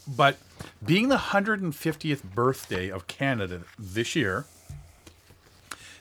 But 0.07 0.37
being 0.85 1.09
the 1.09 1.17
150th 1.17 2.21
birthday 2.35 2.89
of 2.91 3.07
Canada 3.07 3.61
this 3.79 4.15
year, 4.15 4.45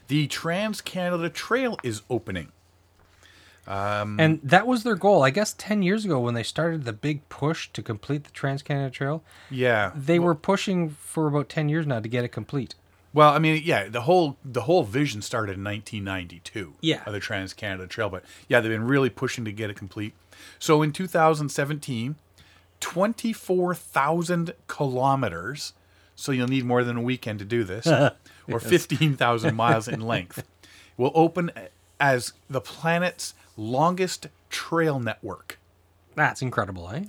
the 0.09 0.27
Trans 0.27 0.83
Canada 0.83 1.31
Trail 1.31 1.79
is 1.83 2.03
opening. 2.11 2.53
Um, 3.67 4.21
and 4.21 4.41
that 4.43 4.67
was 4.67 4.83
their 4.83 4.95
goal. 4.97 5.23
I 5.23 5.31
guess 5.31 5.55
ten 5.55 5.83
years 5.83 6.05
ago 6.05 6.21
when 6.21 6.35
they 6.35 6.43
started 6.43 6.85
the 6.85 6.93
big 6.93 7.29
push 7.29 7.69
to 7.73 7.83
complete 7.83 8.25
the 8.25 8.31
Trans 8.31 8.63
Canada 8.63 8.91
Trail, 8.91 9.23
Yeah, 9.51 9.93
they 9.95 10.19
were 10.19 10.35
pushing 10.35 10.91
for 10.91 11.27
about 11.27 11.49
ten 11.49 11.69
years 11.69 11.87
now 11.87 12.01
to 12.01 12.09
get 12.09 12.25
it 12.25 12.29
complete. 12.29 12.75
Well, 13.15 13.33
I 13.33 13.39
mean, 13.39 13.63
yeah, 13.65 13.89
the 13.89 14.03
whole 14.03 14.37
the 14.45 14.63
whole 14.63 14.83
vision 14.83 15.23
started 15.23 15.57
in 15.57 15.65
1992. 15.65 16.75
Yeah. 16.81 17.03
of 17.07 17.13
the 17.13 17.21
Trans 17.21 17.55
Canada 17.55 17.87
Trail, 17.87 18.11
but 18.11 18.25
yeah, 18.49 18.61
they've 18.61 18.73
been 18.73 18.87
really 18.89 19.09
pushing 19.11 19.45
to 19.45 19.53
get 19.53 19.71
it 19.71 19.77
complete. 19.77 20.15
So 20.59 20.83
in 20.83 20.93
2017, 20.93 22.17
24,000 22.81 24.53
kilometers. 24.67 25.73
So 26.17 26.33
you'll 26.33 26.49
need 26.49 26.65
more 26.65 26.85
than 26.85 26.97
a 26.99 27.03
weekend 27.03 27.39
to 27.41 27.45
do 27.45 27.65
this, 27.65 27.87
or 28.49 28.61
15,000 28.61 29.55
miles 29.55 29.89
in 29.89 30.01
length. 30.01 30.47
Will 30.97 31.11
open 31.15 31.51
as 31.99 32.33
the 32.49 32.61
planet's 32.61 33.35
longest 33.57 34.29
trail 34.51 35.01
network. 35.01 35.59
That's 36.15 36.43
incredible, 36.43 36.91
eh? 36.91 37.05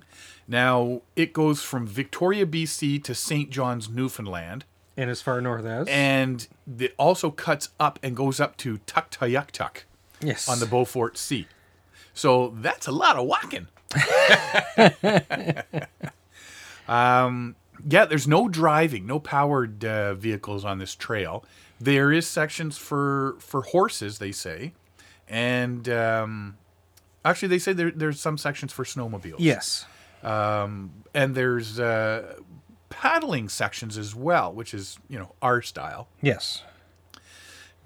Now 0.47 1.01
it 1.15 1.33
goes 1.33 1.61
from 1.61 1.87
Victoria, 1.87 2.45
BC, 2.45 3.03
to 3.03 3.15
St. 3.15 3.49
John's, 3.49 3.89
Newfoundland. 3.89 4.65
And 4.97 5.09
as 5.09 5.21
far 5.21 5.41
north 5.41 5.65
as 5.65 5.87
and 5.89 6.47
it 6.79 6.95
also 6.97 7.29
cuts 7.29 7.69
up 7.79 7.99
and 8.01 8.15
goes 8.15 8.39
up 8.39 8.55
to 8.57 8.77
Tuktoyaktuk 8.87 9.83
yes, 10.21 10.47
on 10.47 10.59
the 10.59 10.65
Beaufort 10.65 11.17
Sea. 11.17 11.47
So 12.13 12.55
that's 12.61 12.87
a 12.87 12.93
lot 12.93 13.17
of 13.17 13.25
walking. 13.25 13.67
um, 16.87 17.55
yeah, 17.87 18.05
there's 18.05 18.27
no 18.27 18.47
driving, 18.47 19.05
no 19.05 19.19
powered 19.19 19.83
uh, 19.83 20.13
vehicles 20.13 20.63
on 20.63 20.79
this 20.79 20.95
trail. 20.95 21.43
There 21.79 22.11
is 22.11 22.25
sections 22.25 22.77
for 22.77 23.35
for 23.39 23.63
horses, 23.63 24.19
they 24.19 24.31
say, 24.31 24.73
and 25.27 25.87
um, 25.89 26.57
actually 27.23 27.47
they 27.49 27.59
say 27.59 27.73
there, 27.73 27.91
there's 27.91 28.19
some 28.19 28.37
sections 28.37 28.71
for 28.73 28.83
snowmobiles. 28.85 29.35
yes, 29.39 29.85
and 30.23 31.35
there's 31.35 31.79
uh, 31.79 32.35
paddling 32.89 33.49
sections 33.49 33.97
as 33.97 34.13
well, 34.15 34.51
which 34.53 34.73
is 34.73 34.97
you 35.09 35.17
know 35.19 35.33
our 35.41 35.61
style. 35.61 36.07
yes. 36.21 36.63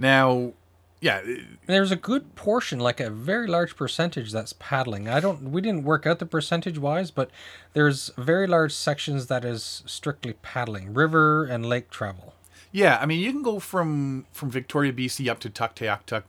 Now, 0.01 0.53
yeah, 1.01 1.21
There's 1.65 1.91
a 1.91 1.95
good 1.97 2.35
portion, 2.35 2.79
like 2.79 2.99
a 3.01 3.09
very 3.09 3.47
large 3.47 3.75
percentage, 3.75 4.31
that's 4.31 4.53
paddling. 4.53 5.07
I 5.09 5.19
don't, 5.19 5.51
we 5.51 5.61
didn't 5.61 5.83
work 5.83 6.05
out 6.05 6.19
the 6.19 6.25
percentage 6.25 6.77
wise, 6.77 7.11
but 7.11 7.29
there's 7.73 8.09
very 8.17 8.47
large 8.47 8.73
sections 8.73 9.27
that 9.27 9.43
is 9.45 9.83
strictly 9.85 10.33
paddling, 10.41 10.93
river 10.93 11.43
and 11.45 11.65
lake 11.65 11.89
travel. 11.89 12.33
yeah. 12.71 12.97
I 13.01 13.05
mean, 13.05 13.19
you 13.19 13.31
can 13.31 13.43
go 13.43 13.59
from 13.59 14.25
from 14.31 14.49
Victoria, 14.51 14.93
BC, 14.93 15.29
up 15.29 15.39
to 15.39 15.49
Tuktoyaktuk 15.49 16.23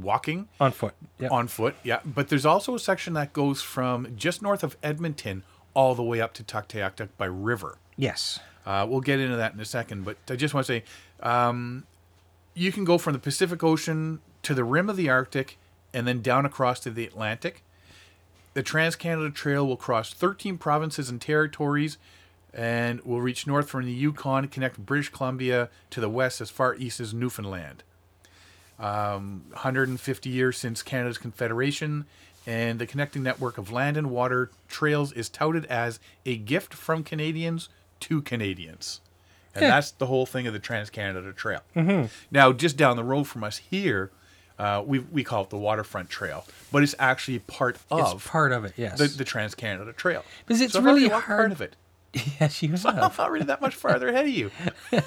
walking 0.00 0.48
On 0.60 0.72
foot. 0.72 0.94
Yeah. 1.18 1.28
on 1.30 1.48
foot. 1.48 1.74
Yeah, 1.82 2.00
but 2.04 2.28
there's 2.28 2.46
also 2.46 2.74
a 2.74 2.78
section 2.78 3.12
that 3.14 3.32
goes 3.32 3.60
from 3.62 4.14
just 4.16 4.40
north 4.42 4.62
of 4.62 4.76
Edmonton 4.82 5.44
all 5.74 5.94
the 5.94 6.02
way 6.02 6.20
up 6.20 6.32
to 6.34 6.42
Tuktoyaktuk 6.44 7.08
by 7.18 7.26
river. 7.26 7.78
yes. 7.96 8.38
Uh, 8.64 8.86
we'll 8.88 9.00
get 9.00 9.18
into 9.18 9.34
that 9.34 9.52
in 9.54 9.58
a 9.58 9.64
second, 9.64 10.04
but 10.04 10.16
I 10.30 10.36
just 10.36 10.54
want 10.54 10.64
to 10.68 10.72
say, 10.72 10.84
um, 11.20 11.84
you 12.54 12.70
can 12.70 12.84
go 12.84 12.96
from 12.96 13.12
the 13.12 13.18
Pacific 13.18 13.60
Ocean 13.64 14.20
to 14.42 14.54
the 14.54 14.62
rim 14.62 14.88
of 14.88 14.96
the 14.96 15.10
Arctic, 15.10 15.58
and 15.92 16.06
then 16.06 16.22
down 16.22 16.46
across 16.46 16.78
to 16.80 16.90
the 16.90 17.04
Atlantic. 17.04 17.64
The 18.54 18.62
Trans 18.62 18.94
Canada 18.94 19.30
Trail 19.30 19.66
will 19.66 19.76
cross 19.76 20.12
13 20.14 20.58
provinces 20.58 21.10
and 21.10 21.20
territories, 21.20 21.98
and 22.54 23.00
will 23.00 23.20
reach 23.20 23.48
north 23.48 23.68
from 23.68 23.84
the 23.84 23.90
Yukon, 23.92 24.46
connect 24.46 24.78
British 24.78 25.08
Columbia 25.08 25.68
to 25.90 26.00
the 26.00 26.08
west 26.08 26.40
as 26.40 26.48
far 26.48 26.76
east 26.76 27.00
as 27.00 27.12
Newfoundland. 27.12 27.82
Um, 28.82 29.44
150 29.52 30.28
years 30.28 30.58
since 30.58 30.82
Canada's 30.82 31.16
Confederation, 31.16 32.04
and 32.46 32.78
the 32.80 32.86
connecting 32.86 33.22
network 33.22 33.56
of 33.56 33.70
land 33.70 33.96
and 33.96 34.10
water 34.10 34.50
trails 34.68 35.12
is 35.12 35.28
touted 35.28 35.64
as 35.66 36.00
a 36.26 36.36
gift 36.36 36.74
from 36.74 37.04
Canadians 37.04 37.68
to 38.00 38.20
Canadians. 38.22 39.00
And 39.54 39.62
Yeah. 39.62 39.68
that's 39.70 39.92
the 39.92 40.06
whole 40.06 40.26
thing 40.26 40.46
of 40.48 40.52
the 40.52 40.58
Trans 40.58 40.90
Canada 40.90 41.32
Trail. 41.32 41.60
Now, 42.30 42.52
just 42.52 42.76
down 42.76 42.96
the 42.96 43.04
road 43.04 43.24
from 43.28 43.44
us 43.44 43.58
here, 43.58 44.10
uh, 44.58 44.82
we, 44.84 44.98
we 44.98 45.22
call 45.22 45.44
it 45.44 45.50
the 45.50 45.58
Waterfront 45.58 46.10
Trail, 46.10 46.44
but 46.72 46.82
it's 46.82 46.94
actually 46.98 47.38
part 47.38 47.76
It's 47.76 47.84
of 48.12 48.24
part 48.26 48.50
of 48.50 48.64
it, 48.64 48.72
yes. 48.76 48.98
the, 48.98 49.06
the 49.06 49.24
Trans 49.24 49.54
Canada 49.54 49.92
Trail. 49.92 50.24
Because 50.46 50.60
it's 50.60 50.72
So 50.72 50.80
really 50.80 51.08
hard- 51.08 51.22
part 51.24 51.52
of 51.52 51.60
it. 51.60 51.76
yes, 52.40 52.62
you 52.62 52.70
I'm 52.84 52.96
have. 52.96 53.16
not 53.18 53.30
really 53.30 53.46
that 53.46 53.60
much 53.60 53.74
farther 53.76 54.08
ahead 54.08 54.24
of 54.26 54.30
you. 54.32 54.50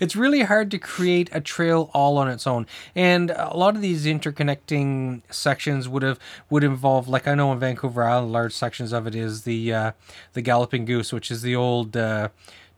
it's 0.00 0.16
really 0.16 0.42
hard 0.42 0.70
to 0.70 0.78
create 0.78 1.28
a 1.32 1.40
trail 1.40 1.90
all 1.94 2.18
on 2.18 2.28
its 2.28 2.46
own. 2.46 2.66
And 2.94 3.30
a 3.30 3.56
lot 3.56 3.76
of 3.76 3.82
these 3.82 4.06
interconnecting 4.06 5.22
sections 5.30 5.88
would 5.88 6.02
have 6.02 6.18
would 6.50 6.64
involve 6.64 7.08
like 7.08 7.26
i 7.26 7.34
know 7.34 7.52
in 7.52 7.58
vancouver 7.58 8.02
island 8.02 8.32
large 8.32 8.52
sections 8.52 8.92
of 8.92 9.06
it 9.06 9.14
is 9.14 9.42
the 9.42 9.72
uh, 9.72 9.92
the 10.32 10.42
galloping 10.42 10.84
goose 10.84 11.12
which 11.12 11.30
is 11.30 11.42
the 11.42 11.54
old 11.54 11.96
uh, 11.96 12.28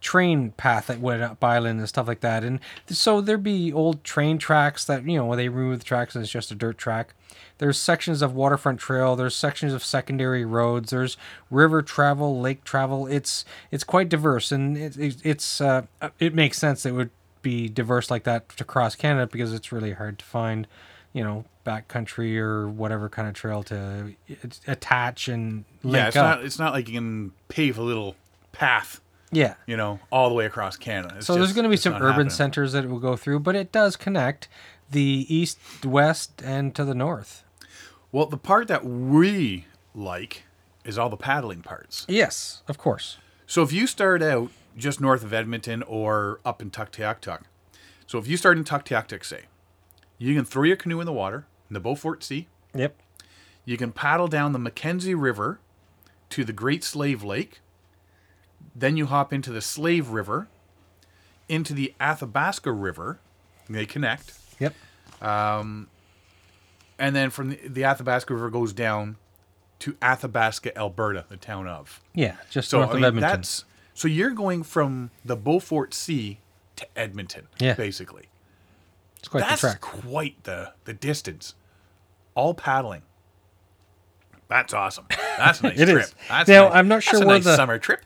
train 0.00 0.52
path 0.52 0.86
that 0.86 1.00
went 1.00 1.22
up 1.22 1.42
island 1.42 1.78
and 1.78 1.88
stuff 1.88 2.08
like 2.08 2.20
that. 2.20 2.42
And 2.42 2.60
so 2.88 3.20
there'd 3.20 3.42
be 3.42 3.72
old 3.72 4.02
train 4.04 4.38
tracks 4.38 4.84
that 4.86 5.04
you 5.04 5.16
know 5.16 5.26
where 5.26 5.36
they 5.36 5.48
remove 5.48 5.78
the 5.80 5.84
tracks 5.84 6.14
and 6.14 6.22
it's 6.22 6.32
just 6.32 6.50
a 6.50 6.54
dirt 6.54 6.78
track. 6.78 7.14
There's 7.58 7.78
sections 7.78 8.22
of 8.22 8.34
waterfront 8.34 8.80
trail. 8.80 9.16
There's 9.16 9.36
sections 9.36 9.74
of 9.74 9.84
secondary 9.84 10.44
roads. 10.44 10.90
There's 10.90 11.16
river 11.50 11.82
travel 11.82 12.40
lake 12.40 12.64
travel. 12.64 13.06
It's 13.06 13.44
it's 13.70 13.84
quite 13.84 14.08
diverse. 14.08 14.50
And 14.50 14.76
it, 14.76 14.96
it, 14.96 15.16
it's 15.22 15.60
uh, 15.60 15.86
it 16.18 16.34
makes 16.34 16.58
sense 16.58 16.86
it 16.86 16.92
would 16.92 17.10
be 17.42 17.68
diverse 17.68 18.10
like 18.10 18.24
that 18.24 18.50
to 18.50 18.64
cross 18.64 18.94
canada 18.94 19.26
because 19.26 19.54
it's 19.54 19.72
really 19.72 19.92
hard 19.92 20.18
to 20.18 20.24
find 20.26 20.66
you 21.14 21.24
know 21.24 21.42
backcountry 21.64 22.36
or 22.36 22.68
whatever 22.68 23.08
kind 23.08 23.26
of 23.26 23.32
trail 23.32 23.62
to 23.62 24.14
uh, 24.30 24.34
attach 24.66 25.26
and 25.26 25.64
link 25.82 25.96
yeah, 25.96 26.08
it's 26.08 26.16
up. 26.16 26.38
not 26.38 26.44
it's 26.44 26.58
not 26.58 26.72
like 26.74 26.86
you 26.86 26.94
can 26.94 27.32
pave 27.48 27.78
a 27.78 27.82
little 27.82 28.14
path, 28.52 29.00
yeah 29.32 29.54
you 29.66 29.76
know, 29.76 30.00
all 30.10 30.28
the 30.28 30.34
way 30.34 30.46
across 30.46 30.76
Canada. 30.76 31.14
It's 31.18 31.26
so 31.26 31.34
there's 31.34 31.52
going 31.52 31.64
to 31.64 31.70
be 31.70 31.76
some 31.76 31.94
urban 31.94 32.08
happening. 32.08 32.30
centers 32.30 32.72
that 32.72 32.84
it 32.84 32.88
will 32.90 32.98
go 33.00 33.16
through 33.16 33.40
but 33.40 33.54
it 33.56 33.70
does 33.72 33.96
connect 33.96 34.48
the 34.90 35.24
east 35.28 35.58
west 35.86 36.42
and 36.44 36.74
to 36.74 36.84
the 36.84 36.94
north 36.94 37.44
Well, 38.12 38.26
the 38.26 38.36
part 38.36 38.66
that 38.68 38.84
we 38.84 39.66
like 39.94 40.44
is 40.84 40.98
all 40.98 41.08
the 41.08 41.16
paddling 41.16 41.62
parts. 41.62 42.06
yes 42.08 42.62
of 42.68 42.76
course 42.78 43.18
So 43.46 43.62
if 43.62 43.72
you 43.72 43.86
start 43.86 44.22
out 44.22 44.50
just 44.76 45.00
north 45.00 45.22
of 45.24 45.32
Edmonton 45.32 45.82
or 45.84 46.40
up 46.44 46.62
in 46.62 46.70
Tuktoyaktuk, 46.70 47.42
so 48.06 48.18
if 48.18 48.26
you 48.26 48.36
start 48.36 48.56
in 48.56 48.64
Tuktoyaktuk, 48.64 49.24
say, 49.24 49.42
you 50.18 50.34
can 50.34 50.44
throw 50.44 50.62
your 50.64 50.76
canoe 50.76 51.00
in 51.00 51.06
the 51.06 51.12
water 51.12 51.46
in 51.68 51.74
the 51.74 51.80
Beaufort 51.80 52.22
Sea. 52.24 52.48
yep 52.74 52.96
You 53.64 53.76
can 53.76 53.92
paddle 53.92 54.26
down 54.28 54.52
the 54.52 54.58
Mackenzie 54.58 55.14
River 55.14 55.58
to 56.30 56.44
the 56.44 56.52
Great 56.52 56.82
Slave 56.84 57.22
Lake. 57.24 57.60
Then 58.74 58.96
you 58.96 59.06
hop 59.06 59.32
into 59.32 59.50
the 59.50 59.60
Slave 59.60 60.08
River, 60.10 60.48
into 61.48 61.74
the 61.74 61.94
Athabasca 62.00 62.70
River. 62.72 63.18
They 63.68 63.86
connect. 63.86 64.32
yep 64.58 64.74
um, 65.22 65.88
And 66.98 67.14
then 67.14 67.30
from 67.30 67.50
the, 67.50 67.60
the 67.68 67.84
Athabasca 67.84 68.32
River 68.34 68.50
goes 68.50 68.72
down 68.72 69.16
to 69.80 69.96
Athabasca, 70.02 70.76
Alberta, 70.76 71.24
the 71.28 71.36
town 71.36 71.66
of. 71.66 72.00
yeah 72.14 72.36
just 72.50 72.68
So 72.70 72.78
north 72.78 72.90
I 72.90 72.92
of 72.92 72.96
mean, 72.96 73.04
edmonton 73.06 73.30
that's 73.40 73.64
so 73.94 74.08
you're 74.08 74.30
going 74.30 74.62
from 74.62 75.10
the 75.24 75.36
Beaufort 75.36 75.92
Sea 75.94 76.38
to 76.76 76.86
Edmonton, 76.98 77.48
Yeah. 77.58 77.74
basically. 77.74 78.28
it's 79.18 79.28
quite 79.28 79.40
That's 79.40 79.60
the 79.62 79.68
track 79.68 79.80
quite 79.80 80.42
the 80.44 80.72
the 80.84 80.94
distance. 80.94 81.54
All 82.34 82.54
paddling. 82.54 83.02
That's 84.48 84.72
awesome. 84.74 85.06
That's 85.38 85.60
a 85.60 85.62
nice 85.68 85.78
It 85.80 85.86
trip. 85.86 86.04
is. 86.04 86.14
That's 86.28 86.48
Now, 86.48 86.64
nice. 86.68 86.74
I'm 86.74 86.88
not 86.88 87.02
sure 87.02 87.18
where 87.20 87.28
nice 87.28 87.44
the- 87.44 87.56
summer 87.56 87.78
trip. 87.78 88.00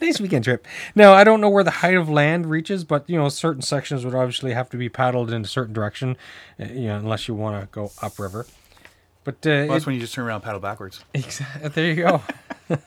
Nice 0.00 0.20
weekend 0.20 0.44
trip. 0.44 0.66
Now, 0.94 1.12
I 1.12 1.24
don't 1.24 1.40
know 1.40 1.48
where 1.48 1.64
the 1.64 1.70
height 1.70 1.96
of 1.96 2.08
land 2.08 2.46
reaches, 2.46 2.84
but 2.84 3.08
you 3.08 3.18
know, 3.18 3.28
certain 3.28 3.62
sections 3.62 4.04
would 4.04 4.14
obviously 4.14 4.52
have 4.52 4.68
to 4.70 4.76
be 4.76 4.88
paddled 4.88 5.30
in 5.32 5.42
a 5.42 5.46
certain 5.46 5.74
direction, 5.74 6.16
uh, 6.60 6.64
you 6.66 6.86
know, 6.88 6.96
unless 6.98 7.26
you 7.28 7.34
want 7.34 7.60
to 7.60 7.66
go 7.72 7.90
upriver. 8.00 8.46
But 9.24 9.34
uh, 9.46 9.50
Well, 9.50 9.68
that's 9.68 9.82
it- 9.84 9.86
when 9.86 9.94
you 9.94 10.00
just 10.00 10.14
turn 10.14 10.26
around 10.26 10.36
and 10.36 10.44
paddle 10.44 10.60
backwards. 10.60 11.04
exa- 11.14 11.72
there 11.74 11.86
you 11.86 11.94
go. 11.96 12.22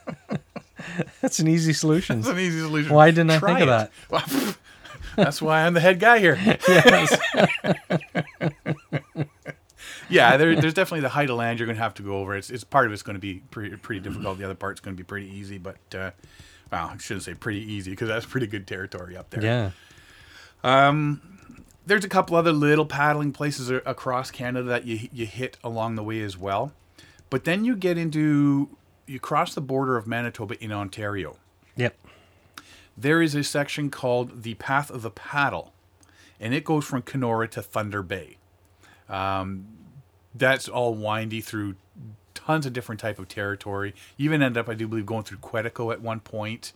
That's 1.22 1.38
an 1.40 1.48
easy 1.48 1.72
solution. 1.72 2.20
That's 2.20 2.32
an 2.32 2.38
easy 2.38 2.60
solution. 2.60 2.92
Why 2.94 3.10
didn't 3.10 3.30
I 3.30 3.38
Try 3.38 3.48
think 3.58 3.60
of 3.62 3.68
that? 3.68 3.90
Well, 4.10 4.54
that's 5.16 5.40
why 5.42 5.62
I'm 5.62 5.72
the 5.74 5.80
head 5.80 5.98
guy 5.98 6.18
here. 6.18 6.38
yes. 6.68 7.18
Yeah, 10.08 10.36
there, 10.36 10.54
there's 10.60 10.74
definitely 10.74 11.00
the 11.00 11.10
height 11.10 11.30
of 11.30 11.36
land 11.36 11.58
you're 11.58 11.66
going 11.66 11.76
to 11.76 11.82
have 11.82 11.94
to 11.94 12.02
go 12.02 12.18
over. 12.18 12.36
It's, 12.36 12.50
it's 12.50 12.64
part 12.64 12.86
of 12.86 12.92
it's 12.92 13.02
going 13.02 13.14
to 13.16 13.20
be 13.20 13.42
pretty, 13.50 13.76
pretty 13.76 14.00
difficult. 14.00 14.38
The 14.38 14.44
other 14.44 14.54
part's 14.54 14.80
going 14.80 14.96
to 14.96 15.00
be 15.00 15.06
pretty 15.06 15.28
easy. 15.28 15.58
But 15.58 15.76
uh, 15.94 16.10
well, 16.70 16.92
I 16.94 16.96
shouldn't 16.98 17.24
say 17.24 17.34
pretty 17.34 17.60
easy 17.60 17.90
because 17.90 18.08
that's 18.08 18.26
pretty 18.26 18.46
good 18.46 18.66
territory 18.66 19.16
up 19.16 19.30
there. 19.30 19.42
Yeah. 19.42 19.70
Um, 20.62 21.20
There's 21.86 22.04
a 22.04 22.08
couple 22.08 22.36
other 22.36 22.52
little 22.52 22.86
paddling 22.86 23.32
places 23.32 23.70
across 23.70 24.30
Canada 24.30 24.66
that 24.68 24.86
you 24.86 25.08
you 25.12 25.26
hit 25.26 25.56
along 25.62 25.94
the 25.94 26.02
way 26.02 26.20
as 26.22 26.36
well. 26.36 26.72
But 27.30 27.44
then 27.44 27.64
you 27.64 27.76
get 27.76 27.96
into 27.98 28.70
you 29.06 29.20
cross 29.20 29.54
the 29.54 29.60
border 29.60 29.96
of 29.96 30.06
Manitoba 30.06 30.62
in 30.62 30.72
Ontario. 30.72 31.36
Yep. 31.76 31.96
There 32.96 33.20
is 33.22 33.34
a 33.34 33.44
section 33.44 33.90
called 33.90 34.42
the 34.42 34.54
Path 34.54 34.90
of 34.90 35.02
the 35.02 35.10
Paddle, 35.10 35.72
and 36.40 36.54
it 36.54 36.64
goes 36.64 36.84
from 36.84 37.02
Kenora 37.02 37.46
to 37.48 37.62
Thunder 37.62 38.02
Bay. 38.02 38.38
Um, 39.08 39.66
that's 40.38 40.68
all 40.68 40.94
windy 40.94 41.40
through 41.40 41.76
tons 42.34 42.66
of 42.66 42.72
different 42.72 43.00
type 43.00 43.18
of 43.18 43.28
territory. 43.28 43.94
You 44.16 44.26
even 44.26 44.42
end 44.42 44.56
up, 44.56 44.68
I 44.68 44.74
do 44.74 44.86
believe, 44.86 45.06
going 45.06 45.24
through 45.24 45.38
Quetico 45.38 45.92
at 45.92 46.00
one 46.00 46.20
point. 46.20 46.72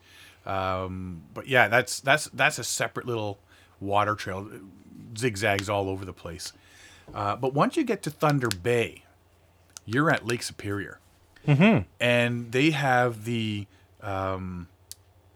Um, 0.46 1.22
but 1.34 1.46
yeah, 1.46 1.68
that's 1.68 2.00
that's 2.00 2.26
that's 2.26 2.58
a 2.58 2.64
separate 2.64 3.06
little 3.06 3.38
water 3.78 4.14
trail, 4.14 4.48
zigzags 5.16 5.68
all 5.68 5.88
over 5.88 6.04
the 6.04 6.12
place. 6.12 6.52
Uh, 7.14 7.36
but 7.36 7.54
once 7.54 7.76
you 7.76 7.84
get 7.84 8.02
to 8.04 8.10
Thunder 8.10 8.48
Bay, 8.48 9.04
you're 9.84 10.10
at 10.10 10.26
Lake 10.26 10.42
Superior, 10.42 10.98
mm-hmm. 11.46 11.82
and 12.00 12.52
they 12.52 12.70
have 12.70 13.24
the 13.24 13.66
um, 14.00 14.68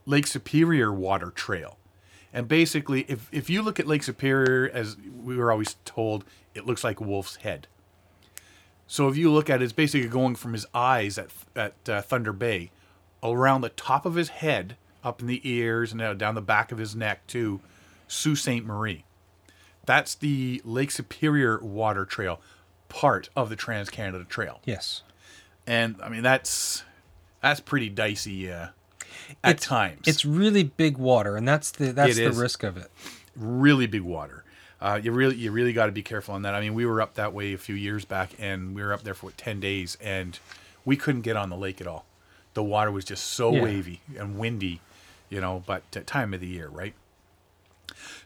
Lake 0.06 0.26
Superior 0.26 0.92
Water 0.92 1.30
Trail. 1.30 1.78
And 2.32 2.48
basically, 2.48 3.04
if 3.08 3.28
if 3.30 3.50
you 3.50 3.62
look 3.62 3.78
at 3.78 3.86
Lake 3.86 4.02
Superior, 4.02 4.70
as 4.72 4.96
we 5.22 5.36
were 5.36 5.52
always 5.52 5.76
told, 5.84 6.24
it 6.54 6.66
looks 6.66 6.82
like 6.82 7.00
wolf's 7.00 7.36
head. 7.36 7.68
So 8.86 9.08
if 9.08 9.16
you 9.16 9.32
look 9.32 9.48
at 9.48 9.60
it, 9.60 9.64
it's 9.64 9.72
basically 9.72 10.08
going 10.08 10.34
from 10.34 10.52
his 10.52 10.66
eyes 10.74 11.18
at 11.18 11.30
at 11.56 11.88
uh, 11.88 12.02
Thunder 12.02 12.32
Bay, 12.32 12.70
around 13.22 13.62
the 13.62 13.70
top 13.70 14.04
of 14.06 14.14
his 14.14 14.28
head, 14.28 14.76
up 15.02 15.20
in 15.20 15.26
the 15.26 15.40
ears, 15.42 15.92
and 15.92 16.00
uh, 16.02 16.14
down 16.14 16.34
the 16.34 16.42
back 16.42 16.70
of 16.72 16.78
his 16.78 16.94
neck 16.94 17.26
to 17.28 17.60
Sault 18.08 18.38
Ste. 18.38 18.62
Marie. 18.64 19.04
That's 19.86 20.14
the 20.14 20.62
Lake 20.64 20.90
Superior 20.90 21.58
Water 21.58 22.04
Trail, 22.04 22.40
part 22.88 23.28
of 23.36 23.48
the 23.50 23.56
Trans 23.56 23.90
Canada 23.90 24.24
Trail. 24.24 24.60
Yes. 24.64 25.02
And 25.66 25.96
I 26.02 26.08
mean 26.08 26.22
that's 26.22 26.84
that's 27.40 27.60
pretty 27.60 27.88
dicey 27.88 28.50
uh, 28.52 28.68
at 29.42 29.56
it's, 29.56 29.66
times. 29.66 30.06
It's 30.06 30.24
really 30.24 30.62
big 30.62 30.98
water, 30.98 31.36
and 31.36 31.46
that's 31.48 31.70
the 31.70 31.92
that's 31.92 32.18
It 32.18 32.22
the 32.22 32.28
is. 32.28 32.36
risk 32.36 32.62
of 32.62 32.76
it. 32.76 32.90
really 33.34 33.86
big 33.86 34.02
water. 34.02 34.43
Uh, 34.84 35.00
you 35.02 35.12
really 35.12 35.34
you 35.36 35.50
really 35.50 35.72
got 35.72 35.86
to 35.86 35.92
be 35.92 36.02
careful 36.02 36.34
on 36.34 36.42
that. 36.42 36.54
I 36.54 36.60
mean, 36.60 36.74
we 36.74 36.84
were 36.84 37.00
up 37.00 37.14
that 37.14 37.32
way 37.32 37.54
a 37.54 37.58
few 37.58 37.74
years 37.74 38.04
back, 38.04 38.32
and 38.38 38.74
we 38.74 38.82
were 38.82 38.92
up 38.92 39.02
there 39.02 39.14
for 39.14 39.26
what, 39.26 39.38
ten 39.38 39.58
days, 39.58 39.96
and 39.98 40.38
we 40.84 40.94
couldn't 40.94 41.22
get 41.22 41.36
on 41.36 41.48
the 41.48 41.56
lake 41.56 41.80
at 41.80 41.86
all. 41.86 42.04
The 42.52 42.62
water 42.62 42.90
was 42.92 43.06
just 43.06 43.24
so 43.24 43.50
Yeah. 43.50 43.62
wavy 43.62 44.02
and 44.18 44.38
windy, 44.38 44.82
you 45.30 45.40
know. 45.40 45.62
But 45.66 45.90
time 46.06 46.34
of 46.34 46.40
the 46.40 46.46
year, 46.46 46.68
right? 46.68 46.92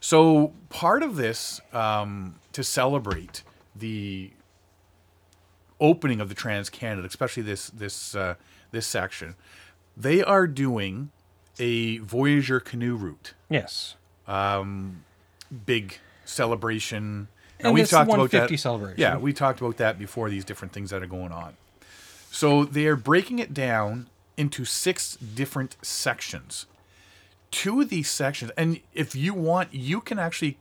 So 0.01 0.53
part 0.69 1.05
of 1.05 1.15
this 1.15 1.61
um, 1.73 2.35
to 2.53 2.65
celebrate 2.65 3.45
the 3.77 4.33
opening 5.81 6.21
of 6.21 6.29
the 6.29 6.35
Trans 6.35 6.69
Canada, 6.71 7.07
especially 7.07 7.45
this 7.45 7.69
this 7.71 8.17
uh, 8.17 8.35
this 8.73 8.87
section, 8.89 9.37
they 9.97 10.25
are 10.25 10.49
doing 10.49 11.11
a 11.61 11.99
Voyageur 12.01 12.59
canoe 12.65 12.97
route 12.97 13.35
Yes. 13.49 13.95
big 15.67 15.99
celebration. 16.29 17.29
And 17.61 17.75
we've 17.75 17.89
talked 17.89 18.09
about 18.09 18.19
150 18.19 18.55
that. 18.55 18.61
celebration. 18.61 19.01
Yeah, 19.01 19.17
we 19.17 19.33
talked 19.33 19.61
about 19.61 19.79
that 19.79 19.99
before. 19.99 20.31
These 20.31 20.45
different 20.45 20.73
things 20.73 20.91
that 20.91 21.03
are 21.03 21.07
going 21.07 21.33
on. 21.33 21.57
So 22.31 22.65
they 22.65 22.87
are 22.87 22.97
breaking 22.97 23.39
it 23.39 23.55
down 23.55 24.09
into 24.37 24.65
six 24.65 25.17
different 25.17 25.77
sections. 25.83 26.67
Two 27.51 27.81
of 27.81 27.89
these 27.89 28.11
sections, 28.11 28.53
and 28.57 28.81
if 28.93 29.15
you 29.15 29.33
want, 29.33 29.73
you 29.73 30.01
can 30.01 30.19
actually, 30.19 30.59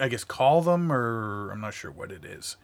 I 0.00 0.08
guess, 0.08 0.22
call 0.22 0.62
them, 0.62 0.92
or 0.92 1.50
I'm 1.50 1.60
not 1.60 1.74
sure 1.74 1.90
what 1.90 2.12
it 2.12 2.24
is. 2.24 2.56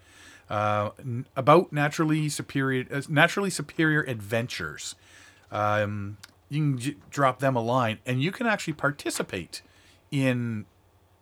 Uh, 0.48 0.90
about 1.36 1.72
naturally 1.72 2.28
superior, 2.28 2.86
uh, 2.90 3.02
naturally 3.08 3.50
superior 3.50 4.02
adventures. 4.02 4.94
Um, 5.50 6.18
you 6.48 6.60
can 6.60 6.78
j- 6.78 6.96
drop 7.10 7.40
them 7.40 7.56
a 7.56 7.60
line, 7.60 7.98
and 8.06 8.22
you 8.22 8.30
can 8.30 8.46
actually 8.46 8.72
participate 8.74 9.60
in 10.10 10.64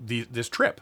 the 0.01 0.26
this 0.30 0.49
trip. 0.49 0.80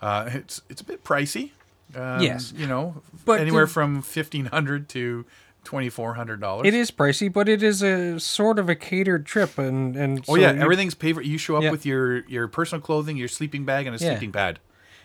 Uh, 0.00 0.30
it's 0.32 0.62
it's 0.68 0.80
a 0.80 0.84
bit 0.84 1.04
pricey. 1.04 1.50
Um, 1.94 2.20
Yes. 2.22 2.52
you 2.56 2.66
know, 2.66 3.02
But 3.24 3.40
anywhere 3.40 3.66
the- 3.66 3.72
from 3.72 4.02
fifteen 4.02 4.46
hundred 4.46 4.88
to 4.90 5.26
twenty 5.64 5.88
four 5.90 6.14
hundred 6.14 6.40
dollars. 6.40 6.66
It 6.66 6.74
is 6.74 6.90
pricey, 6.90 7.30
but 7.32 7.48
it 7.48 7.62
is 7.62 7.82
a 7.82 8.18
sort 8.20 8.58
of 8.58 8.68
a 8.68 8.74
catered 8.74 9.26
trip, 9.26 9.58
and 9.58 9.96
and 9.96 10.20
Oh 10.28 10.34
so 10.36 10.40
yeah, 10.40 10.52
everything's 10.52 10.94
paid 10.94 11.14
for. 11.16 11.22
You 11.22 11.36
show 11.36 11.56
up 11.56 11.64
Yeah. 11.64 11.70
with 11.70 11.84
your 11.84 12.20
your 12.28 12.48
personal 12.48 12.80
clothing, 12.80 13.16
your 13.16 13.28
sleeping 13.28 13.64
bag, 13.64 13.86
and 13.86 13.94
a 13.94 13.98
Yeah. 14.02 14.10
sleeping 14.12 14.32
pad. 14.32 14.58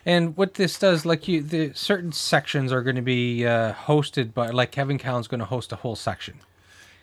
And 0.08 0.38
what 0.38 0.54
this 0.54 0.78
does, 0.78 1.04
like 1.04 1.28
you, 1.28 1.42
the 1.42 1.72
certain 1.74 2.12
sections 2.12 2.72
are 2.72 2.84
going 2.84 2.96
to 2.96 3.02
be 3.02 3.44
uh, 3.44 3.74
hosted 3.74 4.36
by, 4.36 4.52
like 4.52 4.72
Kevin 4.72 5.00
Callan's 5.00 5.28
going 5.28 5.40
to 5.40 5.48
host 5.48 5.72
a 5.72 5.78
whole 5.78 5.96
section. 5.96 6.36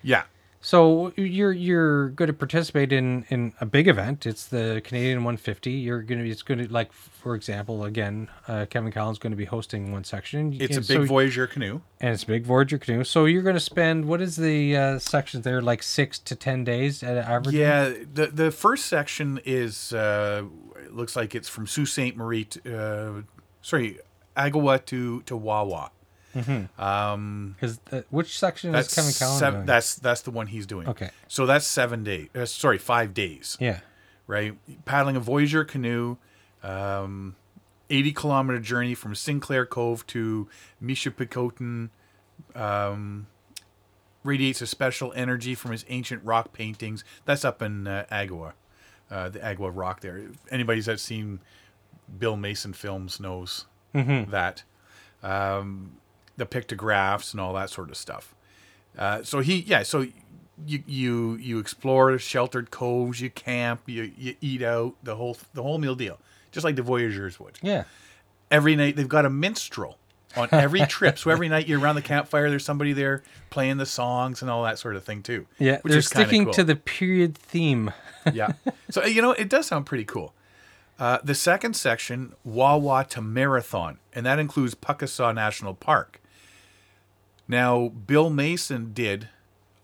Yeah, 0.04 0.22
So 0.64 1.12
you're 1.16 1.50
you're 1.52 2.10
going 2.10 2.28
to 2.28 2.32
participate 2.32 2.92
in 2.92 3.26
in 3.30 3.52
a 3.60 3.66
big 3.66 3.88
event. 3.88 4.26
It's 4.26 4.46
the 4.46 4.80
Canadian 4.84 5.18
150. 5.18 5.72
You're 5.72 6.02
going 6.02 6.18
to 6.18 6.24
be 6.24 6.30
it's 6.30 6.42
going 6.42 6.60
to 6.64 6.72
like 6.72 6.92
for 6.92 7.34
example 7.34 7.84
again, 7.84 8.28
uh, 8.46 8.66
Kevin 8.70 8.92
Callan 8.92 9.16
going 9.18 9.32
to 9.32 9.36
be 9.36 9.44
hosting 9.44 9.90
one 9.90 10.04
section. 10.04 10.52
it's 10.60 10.76
a 10.76 10.80
big 10.80 10.86
so- 10.86 11.06
Voyageur 11.06 11.48
canoe. 11.50 11.80
and 12.00 12.14
it's 12.14 12.22
a 12.22 12.26
big 12.26 12.46
Voyageur 12.46 12.78
canoe. 12.80 13.02
So 13.02 13.24
you're 13.24 13.42
going 13.42 13.56
to 13.56 13.60
spend 13.60 14.04
what 14.04 14.22
is 14.22 14.36
the 14.36 14.76
uh, 14.76 14.98
sections 15.00 15.42
there 15.42 15.60
like 15.60 15.82
six 15.82 16.20
to 16.20 16.36
ten 16.36 16.62
days 16.62 17.02
at 17.02 17.16
average? 17.16 17.56
Yeah, 17.56 17.92
the 18.14 18.28
the 18.28 18.52
first 18.52 18.86
section 18.86 19.40
is 19.44 19.92
uh, 19.92 20.44
it 20.76 20.94
looks 20.94 21.16
like 21.16 21.34
it's 21.34 21.48
from 21.48 21.66
Sault 21.66 21.88
Ste. 21.88 22.16
Marie, 22.16 22.44
to, 22.44 22.78
uh, 22.78 23.22
sorry, 23.62 23.98
Agawa 24.36 24.84
to 24.86 25.22
to 25.22 25.36
Wawa. 25.36 25.90
Because 26.32 27.80
uh, 27.92 28.02
which 28.10 28.38
section 28.38 28.72
That's 28.72 28.88
is 28.88 28.94
Kevin 28.94 29.12
Callan 29.12 29.38
seven, 29.38 29.54
doing? 29.60 29.66
that's 29.66 29.94
that's 29.96 30.22
the 30.22 30.30
one 30.30 30.46
he's 30.46 30.66
doing. 30.66 30.88
Okay. 30.88 31.10
so 31.28 31.46
that's 31.46 31.66
seven 31.66 32.04
days. 32.04 32.28
Uh, 32.34 32.46
sorry, 32.46 32.78
five 32.78 33.12
days. 33.14 33.56
yeah. 33.60 33.80
right? 34.26 34.54
Paddling 34.84 35.16
a 35.16 35.20
Voyageur 35.20 35.64
canoe, 35.64 36.16
um, 36.62 37.36
80 37.90 38.12
kilometer 38.12 38.58
journey 38.58 38.94
from 38.94 39.14
Sinclair 39.14 39.66
Cove 39.66 40.06
to 40.08 40.48
Michipicoten, 40.82 41.90
um, 42.54 43.26
radiates 44.24 44.62
a 44.62 44.66
special 44.66 45.12
energy 45.14 45.54
from 45.54 45.72
his 45.72 45.84
ancient 45.88 46.24
rock 46.24 46.52
paintings. 46.52 47.04
That's 47.24 47.44
up 47.44 47.60
in 47.60 47.86
uh, 47.86 48.06
Agawa, 48.10 48.52
uh, 49.10 49.28
the 49.28 49.40
Agawa 49.40 49.70
Rock 49.74 50.00
there. 50.00 50.16
If 50.18 50.30
anybody's 50.50 50.86
that's 50.86 51.02
seen 51.02 51.40
Bill 52.18 52.36
Mason 52.36 52.72
films 52.72 53.20
knows 53.20 53.66
that. 54.30 54.62
Um, 55.22 55.96
the 56.36 56.46
pictographs 56.46 57.32
and 57.32 57.40
all 57.40 57.52
that 57.54 57.70
sort 57.70 57.90
of 57.90 57.96
stuff. 57.96 58.34
Uh, 58.96 59.22
so 59.22 59.40
he, 59.40 59.60
yeah, 59.60 59.82
so 59.82 60.06
you 60.66 60.82
you 60.86 61.36
you 61.36 61.58
explore 61.58 62.18
sheltered 62.18 62.70
coves, 62.70 63.20
you 63.20 63.30
camp, 63.30 63.82
you, 63.86 64.12
you 64.16 64.36
eat 64.40 64.62
out 64.62 64.94
the 65.02 65.16
whole 65.16 65.36
the 65.54 65.62
whole 65.62 65.78
meal 65.78 65.94
deal, 65.94 66.18
just 66.50 66.64
like 66.64 66.76
the 66.76 66.82
voyageurs 66.82 67.40
would. 67.40 67.58
Yeah. 67.62 67.84
Every 68.50 68.76
night 68.76 68.96
they've 68.96 69.08
got 69.08 69.24
a 69.24 69.30
minstrel 69.30 69.98
on 70.36 70.48
every 70.52 70.80
trip, 70.86 71.18
so 71.18 71.30
every 71.30 71.48
night 71.48 71.66
you're 71.66 71.80
around 71.80 71.94
the 71.94 72.02
campfire, 72.02 72.50
there's 72.50 72.64
somebody 72.64 72.92
there 72.92 73.22
playing 73.50 73.78
the 73.78 73.86
songs 73.86 74.42
and 74.42 74.50
all 74.50 74.62
that 74.64 74.78
sort 74.78 74.96
of 74.96 75.04
thing 75.04 75.22
too. 75.22 75.46
Yeah, 75.58 75.80
which 75.80 75.90
they're 75.90 75.98
is 75.98 76.06
sticking 76.06 76.44
cool. 76.44 76.54
to 76.54 76.64
the 76.64 76.76
period 76.76 77.36
theme. 77.36 77.92
yeah. 78.32 78.52
So 78.90 79.04
you 79.04 79.22
know, 79.22 79.32
it 79.32 79.48
does 79.48 79.66
sound 79.66 79.86
pretty 79.86 80.04
cool. 80.04 80.34
Uh, 80.98 81.18
the 81.24 81.34
second 81.34 81.74
section, 81.74 82.34
Wawa 82.44 83.04
to 83.10 83.20
Marathon, 83.20 83.98
and 84.14 84.24
that 84.26 84.38
includes 84.38 84.74
Pukaskwa 84.74 85.34
National 85.34 85.74
Park. 85.74 86.20
Now, 87.52 87.88
Bill 87.88 88.30
Mason 88.30 88.94
did 88.94 89.28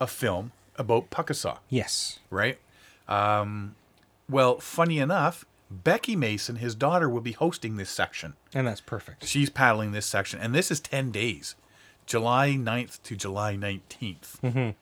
a 0.01 0.07
film 0.07 0.53
about 0.77 1.11
Pukaskwa, 1.11 1.59
Yes. 1.69 2.19
right? 2.31 2.59
Um, 3.07 3.75
well, 4.27 4.59
funny 4.59 4.99
enough, 5.01 5.45
Becky 5.71 6.17
Mason, 6.17 6.57
his 6.57 6.75
daughter, 6.75 7.11
will 7.11 7.21
be 7.21 7.33
hosting 7.33 7.77
this 7.77 7.91
section. 7.91 8.37
And 8.55 8.67
that's 8.67 8.81
perfect. 8.81 9.27
She's 9.27 9.51
paddling 9.51 9.93
this 9.93 10.07
section, 10.07 10.41
and 10.41 10.55
this 10.55 10.71
is 10.71 10.81
10 10.81 11.11
days, 11.11 11.57
July 12.07 12.53
9th 12.59 13.03
to 13.03 13.15
July 13.15 13.55
19th. 13.55 14.75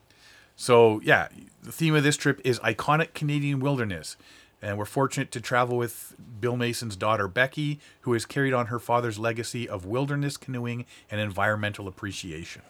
So, 0.55 1.01
yeah, 1.03 1.27
the 1.65 1.73
theme 1.73 1.97
of 1.97 2.05
this 2.05 2.17
trip 2.17 2.41
is 2.45 2.61
iconic 2.61 3.15
Canadian 3.15 3.59
wilderness. 3.59 4.17
And 4.63 4.79
we're 4.79 4.85
fortunate 4.87 5.31
to 5.33 5.41
travel 5.41 5.77
with 5.77 6.15
Bill 6.41 6.57
Mason's 6.57 6.97
daughter, 6.97 7.29
Becky, 7.29 7.79
who 8.01 8.15
has 8.15 8.25
carried 8.25 8.55
on 8.55 8.67
her 8.67 8.79
father's 8.79 9.19
legacy 9.19 9.69
of 9.69 9.85
wilderness 9.85 10.37
canoeing 10.37 10.87
and 11.11 11.21
environmental 11.21 11.87
appreciation. 11.87 12.63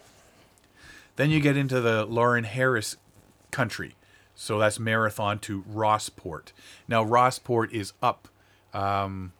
Then 1.14 1.30
you 1.30 1.40
get 1.40 1.56
into 1.56 1.80
the 1.80 2.06
Lawren 2.06 2.44
Harris 2.44 2.96
country. 3.50 3.94
So 4.34 4.58
that's 4.58 4.78
marathon 4.78 5.38
to 5.40 5.62
Rossport. 5.62 6.52
Now, 6.86 7.02
Rossport 7.04 7.72
is 7.72 7.94
up 8.02 8.28
um, 8.74 9.32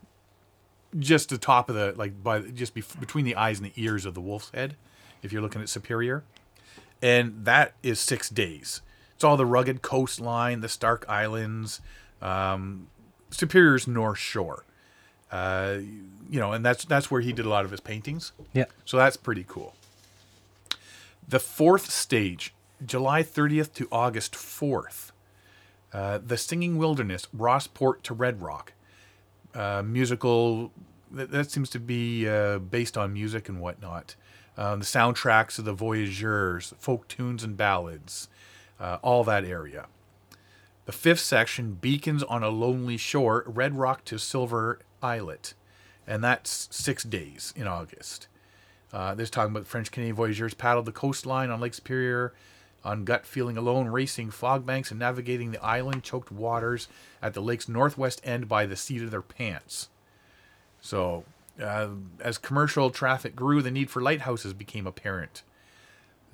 just 0.99 1.29
the 1.29 1.39
top 1.39 1.69
of 1.69 1.75
the 1.75 1.93
like 1.97 2.23
by 2.23 2.41
just 2.41 2.75
bef- 2.75 2.99
between 2.99 3.25
the 3.25 3.37
eyes 3.37 3.59
and 3.59 3.67
the 3.67 3.83
ears 3.83 4.05
of 4.07 4.15
the 4.15 4.21
wolf's 4.21 4.51
head 4.51 4.77
if 5.23 5.33
you're 5.33 5.43
looking 5.43 5.61
at 5.61 5.69
superior 5.69 6.25
and 7.03 7.45
that 7.45 7.75
is 7.83 8.01
six 8.01 8.31
days 8.31 8.81
it's 9.15 9.25
all 9.25 9.37
the 9.37 9.47
rugged 9.47 9.83
coastline 9.83 10.61
the 10.61 10.69
stark 10.69 11.05
islands 11.09 11.81
um, 12.23 12.89
superior's 13.31 13.87
north 13.87 14.19
shore 14.19 14.65
uh, 15.33 15.77
you 16.31 16.41
know 16.41 16.53
and 16.53 16.65
that's 16.65 16.85
that's 16.85 17.11
where 17.11 17.21
he 17.21 17.33
did 17.33 17.45
a 17.45 17.49
lot 17.49 17.65
of 17.65 17.71
his 17.71 17.81
paintings 17.81 18.33
Yeah. 18.53 18.65
so 18.85 18.97
that's 18.97 19.17
pretty 19.17 19.45
cool 19.47 19.75
the 21.29 21.41
fourth 21.41 21.91
stage 21.91 22.55
july 22.85 23.23
30th 23.23 23.73
to 23.75 23.89
august 23.91 24.35
4th 24.35 25.11
uh, 25.93 26.19
the 26.25 26.37
singing 26.37 26.77
wilderness 26.79 27.27
rossport 27.37 28.03
to 28.03 28.15
red 28.15 28.41
rock 28.43 28.73
uh, 29.55 29.83
musical 29.85 30.71
that, 31.11 31.31
that 31.31 31.51
seems 31.51 31.71
to 31.71 31.79
be 31.81 32.29
uh, 32.29 32.59
based 32.59 32.99
on 32.99 33.13
music 33.13 33.49
and 33.49 33.61
whatnot. 33.61 34.17
Um, 34.59 34.81
the 34.81 34.85
soundtracks 34.85 35.59
of 35.59 35.65
the 35.65 35.73
Voyageurs, 35.73 36.75
folk 36.79 37.07
tunes 37.09 37.45
and 37.45 37.57
ballads, 37.57 38.29
uh, 38.81 38.99
all 39.03 39.23
that 39.25 39.45
area. 39.45 39.87
The 40.87 40.93
fifth 40.93 41.21
section, 41.21 41.75
Beacons 41.75 42.23
on 42.23 42.45
a 42.45 42.49
Lonely 42.49 42.97
Shore, 42.97 43.43
Red 43.49 43.77
Rock 43.77 44.05
to 44.05 44.19
Silver 44.19 44.79
Islet. 45.03 45.55
And 46.07 46.23
that's 46.23 46.69
six 46.71 47.03
days 47.03 47.53
in 47.57 47.67
August. 47.67 48.29
Uh, 48.93 49.13
this 49.17 49.25
is 49.25 49.31
talking 49.31 49.51
about 49.51 49.67
French 49.67 49.91
Canadian 49.91 50.15
voyageurs 50.15 50.55
paddled 50.55 50.87
the 50.87 50.93
coastline 50.93 51.51
on 51.51 51.61
Lake 51.61 51.75
Superior 51.75 52.33
on 52.85 53.05
gut 53.05 53.27
feeling 53.27 53.57
alone, 53.57 53.89
racing 53.89 54.31
fog 54.31 54.65
banks 54.65 54.93
and 54.93 55.01
navigating 55.01 55.51
the 55.51 55.63
island 55.63 56.05
choked 56.05 56.31
waters 56.31 56.87
at 57.21 57.35
the 57.35 57.43
lake's 57.43 57.69
northwest 57.69 58.21
end 58.23 58.49
by 58.49 58.65
the 58.65 58.77
seat 58.77 59.03
of 59.03 59.11
their 59.11 59.23
pants. 59.23 59.89
So, 60.81 61.25
uh, 61.61 61.89
as 62.21 62.39
commercial 62.39 62.91
traffic 62.91 63.35
grew, 63.35 63.61
the 63.61 63.73
need 63.73 63.91
for 63.91 64.01
lighthouses 64.01 64.53
became 64.53 64.87
apparent. 64.87 65.43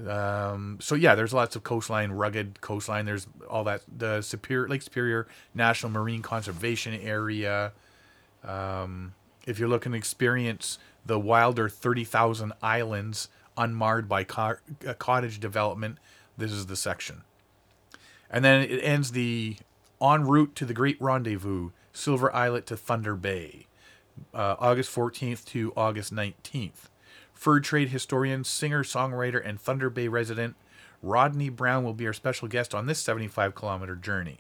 Um, 0.09 0.78
so 0.80 0.94
yeah, 0.94 1.14
there's 1.14 1.32
lots 1.32 1.57
of 1.57 1.62
coastline, 1.62 2.12
rugged 2.12 2.61
coastline. 2.61 3.05
There's 3.05 3.26
all 3.48 3.64
that 3.64 3.82
the 3.86 4.22
Superior 4.22 4.68
Lake 4.68 4.82
Superior 4.82 5.26
National 5.55 5.92
Marine 5.92 6.22
Conservation 6.22 6.94
Area. 6.94 7.72
Um, 8.44 9.14
if 9.46 9.59
you're 9.59 9.68
looking 9.68 9.92
to 9.92 9.98
experience 9.98 10.78
the 11.05 11.18
wilder 11.18 11.68
30,000 11.68 12.53
islands 12.62 13.28
unmarred 13.57 14.09
by 14.09 14.24
uh, 14.36 14.55
cottage 14.98 15.40
development, 15.40 15.98
this 16.36 16.53
is 16.53 16.66
the 16.66 16.76
section. 16.76 17.22
And 18.30 18.44
then 18.44 18.62
it 18.62 18.80
ends 18.82 19.12
the 19.12 19.57
en 20.00 20.24
route 20.26 20.57
to 20.57 20.64
the 20.64 20.74
Great 20.74 21.00
Rendezvous, 21.00 21.70
Silver 21.92 22.34
Islet 22.34 22.66
to 22.66 22.76
Thunder 22.76 23.14
Bay, 23.14 23.66
uh, 24.32 24.57
August 24.59 24.94
14th 24.94 25.44
to 25.46 25.72
August 25.76 26.14
19th. 26.14 26.88
Fur 27.43 27.59
trade 27.59 27.88
historian, 27.88 28.45
singer, 28.45 28.84
songwriter, 28.84 29.45
and 29.45 29.61
Thunder 29.61 29.90
Bay 29.90 30.07
resident 30.07 30.55
Rodney 31.03 31.49
Brown 31.49 31.82
will 31.82 31.93
be 31.93 32.07
our 32.07 32.12
special 32.12 32.47
guest 32.47 32.72
on 32.72 32.86
this 32.86 33.01
75 33.01 33.57
kilometer 33.57 33.97
journey. 33.97 34.38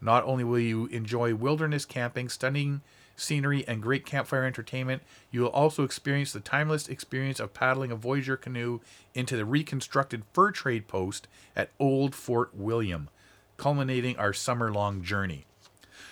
Not 0.00 0.24
only 0.24 0.42
will 0.42 0.58
you 0.58 0.86
enjoy 0.86 1.36
wilderness 1.36 1.84
camping, 1.84 2.28
stunning 2.28 2.80
scenery, 3.14 3.64
and 3.68 3.80
great 3.80 4.04
campfire 4.04 4.44
entertainment, 4.44 5.02
you 5.30 5.42
will 5.42 5.50
also 5.50 5.84
experience 5.84 6.32
the 6.32 6.40
timeless 6.40 6.88
experience 6.88 7.38
of 7.38 7.54
paddling 7.54 7.92
a 7.92 7.96
Voyageur 7.96 8.36
canoe 8.36 8.80
into 9.14 9.36
the 9.36 9.44
reconstructed 9.44 10.24
fur 10.32 10.50
trade 10.50 10.88
post 10.88 11.28
at 11.54 11.70
Old 11.78 12.16
Fort 12.16 12.50
William, 12.52 13.10
culminating 13.58 14.16
our 14.16 14.32
summer 14.32 14.72
long 14.72 15.02
journey. 15.04 15.44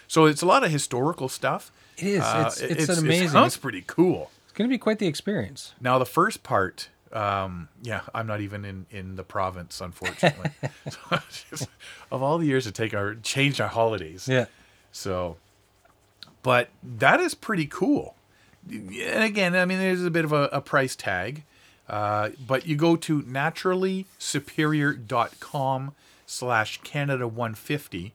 So 0.06 0.26
it's 0.26 0.42
a 0.42 0.46
lot 0.46 0.62
of 0.62 0.70
historical 0.70 1.28
stuff. 1.28 1.72
It 1.96 2.06
is. 2.06 2.20
Uh, 2.22 2.44
it's, 2.46 2.60
it- 2.60 2.70
it's, 2.70 2.88
It 2.90 2.98
an 2.98 3.04
amazing. 3.06 3.28
sounds 3.30 3.56
pretty 3.56 3.82
cool. 3.88 4.30
Going 4.58 4.68
to 4.68 4.74
be 4.74 4.78
quite 4.78 4.98
the 4.98 5.06
experience. 5.06 5.72
Now 5.80 5.98
the 6.00 6.04
first 6.06 6.42
part, 6.42 6.88
um, 7.12 7.68
yeah, 7.80 8.00
I'm 8.12 8.26
not 8.26 8.40
even 8.40 8.64
in 8.64 8.86
in 8.90 9.14
the 9.14 9.22
province, 9.22 9.80
unfortunately. 9.80 10.50
so 10.90 10.98
just- 11.50 11.68
of 12.10 12.22
all 12.22 12.38
the 12.38 12.46
years 12.46 12.64
to 12.64 12.72
take 12.72 12.92
our 12.92 13.14
change 13.14 13.60
our 13.60 13.68
holidays, 13.68 14.26
Yeah. 14.28 14.46
so, 14.90 15.36
but 16.42 16.70
that 16.82 17.20
is 17.20 17.36
pretty 17.36 17.66
cool. 17.66 18.16
And 18.68 19.22
again, 19.22 19.54
I 19.54 19.64
mean, 19.64 19.78
there's 19.78 20.02
a 20.04 20.10
bit 20.10 20.24
of 20.24 20.32
a, 20.32 20.48
a 20.52 20.60
price 20.60 20.96
tag, 20.96 21.44
uh, 21.88 22.30
but 22.46 22.66
you 22.66 22.74
go 22.76 22.96
to 22.96 23.22
naturallysuperior.com 23.22 25.94
slash 26.26 26.80
Canada 26.82 27.26
150 27.28 28.12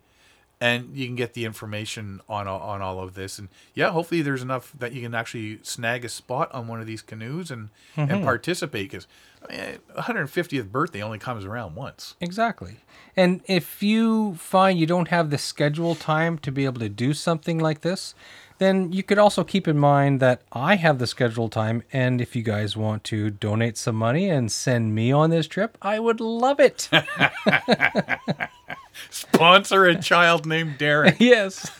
and 0.64 0.96
you 0.96 1.06
can 1.06 1.16
get 1.16 1.34
the 1.34 1.44
information 1.44 2.22
on 2.30 2.48
all- 2.48 2.62
on 2.62 2.82
all 2.82 3.02
of 3.02 3.16
this 3.16 3.38
and 3.38 3.50
yeah 3.74 3.92
hopefully 3.92 4.22
there's 4.22 4.42
enough 4.42 4.72
that 4.80 4.94
you 4.94 5.02
can 5.02 5.14
actually 5.14 5.60
snag 5.62 6.06
a 6.06 6.10
spot 6.10 6.50
on 6.54 6.68
one 6.68 6.80
of 6.80 6.88
these 6.88 7.02
canoes 7.02 7.52
and 7.52 7.70
and 7.98 8.10
mm-hmm. 8.10 8.24
participate 8.24 8.90
because 8.90 9.06
I 9.50 9.52
mean, 9.52 9.80
150th 9.98 10.72
birthday 10.72 11.02
only 11.04 11.20
comes 11.20 11.44
around 11.44 11.76
once 11.76 12.16
Exactly. 12.22 12.78
And 13.16 13.42
if 13.46 13.84
you 13.84 14.36
find 14.36 14.80
you 14.80 14.88
don't 14.88 15.10
have 15.10 15.30
the 15.30 15.38
schedule 15.38 15.96
time 15.96 16.38
to 16.40 16.52
be 16.52 16.64
able 16.64 16.80
to 16.80 16.90
do 16.90 17.14
something 17.14 17.60
like 17.60 17.82
this, 17.82 18.16
then 18.58 18.92
you 18.94 19.04
could 19.04 19.18
also 19.18 19.44
keep 19.44 19.68
in 19.68 19.78
mind 19.78 20.20
that 20.20 20.42
I 20.52 20.76
have 20.76 20.98
the 20.98 21.06
schedule 21.06 21.50
time. 21.50 21.84
And 21.92 22.22
if 22.22 22.36
you 22.36 22.42
guys 22.42 22.78
want 22.78 23.04
to 23.06 23.30
donate 23.30 23.78
some 23.78 23.96
money 23.96 24.30
and 24.30 24.52
send 24.52 24.96
me 24.96 25.12
on 25.12 25.30
this 25.30 25.48
trip, 25.48 25.78
I 25.82 26.00
would 26.00 26.22
love 26.22 26.60
it. 26.60 26.90
sponsor 29.10 29.86
a 29.86 30.00
child 30.00 30.46
named 30.46 30.78
Derek 30.78 31.18
yes. 31.20 31.70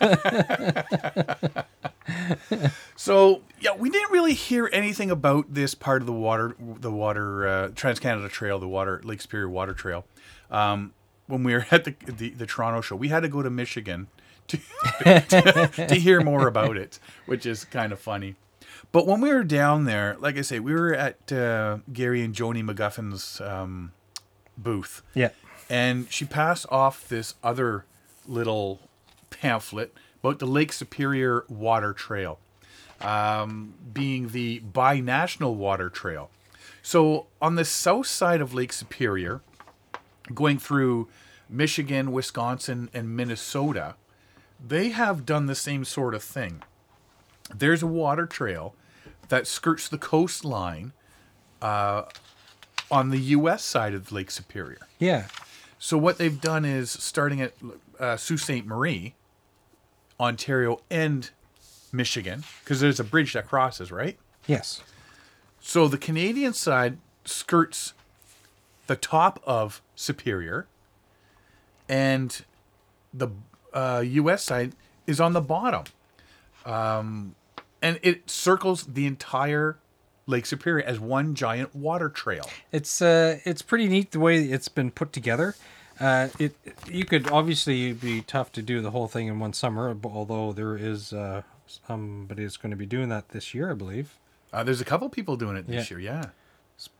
So 2.96 3.42
yeah, 3.60 3.74
we 3.76 3.90
didn't 3.90 4.12
really 4.12 4.34
hear 4.34 4.68
anything 4.72 5.10
about 5.10 5.52
this 5.52 5.74
part 5.74 6.02
of 6.02 6.06
the 6.06 6.12
water, 6.12 6.54
the 6.58 6.90
water 6.90 7.46
uh, 7.48 7.68
Trans 7.74 7.98
Canada 7.98 8.28
Trail, 8.28 8.58
the 8.58 8.68
water 8.68 9.00
Lake 9.04 9.20
Superior 9.20 9.48
Water 9.48 9.72
Trail. 9.74 10.04
Um, 10.50 10.92
when 11.26 11.42
we 11.42 11.54
were 11.54 11.66
at 11.70 11.84
the, 11.84 11.94
the 12.06 12.30
the 12.30 12.46
Toronto 12.46 12.80
show, 12.82 12.96
we 12.96 13.08
had 13.08 13.20
to 13.20 13.28
go 13.28 13.42
to 13.42 13.50
Michigan 13.50 14.08
to 14.48 14.58
to 15.88 15.94
hear 15.94 16.20
more 16.20 16.46
about 16.46 16.76
it, 16.76 16.98
which 17.26 17.46
is 17.46 17.64
kind 17.64 17.92
of 17.92 17.98
funny. 17.98 18.36
But 18.92 19.06
when 19.06 19.20
we 19.20 19.32
were 19.32 19.44
down 19.44 19.84
there, 19.84 20.16
like 20.20 20.36
I 20.38 20.42
say, 20.42 20.60
we 20.60 20.72
were 20.72 20.94
at 20.94 21.32
uh, 21.32 21.78
Gary 21.92 22.22
and 22.22 22.34
Joni 22.34 22.62
McGuffin's 22.62 23.40
um, 23.40 23.92
booth 24.56 25.02
Yeah. 25.14 25.30
And 25.68 26.10
she 26.10 26.24
passed 26.24 26.66
off 26.70 27.08
this 27.08 27.34
other 27.42 27.84
little 28.26 28.80
pamphlet 29.30 29.94
about 30.20 30.38
the 30.38 30.46
Lake 30.46 30.72
Superior 30.72 31.44
Water 31.48 31.92
Trail, 31.92 32.38
um, 33.00 33.74
being 33.92 34.28
the 34.28 34.60
binational 34.60 35.54
water 35.54 35.90
trail. 35.90 36.30
So 36.82 37.26
on 37.40 37.54
the 37.54 37.64
south 37.64 38.06
side 38.06 38.40
of 38.40 38.54
Lake 38.54 38.72
Superior, 38.72 39.40
going 40.32 40.58
through 40.58 41.08
Michigan, 41.48 42.12
Wisconsin, 42.12 42.88
and 42.94 43.16
Minnesota, 43.16 43.96
they 44.66 44.90
have 44.90 45.26
done 45.26 45.46
the 45.46 45.54
same 45.54 45.84
sort 45.84 46.14
of 46.14 46.22
thing. 46.22 46.62
There's 47.54 47.82
a 47.82 47.86
water 47.86 48.26
trail 48.26 48.74
that 49.28 49.46
skirts 49.46 49.88
the 49.88 49.98
coastline 49.98 50.92
uh, 51.60 52.04
on 52.90 53.10
the 53.10 53.18
U.S. 53.18 53.62
side 53.62 53.94
of 53.94 54.12
Lake 54.12 54.30
Superior. 54.30 54.86
Yeah. 54.98 55.26
So 55.84 55.98
what 55.98 56.16
they've 56.16 56.40
done 56.40 56.64
is 56.64 56.90
starting 56.90 57.42
at 57.42 57.52
uh, 58.00 58.16
Sault 58.16 58.40
Ste. 58.40 58.64
Marie, 58.64 59.12
Ontario, 60.18 60.80
and 60.88 61.28
Michigan, 61.92 62.42
because 62.60 62.80
there's 62.80 62.98
a 62.98 63.04
bridge 63.04 63.34
that 63.34 63.46
crosses, 63.46 63.92
right? 63.92 64.18
Yes. 64.46 64.82
So 65.60 65.86
the 65.86 65.98
Canadian 65.98 66.54
side 66.54 66.96
skirts 67.26 67.92
the 68.86 68.96
top 68.96 69.42
of 69.46 69.82
Superior, 69.94 70.66
and 71.86 72.42
the 73.12 73.28
uh, 73.74 74.02
U.S. 74.06 74.42
side 74.42 74.72
is 75.06 75.20
on 75.20 75.34
the 75.34 75.42
bottom, 75.42 75.84
um, 76.64 77.34
and 77.82 78.00
it 78.02 78.30
circles 78.30 78.84
the 78.86 79.04
entire 79.04 79.76
Lake 80.26 80.46
Superior 80.46 80.84
as 80.84 80.98
one 80.98 81.34
giant 81.34 81.74
water 81.74 82.08
trail. 82.08 82.48
It's 82.72 83.02
uh, 83.02 83.38
it's 83.44 83.62
pretty 83.62 83.88
neat 83.88 84.10
the 84.12 84.20
way 84.20 84.42
it's 84.44 84.68
been 84.68 84.90
put 84.90 85.12
together. 85.12 85.54
Uh, 86.00 86.28
it 86.38 86.54
you 86.88 87.04
could 87.04 87.30
obviously 87.30 87.92
be 87.92 88.20
tough 88.22 88.50
to 88.52 88.62
do 88.62 88.80
the 88.80 88.90
whole 88.90 89.06
thing 89.06 89.28
in 89.28 89.38
one 89.38 89.52
summer, 89.52 89.92
but 89.94 90.08
although 90.10 90.52
there 90.52 90.76
is 90.76 91.12
uh, 91.12 91.42
somebody 91.66 92.42
that's 92.42 92.56
going 92.56 92.70
to 92.70 92.76
be 92.76 92.86
doing 92.86 93.08
that 93.10 93.28
this 93.30 93.54
year, 93.54 93.70
I 93.70 93.74
believe. 93.74 94.18
Uh, 94.52 94.62
there's 94.64 94.80
a 94.80 94.84
couple 94.84 95.08
people 95.08 95.36
doing 95.36 95.56
it 95.56 95.66
this 95.66 95.90
Yeah. 95.90 95.96
year, 95.98 96.04
yeah. 96.04 96.24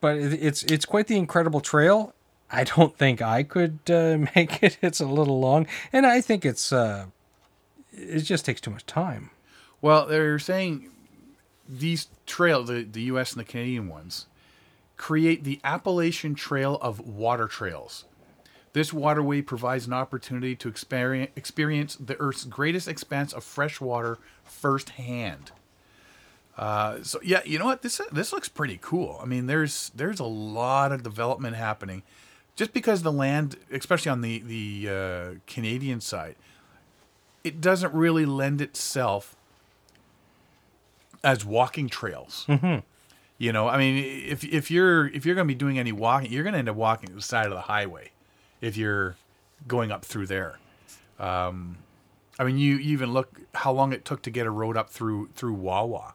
But 0.00 0.16
it, 0.18 0.32
it's 0.34 0.62
it's 0.64 0.84
quite 0.84 1.06
the 1.08 1.16
incredible 1.16 1.60
trail. 1.60 2.14
I 2.52 2.64
don't 2.64 2.96
think 2.98 3.20
I 3.22 3.42
could 3.42 3.78
uh, 3.88 4.18
make 4.36 4.62
it. 4.62 4.78
It's 4.82 5.00
a 5.00 5.06
little 5.06 5.40
long, 5.40 5.66
and 5.92 6.06
I 6.06 6.20
think 6.20 6.44
it's 6.44 6.72
uh, 6.72 7.06
it 7.92 8.20
just 8.20 8.44
takes 8.44 8.60
too 8.60 8.70
much 8.70 8.86
time. 8.86 9.30
Well, 9.80 10.06
they're 10.06 10.38
saying 10.38 10.90
these 11.68 12.08
trail, 12.26 12.62
the, 12.64 12.82
the 12.82 13.02
U.S. 13.02 13.32
and 13.32 13.40
the 13.40 13.44
Canadian 13.44 13.88
ones, 13.88 14.26
create 14.96 15.44
the 15.44 15.60
Appalachian 15.64 16.34
Trail 16.34 16.78
of 16.80 17.00
water 17.00 17.46
trails. 17.46 18.04
This 18.72 18.92
waterway 18.92 19.40
provides 19.40 19.86
an 19.86 19.92
opportunity 19.92 20.56
to 20.56 20.68
experience, 20.68 21.96
the 21.96 22.16
Earth's 22.18 22.44
greatest 22.44 22.88
expanse 22.88 23.32
of 23.32 23.44
fresh 23.44 23.80
water 23.80 24.18
firsthand. 24.42 25.52
Uh, 26.58 27.02
so 27.02 27.20
yeah, 27.22 27.40
you 27.44 27.58
know 27.58 27.66
what? 27.66 27.82
This 27.82 28.00
this 28.12 28.32
looks 28.32 28.48
pretty 28.48 28.78
cool. 28.80 29.18
I 29.22 29.26
mean, 29.26 29.46
there's 29.46 29.90
there's 29.94 30.20
a 30.20 30.24
lot 30.24 30.92
of 30.92 31.02
development 31.02 31.56
happening, 31.56 32.02
just 32.56 32.72
because 32.72 33.02
the 33.02 33.12
land, 33.12 33.56
especially 33.72 34.10
on 34.10 34.20
the 34.20 34.38
the 34.40 34.88
uh, 34.88 35.38
Canadian 35.46 36.00
side, 36.00 36.36
it 37.42 37.60
doesn't 37.60 37.92
really 37.92 38.26
lend 38.26 38.60
itself 38.60 39.36
as 41.24 41.44
walking 41.44 41.88
trails. 41.88 42.44
Mm-hmm. 42.48 42.80
You 43.38 43.52
know, 43.52 43.68
I 43.68 43.78
mean, 43.78 43.96
if 44.28 44.44
if 44.44 44.70
you're 44.70 45.08
if 45.08 45.26
you're 45.26 45.34
going 45.34 45.48
to 45.48 45.52
be 45.52 45.58
doing 45.58 45.78
any 45.78 45.90
walking, 45.90 46.30
you're 46.30 46.44
going 46.44 46.52
to 46.52 46.58
end 46.58 46.68
up 46.68 46.76
walking 46.76 47.14
the 47.14 47.22
side 47.22 47.46
of 47.46 47.52
the 47.52 47.62
highway 47.62 48.10
if 48.60 48.76
you're 48.76 49.16
going 49.66 49.90
up 49.90 50.04
through 50.04 50.26
there. 50.26 50.58
Um, 51.18 51.78
I 52.38 52.44
mean, 52.44 52.58
you, 52.58 52.76
you 52.76 52.92
even 52.92 53.12
look 53.12 53.40
how 53.54 53.72
long 53.72 53.92
it 53.92 54.04
took 54.04 54.22
to 54.22 54.30
get 54.30 54.46
a 54.46 54.50
road 54.50 54.76
up 54.76 54.90
through 54.90 55.30
through 55.34 55.54
Wawa. 55.54 56.14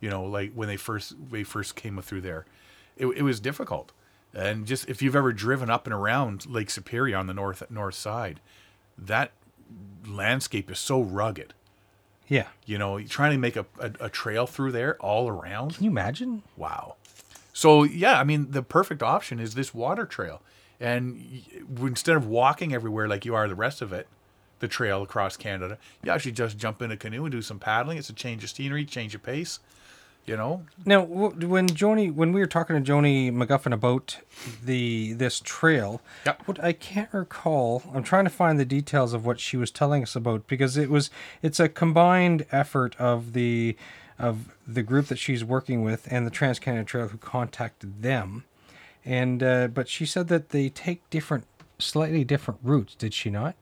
You 0.00 0.08
know, 0.08 0.24
like 0.24 0.52
when 0.54 0.68
they 0.68 0.76
first 0.76 1.14
they 1.30 1.42
first 1.42 1.76
came 1.76 2.00
through 2.00 2.22
there, 2.22 2.46
it, 2.96 3.06
it 3.08 3.22
was 3.22 3.40
difficult. 3.40 3.92
And 4.34 4.66
just 4.66 4.88
if 4.88 5.02
you've 5.02 5.16
ever 5.16 5.32
driven 5.32 5.68
up 5.70 5.86
and 5.86 5.94
around 5.94 6.46
Lake 6.46 6.70
Superior 6.70 7.16
on 7.16 7.26
the 7.26 7.34
north 7.34 7.62
north 7.70 7.94
side, 7.94 8.40
that 8.96 9.32
landscape 10.06 10.70
is 10.70 10.78
so 10.78 11.02
rugged. 11.02 11.54
Yeah. 12.28 12.46
You 12.66 12.78
know, 12.78 12.96
you're 12.98 13.08
trying 13.08 13.32
to 13.32 13.38
make 13.38 13.56
a, 13.56 13.66
a, 13.80 13.92
a 14.00 14.08
trail 14.08 14.46
through 14.46 14.72
there 14.72 14.96
all 15.00 15.28
around. 15.28 15.74
Can 15.76 15.84
you 15.84 15.90
imagine? 15.90 16.42
Wow. 16.56 16.96
So 17.52 17.82
yeah, 17.82 18.20
I 18.20 18.24
mean, 18.24 18.52
the 18.52 18.62
perfect 18.62 19.02
option 19.02 19.40
is 19.40 19.54
this 19.54 19.74
water 19.74 20.06
trail, 20.06 20.40
and 20.78 21.16
y- 21.16 21.86
instead 21.86 22.16
of 22.16 22.26
walking 22.26 22.72
everywhere 22.72 23.08
like 23.08 23.24
you 23.24 23.34
are 23.34 23.48
the 23.48 23.56
rest 23.56 23.82
of 23.82 23.92
it, 23.92 24.06
the 24.60 24.68
trail 24.68 25.02
across 25.02 25.36
Canada, 25.36 25.78
you 26.04 26.12
actually 26.12 26.32
just 26.32 26.56
jump 26.56 26.82
in 26.82 26.92
a 26.92 26.96
canoe 26.96 27.24
and 27.24 27.32
do 27.32 27.42
some 27.42 27.58
paddling. 27.58 27.98
It's 27.98 28.10
a 28.10 28.12
change 28.12 28.44
of 28.44 28.50
scenery, 28.50 28.84
change 28.84 29.14
of 29.14 29.22
pace. 29.22 29.58
You 30.28 30.36
know, 30.36 30.62
Now, 30.84 31.02
when 31.04 31.68
Joni, 31.68 32.12
when 32.14 32.32
we 32.32 32.40
were 32.40 32.46
talking 32.46 32.76
to 32.76 32.92
Joni 32.92 33.32
McGuffin 33.32 33.72
about 33.72 34.18
the 34.62 35.14
this 35.14 35.40
trail, 35.40 36.02
Yep. 36.26 36.42
what 36.46 36.62
I 36.62 36.74
can't 36.74 37.08
recall, 37.14 37.82
I'm 37.94 38.02
trying 38.02 38.24
to 38.24 38.30
find 38.30 38.60
the 38.60 38.66
details 38.66 39.14
of 39.14 39.24
what 39.24 39.40
she 39.40 39.56
was 39.56 39.70
telling 39.70 40.02
us 40.02 40.14
about 40.14 40.46
because 40.46 40.76
it 40.76 40.90
was 40.90 41.08
it's 41.40 41.58
a 41.58 41.68
combined 41.68 42.44
effort 42.52 42.94
of 42.98 43.32
the 43.32 43.74
of 44.18 44.54
the 44.66 44.82
group 44.82 45.06
that 45.06 45.18
she's 45.18 45.42
working 45.44 45.82
with 45.82 46.06
and 46.10 46.26
the 46.26 46.30
Trans 46.30 46.58
Canada 46.58 46.84
Trail 46.84 47.08
who 47.08 47.16
contacted 47.18 48.02
them, 48.02 48.44
and 49.06 49.42
uh, 49.42 49.68
but 49.68 49.88
she 49.88 50.04
said 50.04 50.28
that 50.28 50.50
they 50.50 50.68
take 50.68 51.08
different, 51.08 51.44
slightly 51.78 52.22
different 52.22 52.60
routes. 52.62 52.94
Did 52.94 53.14
she 53.14 53.30
not? 53.30 53.54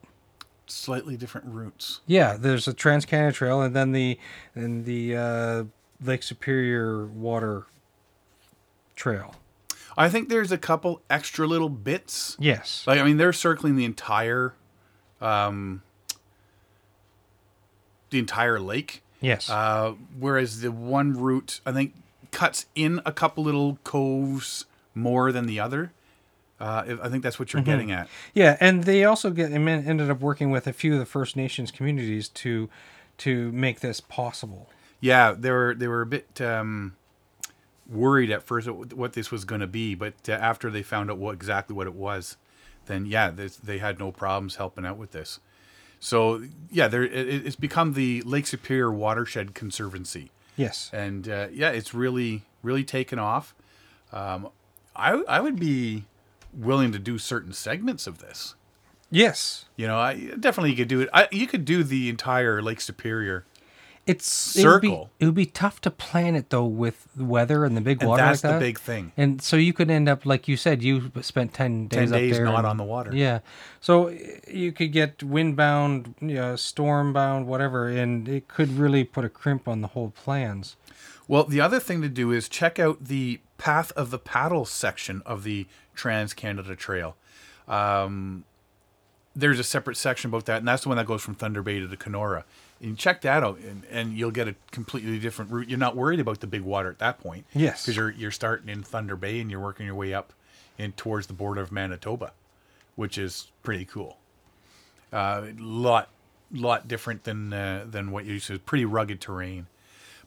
slightly 0.68 1.16
different 1.16 1.46
routes. 1.46 2.00
Yeah, 2.08 2.36
there's 2.36 2.66
a 2.66 2.74
Trans 2.74 3.04
Canada 3.06 3.32
Trail, 3.32 3.62
and 3.62 3.76
then 3.76 3.92
the 3.92 4.18
and 4.56 4.84
the 4.84 5.16
uh, 5.16 5.64
Lake 6.02 6.22
Superior 6.22 7.06
Water 7.06 7.66
Trail. 8.94 9.34
I 9.96 10.08
think 10.08 10.28
there's 10.28 10.52
a 10.52 10.58
couple 10.58 11.00
extra 11.08 11.46
little 11.46 11.68
bits. 11.70 12.36
Yes. 12.38 12.84
Like 12.86 13.00
I 13.00 13.02
mean, 13.04 13.16
they're 13.16 13.32
circling 13.32 13.76
the 13.76 13.84
entire, 13.84 14.54
um, 15.20 15.82
the 18.10 18.18
entire 18.18 18.60
lake. 18.60 19.02
yes. 19.20 19.48
Uh, 19.48 19.94
whereas 20.18 20.60
the 20.60 20.70
one 20.70 21.14
route, 21.14 21.60
I 21.64 21.72
think, 21.72 21.94
cuts 22.30 22.66
in 22.74 23.00
a 23.06 23.12
couple 23.12 23.44
little 23.44 23.78
coves 23.84 24.66
more 24.94 25.32
than 25.32 25.46
the 25.46 25.60
other. 25.60 25.92
Uh, 26.58 26.96
I 27.02 27.08
think 27.08 27.22
that's 27.22 27.38
what 27.38 27.52
you're 27.52 27.62
getting 27.62 27.92
at. 27.92 28.08
yeah, 28.32 28.56
and 28.60 28.84
they 28.84 29.04
also 29.04 29.30
get 29.30 29.52
ended 29.52 30.10
up 30.10 30.20
working 30.20 30.50
with 30.50 30.66
a 30.66 30.72
few 30.72 30.94
of 30.94 30.98
the 30.98 31.04
First 31.06 31.36
Nations 31.36 31.70
communities 31.70 32.28
to 32.30 32.68
to 33.18 33.52
make 33.52 33.80
this 33.80 34.00
possible. 34.00 34.68
Yeah, 35.06 35.36
they 35.38 35.52
were 35.52 35.72
they 35.72 35.86
were 35.86 36.02
a 36.02 36.06
bit 36.06 36.40
um, 36.40 36.96
worried 37.88 38.32
at 38.32 38.42
first 38.42 38.68
what 38.68 39.12
this 39.12 39.30
was 39.30 39.44
going 39.44 39.60
to 39.60 39.68
be, 39.68 39.94
but 39.94 40.14
uh, 40.28 40.32
after 40.32 40.68
they 40.68 40.82
found 40.82 41.12
out 41.12 41.18
what 41.18 41.32
exactly 41.32 41.76
what 41.76 41.86
it 41.86 41.94
was, 41.94 42.36
then 42.86 43.06
yeah, 43.06 43.30
this, 43.30 43.54
they 43.54 43.78
had 43.78 44.00
no 44.00 44.10
problems 44.10 44.56
helping 44.56 44.84
out 44.84 44.96
with 44.96 45.12
this. 45.12 45.38
So 46.00 46.42
yeah, 46.72 46.88
there 46.88 47.04
it, 47.04 47.46
it's 47.46 47.54
become 47.54 47.92
the 47.92 48.20
Lake 48.22 48.48
Superior 48.48 48.90
Watershed 48.90 49.54
Conservancy. 49.54 50.32
Yes. 50.56 50.90
and 50.92 51.28
uh, 51.28 51.46
yeah, 51.52 51.70
it's 51.70 51.94
really 51.94 52.42
really 52.64 52.82
taken 52.82 53.20
off. 53.20 53.54
Um, 54.12 54.48
I 54.96 55.22
I 55.28 55.40
would 55.40 55.60
be 55.60 56.06
willing 56.52 56.90
to 56.90 56.98
do 56.98 57.16
certain 57.16 57.52
segments 57.52 58.08
of 58.08 58.18
this. 58.18 58.56
Yes. 59.08 59.66
You 59.76 59.86
know, 59.86 59.98
I 59.98 60.32
definitely 60.40 60.74
could 60.74 60.88
do 60.88 61.00
it. 61.02 61.08
I, 61.14 61.28
you 61.30 61.46
could 61.46 61.64
do 61.64 61.84
the 61.84 62.08
entire 62.08 62.60
Lake 62.60 62.80
Superior. 62.80 63.44
It's 64.06 64.54
it 64.56 64.64
would 64.64 64.80
be- 64.82 64.88
Circle. 64.88 65.10
It 65.18 65.24
would 65.26 65.34
be, 65.34 65.46
tough 65.46 65.80
to 65.80 65.90
plan 65.90 66.36
it 66.36 66.50
though 66.50 66.64
with 66.64 67.08
the 67.16 67.24
weather 67.24 67.64
and 67.64 67.76
the 67.76 67.80
big 67.80 68.00
And 68.00 68.08
water 68.10 68.22
that's 68.22 68.44
like 68.44 68.52
the 68.52 68.58
that. 68.58 68.60
big 68.64 68.78
thing. 68.78 69.10
And 69.16 69.42
so 69.42 69.56
you 69.56 69.72
could 69.72 69.90
end 69.90 70.08
up 70.08 70.24
like 70.24 70.46
you 70.46 70.56
said, 70.56 70.82
you 70.82 71.10
spent 71.22 71.52
ten 71.54 71.88
days 71.88 72.10
10 72.10 72.14
up 72.14 72.18
days 72.20 72.36
there 72.36 72.44
not 72.44 72.58
and- 72.58 72.66
on 72.68 72.76
the 72.76 72.84
water. 72.84 73.10
Yeah, 73.14 73.40
so 73.80 74.08
you 74.48 74.70
could 74.72 74.92
get 74.92 75.18
windbound, 75.18 76.14
you 76.20 76.36
know, 76.36 76.54
stormbound, 76.54 77.46
whatever, 77.46 77.88
and 77.88 78.28
it 78.28 78.46
could 78.48 78.70
really 78.78 79.02
put 79.02 79.24
a 79.24 79.28
crimp 79.28 79.66
on 79.66 79.80
the 79.80 79.88
whole 79.88 80.10
plans. 80.10 80.76
Well, 81.28 81.42
the 81.44 81.60
other 81.60 81.80
thing 81.80 82.00
to 82.02 82.08
do 82.08 82.30
is 82.30 82.48
check 82.48 82.78
out 82.78 83.04
the 83.06 83.40
Path 83.58 83.90
of 83.92 84.10
the 84.12 84.18
Paddle 84.18 84.64
section 84.66 85.22
of 85.26 85.42
the 85.42 85.66
Trans 85.96 86.32
Canada 86.32 86.76
Trail. 86.76 87.16
Um, 87.66 88.44
there's 89.34 89.58
a 89.58 89.64
separate 89.64 89.96
section 89.96 90.30
about 90.30 90.46
that, 90.46 90.58
and 90.58 90.68
that's 90.68 90.84
the 90.84 90.88
one 90.88 90.96
that 90.98 91.06
goes 91.06 91.22
from 91.22 91.34
Thunder 91.34 91.62
Bay 91.62 91.80
to 91.80 91.86
the 91.86 91.96
Kenora. 91.96 92.44
And 92.80 92.98
check 92.98 93.22
that 93.22 93.42
out, 93.42 93.58
and, 93.60 93.84
and 93.90 94.18
you'll 94.18 94.30
get 94.30 94.48
a 94.48 94.54
completely 94.70 95.18
different 95.18 95.50
route. 95.50 95.70
You're 95.70 95.78
not 95.78 95.96
worried 95.96 96.20
about 96.20 96.40
the 96.40 96.46
big 96.46 96.60
water 96.60 96.90
at 96.90 96.98
that 96.98 97.18
point. 97.18 97.46
Yes. 97.54 97.80
because 97.82 97.96
you're 97.96 98.10
you're 98.10 98.30
starting 98.30 98.68
in 98.68 98.82
Thunder 98.82 99.16
Bay 99.16 99.40
and 99.40 99.50
you're 99.50 99.60
working 99.60 99.86
your 99.86 99.94
way 99.94 100.12
up 100.12 100.34
in 100.76 100.92
towards 100.92 101.26
the 101.26 101.32
border 101.32 101.62
of 101.62 101.72
Manitoba, 101.72 102.32
which 102.94 103.16
is 103.16 103.50
pretty 103.62 103.86
cool. 103.86 104.18
Uh, 105.10 105.46
lot 105.58 106.10
lot 106.52 106.86
different 106.86 107.24
than 107.24 107.50
uh, 107.52 107.86
than 107.88 108.10
what 108.10 108.26
you 108.26 108.34
used 108.34 108.48
to. 108.48 108.58
Pretty 108.58 108.84
rugged 108.84 109.22
terrain. 109.22 109.68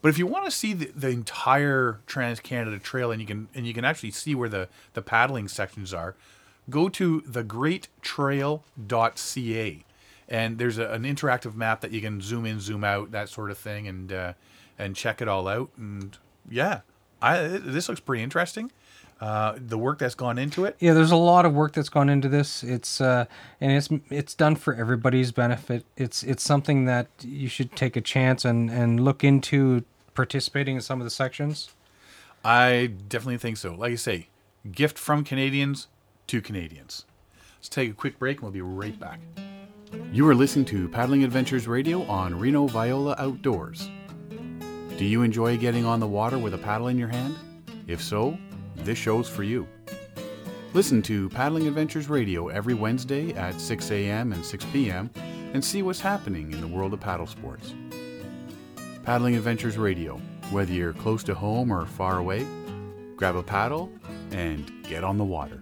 But 0.02 0.10
if 0.10 0.18
you 0.18 0.26
want 0.28 0.45
to 0.45 0.52
see 0.52 0.74
the, 0.74 0.91
the 0.95 1.10
entire 1.10 2.00
Trans 2.08 2.39
Canada 2.39 2.80
Trail 2.80 3.12
and 3.12 3.22
you 3.22 3.28
can 3.28 3.47
and 3.54 3.68
you 3.68 3.74
can 3.74 3.86
actually 3.86 4.12
see 4.12 4.34
where 4.34 4.50
the 4.50 4.68
the 4.93 5.02
paddling 5.04 5.47
sections 5.47 5.93
are, 5.93 6.16
go 6.70 6.89
to 6.89 7.22
thegreattrail.ca 7.22 9.84
and 10.30 10.59
there's 10.59 10.77
a, 10.77 10.89
an 10.91 11.03
interactive 11.03 11.55
map 11.55 11.82
that 11.82 11.91
you 11.91 11.99
can 11.99 12.21
zoom 12.21 12.45
in, 12.45 12.61
zoom 12.61 12.84
out, 12.84 13.11
that 13.11 13.27
sort 13.27 13.51
of 13.51 13.57
thing, 13.57 13.88
and 13.88 14.13
uh, 14.13 14.34
and 14.77 14.95
check 14.95 15.21
it 15.21 15.27
all 15.27 15.47
out. 15.47 15.71
And 15.75 16.17
yeah, 16.49 16.82
I 17.21 17.39
this 17.47 17.89
looks 17.89 17.99
pretty 17.99 18.23
interesting. 18.23 18.71
Uh, 19.19 19.55
the 19.57 19.77
work 19.77 19.99
that's 19.99 20.15
gone 20.15 20.38
into 20.38 20.63
it. 20.63 20.77
Yeah, 20.80 20.93
there's 20.93 21.11
a 21.11 21.17
lot 21.17 21.45
of 21.45 21.53
work 21.53 21.73
that's 21.73 21.89
gone 21.89 22.07
into 22.07 22.30
this. 22.30 22.63
It's 22.63 23.01
uh, 23.01 23.25
and 23.59 23.71
it's 23.71 23.89
it's 24.09 24.34
done 24.34 24.55
for 24.55 24.73
everybody's 24.73 25.32
benefit. 25.32 25.84
It's 25.97 26.23
it's 26.23 26.43
something 26.43 26.86
that 26.86 27.07
you 27.21 27.49
should 27.49 27.75
take 27.75 27.97
a 27.97 28.01
chance 28.01 28.45
and 28.45 28.69
and 28.69 29.03
look 29.03 29.23
into 29.23 29.84
participating 30.13 30.75
in 30.75 30.82
some 30.82 31.01
of 31.01 31.05
the 31.05 31.11
sections. 31.11 31.69
I 32.45 32.91
definitely 33.09 33.39
think 33.39 33.57
so. 33.57 33.73
Like 33.73 33.91
I 33.91 33.95
say, 33.95 34.27
gift 34.71 34.97
from 34.97 35.25
Canadians 35.25 35.88
to 36.27 36.39
Canadians. 36.41 37.05
Let's 37.57 37.67
take 37.67 37.91
a 37.91 37.93
quick 37.93 38.19
break 38.19 38.38
and 38.38 38.43
we'll 38.43 38.51
be 38.51 38.61
right 38.61 38.97
back. 38.97 39.19
You 40.12 40.28
are 40.28 40.34
listening 40.34 40.66
to 40.66 40.89
Paddling 40.89 41.24
Adventures 41.24 41.68
Radio 41.68 42.01
on 42.05 42.34
Reno 42.34 42.66
Viola 42.66 43.16
Outdoors. 43.20 43.91
Do 44.97 45.05
you 45.05 45.22
enjoy 45.22 45.55
getting 45.55 45.86
on 45.86 45.99
the 45.99 46.07
water 46.07 46.39
with 46.39 46.55
a 46.55 46.57
paddle 46.57 46.88
in 46.88 46.97
your 46.97 47.10
hand? 47.10 47.38
If 47.86 48.01
so, 48.01 48.36
this 48.78 48.97
show's 48.97 49.30
for 49.30 49.43
you. 49.43 49.68
Listen 50.74 51.03
to 51.03 51.30
Paddling 51.30 51.68
Adventures 51.68 52.10
Radio 52.10 52.47
every 52.47 52.74
Wednesday 52.74 53.34
at 53.34 53.62
6 53.62 53.91
a.m. 53.91 54.34
and 54.34 54.43
6 54.43 54.66
p.m. 54.74 55.12
and 55.53 55.64
see 55.64 55.84
what's 55.84 56.01
happening 56.01 56.53
in 56.53 56.60
the 56.60 56.68
world 56.68 56.93
of 56.93 56.99
paddle 56.99 57.28
sports. 57.28 57.76
Paddling 59.03 59.36
Adventures 59.36 59.78
Radio. 59.78 60.20
Whether 60.49 60.74
you're 60.74 60.93
close 60.93 61.24
to 61.26 61.36
home 61.36 61.72
or 61.72 61.86
far 61.86 62.18
away, 62.18 62.47
grab 63.16 63.36
a 63.36 63.43
paddle 63.43 63.91
and 64.32 64.72
get 64.82 65.03
on 65.03 65.20
the 65.20 65.24
water. 65.24 65.62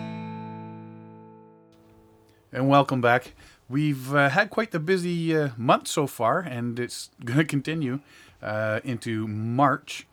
And 2.53 2.67
welcome 2.67 2.99
back. 2.99 3.33
We've 3.69 4.13
uh, 4.13 4.27
had 4.27 4.49
quite 4.49 4.71
the 4.71 4.79
busy 4.79 5.33
uh, 5.37 5.51
month 5.55 5.87
so 5.87 6.05
far, 6.05 6.39
and 6.39 6.77
it's 6.79 7.09
going 7.23 7.39
to 7.39 7.45
continue 7.45 8.01
uh, 8.41 8.81
into 8.83 9.25
March. 9.25 10.05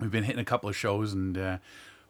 We've 0.00 0.10
been 0.10 0.24
hitting 0.24 0.40
a 0.40 0.44
couple 0.44 0.68
of 0.68 0.76
shows, 0.76 1.12
and 1.12 1.38
uh, 1.38 1.58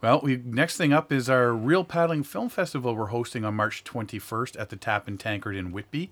well, 0.01 0.21
we 0.23 0.41
next 0.43 0.79
thing 0.79 0.95
up 0.95 1.13
is 1.13 1.29
our 1.29 1.53
Real 1.53 1.85
Paddling 1.85 2.23
Film 2.23 2.49
Festival 2.49 2.97
we're 2.97 3.09
hosting 3.09 3.45
on 3.45 3.55
March 3.55 3.85
21st 3.85 4.59
at 4.59 4.71
the 4.71 4.77
Tap 4.77 5.07
and 5.07 5.21
Tankard 5.21 5.57
in 5.57 5.73
Whitby. 5.73 6.11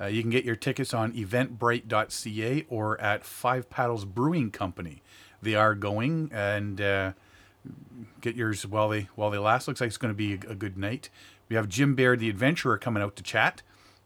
Uh, 0.00 0.06
you 0.06 0.20
can 0.20 0.32
get 0.32 0.44
your 0.44 0.56
tickets 0.56 0.92
on 0.92 1.12
eventbrite.ca 1.12 2.66
or 2.68 3.00
at 3.00 3.24
Five 3.24 3.70
Paddles 3.70 4.04
Brewing 4.04 4.50
Company. 4.50 5.02
They 5.40 5.54
are 5.54 5.76
going, 5.76 6.30
and 6.32 6.80
uh, 6.80 7.12
get 8.20 8.34
yours 8.34 8.66
while 8.66 8.88
they 8.88 9.08
while 9.14 9.30
they 9.30 9.38
last. 9.38 9.68
Looks 9.68 9.80
like 9.80 9.88
it's 9.88 9.96
going 9.96 10.12
to 10.12 10.16
be 10.16 10.34
a, 10.34 10.50
a 10.50 10.54
good 10.56 10.76
night. 10.76 11.10
We 11.52 11.56
have 11.56 11.68
Jim 11.68 11.94
Baird, 11.94 12.18
the 12.18 12.30
adventurer, 12.30 12.78
coming 12.78 13.02
out 13.02 13.14
to 13.16 13.22
chat 13.22 13.60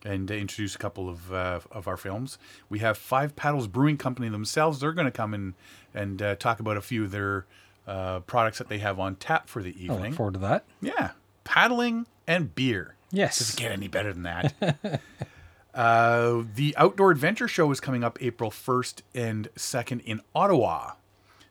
and 0.05 0.29
introduce 0.29 0.75
a 0.75 0.79
couple 0.79 1.09
of 1.09 1.33
uh, 1.33 1.61
of 1.71 1.87
our 1.87 1.97
films. 1.97 2.39
We 2.69 2.81
have 2.81 2.99
Five 2.99 3.37
Paddles 3.37 3.69
Brewing 3.69 3.99
Company 3.99 4.29
themselves. 4.29 4.81
They're 4.81 4.93
going 4.93 5.05
to 5.07 5.13
come 5.13 5.33
in 5.33 5.55
and 5.95 6.21
uh, 6.21 6.35
talk 6.35 6.59
about 6.59 6.77
a 6.77 6.81
few 6.81 7.05
of 7.05 7.13
their 7.13 7.47
uh, 7.87 8.19
products 8.19 8.59
that 8.59 8.69
they 8.69 8.79
have 8.79 8.99
on 8.99 9.15
tap 9.15 9.49
for 9.49 9.63
the 9.63 9.71
evening. 9.81 9.91
I 10.03 10.07
look 10.09 10.15
forward 10.15 10.35
to 10.35 10.41
that. 10.41 10.65
yeah, 10.81 11.13
paddling 11.45 12.09
and 12.27 12.53
beer. 12.53 12.97
Yes. 13.13 13.39
Does 13.39 13.55
it 13.55 13.57
get 13.61 13.71
any 13.71 13.87
better 13.87 14.13
than 14.13 14.25
that? 14.25 15.01
uh, 15.73 16.43
the 16.53 16.75
Outdoor 16.77 17.13
Adventure 17.13 17.47
Show 17.47 17.71
is 17.71 17.79
coming 17.79 18.03
up 18.03 18.19
April 18.21 18.51
1st 18.51 19.03
and 19.15 19.49
2nd 19.55 20.03
in 20.03 20.21
Ottawa. 20.35 20.95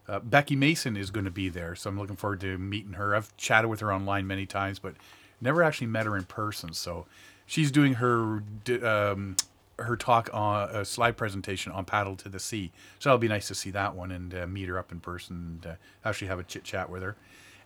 Uh, 0.09 0.19
Becky 0.19 0.57
Mason 0.57 0.97
is 0.97 1.09
going 1.09 1.23
to 1.23 1.31
be 1.31 1.47
there, 1.47 1.73
so 1.73 1.89
I'm 1.89 1.97
looking 1.97 2.17
forward 2.17 2.41
to 2.41 2.57
meeting 2.57 2.93
her. 2.93 3.15
I've 3.15 3.35
chatted 3.37 3.69
with 3.69 3.79
her 3.79 3.93
online 3.93 4.27
many 4.27 4.45
times, 4.45 4.77
but 4.77 4.95
never 5.41 5.63
actually 5.63 5.87
met 5.87 6.05
her 6.05 6.15
in 6.17 6.23
person. 6.23 6.73
So 6.73 7.05
she's 7.45 7.71
doing 7.71 7.95
her 7.95 8.43
um, 8.83 9.35
her 9.77 9.97
talk 9.97 10.29
on 10.33 10.69
a 10.69 10.85
slide 10.85 11.17
presentation 11.17 11.71
on 11.71 11.85
paddle 11.85 12.15
to 12.15 12.29
the 12.29 12.39
sea. 12.39 12.71
So 12.99 13.09
it'll 13.09 13.17
be 13.17 13.27
nice 13.27 13.47
to 13.49 13.55
see 13.55 13.71
that 13.71 13.95
one 13.95 14.11
and 14.11 14.33
uh, 14.33 14.47
meet 14.47 14.69
her 14.69 14.77
up 14.77 14.91
in 14.91 14.99
person 14.99 15.59
and 15.63 15.73
uh, 15.73 15.75
actually 16.03 16.27
have 16.27 16.39
a 16.39 16.43
chit 16.43 16.63
chat 16.63 16.89
with 16.89 17.03
her. 17.03 17.15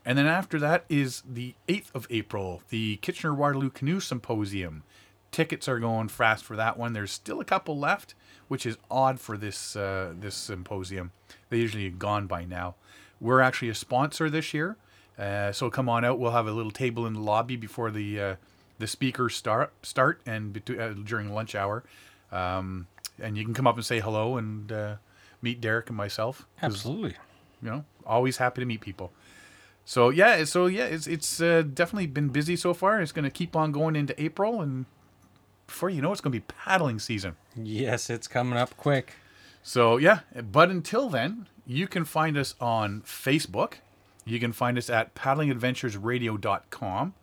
And 0.06 0.18
then 0.18 0.26
after 0.26 0.60
that 0.60 0.86
is 0.90 1.24
the 1.30 1.56
8th 1.68 1.94
of 1.94 2.08
April, 2.10 2.64
the 2.70 2.98
Kitchener 2.98 3.34
Waterloo 3.34 3.70
Canoe 3.70 4.00
Symposium. 4.00 4.84
Tickets 5.32 5.68
are 5.68 5.78
going 5.78 6.08
fast 6.08 6.46
for 6.46 6.56
that 6.56 6.78
one. 6.78 6.94
There's 6.94 7.12
still 7.12 7.40
a 7.40 7.46
couple 7.46 7.78
left, 7.78 8.16
which 8.48 8.66
is 8.66 8.78
odd 8.90 9.20
for 9.20 9.38
this 9.38 9.76
uh, 9.76 10.14
this 10.20 10.34
symposium. 10.34 11.12
They 11.50 11.58
usually 11.58 11.88
gone 11.92 12.26
by 12.26 12.46
now. 12.46 12.76
We're 13.22 13.42
actually 13.42 13.70
a 13.70 13.76
sponsor 13.76 14.30
this 14.30 14.54
year, 14.54 14.78
uh, 15.20 15.52
so 15.52 15.70
come 15.70 15.90
on 15.90 16.06
out. 16.06 16.18
We'll 16.18 16.32
have 16.32 16.48
a 16.48 16.52
little 16.52 16.72
table 16.72 17.06
in 17.06 17.14
the 17.14 17.20
lobby 17.20 17.58
before 17.58 17.92
the 17.92 18.20
uh, 18.20 18.36
the 18.78 18.88
speakers 18.88 19.36
start 19.36 19.74
start 19.84 20.22
and 20.26 20.54
between, 20.54 20.80
uh, 20.80 20.94
during 21.04 21.34
lunch 21.34 21.56
hour, 21.56 21.84
um, 22.32 22.88
and 23.22 23.38
you 23.38 23.44
can 23.44 23.54
come 23.54 23.68
up 23.68 23.76
and 23.76 23.86
say 23.86 24.00
hello 24.00 24.38
and 24.38 24.72
uh, 24.72 24.96
meet 25.42 25.60
Derek 25.60 25.90
and 25.90 25.98
myself. 25.98 26.46
Absolutely. 26.62 27.16
You 27.62 27.70
know, 27.70 27.86
always 28.06 28.38
happy 28.38 28.62
to 28.62 28.66
meet 28.66 28.82
people. 28.82 29.12
So 29.84 30.10
yeah, 30.10 30.44
so 30.46 30.68
yeah, 30.68 30.86
it's 30.86 31.08
it's 31.08 31.42
uh, 31.42 31.64
definitely 31.64 32.08
been 32.08 32.30
busy 32.30 32.56
so 32.56 32.74
far. 32.74 33.02
It's 33.02 33.12
going 33.12 33.24
to 33.26 33.32
keep 33.32 33.56
on 33.56 33.72
going 33.72 33.96
into 33.96 34.20
April, 34.22 34.62
and 34.62 34.86
before 35.68 35.90
you 35.90 36.02
know, 36.02 36.12
it's 36.12 36.22
going 36.22 36.32
to 36.32 36.40
be 36.40 36.46
paddling 36.64 37.00
season. 37.00 37.36
Yes, 37.56 38.10
it's 38.10 38.28
coming 38.28 38.58
up 38.58 38.78
quick. 38.78 39.16
So 39.64 39.98
yeah, 39.98 40.20
but 40.52 40.70
until 40.70 41.10
then, 41.10 41.48
you 41.66 41.88
can 41.88 42.06
find 42.06 42.38
us 42.38 42.56
on 42.62 43.02
Facebook. 43.02 43.80
You 44.30 44.40
can 44.40 44.54
find 44.54 44.78
us 44.78 44.92
at 44.92 45.16
paddlingadventuresradio.com. 45.16 47.14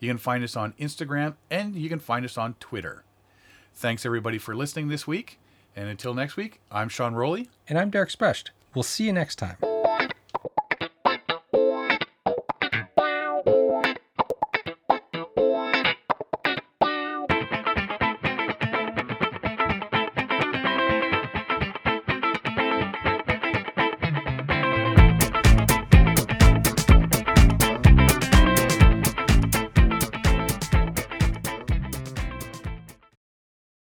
You 0.00 0.08
can 0.08 0.16
find 0.18 0.42
us 0.42 0.56
on 0.56 0.72
Instagram 0.80 1.34
and 1.50 1.76
you 1.76 1.90
can 1.90 1.98
find 1.98 2.24
us 2.24 2.38
on 2.38 2.54
Twitter. 2.58 3.04
Thanks 3.74 4.06
everybody 4.06 4.38
for 4.38 4.56
listening 4.56 4.88
this 4.88 5.06
week. 5.06 5.38
And 5.76 5.88
until 5.88 6.14
next 6.14 6.36
week, 6.36 6.60
I'm 6.70 6.88
Sean 6.88 7.14
Rowley. 7.14 7.50
And 7.68 7.78
I'm 7.78 7.90
Derek 7.90 8.10
Specht. 8.10 8.50
We'll 8.74 8.82
see 8.82 9.04
you 9.04 9.12
next 9.12 9.36
time. 9.36 9.56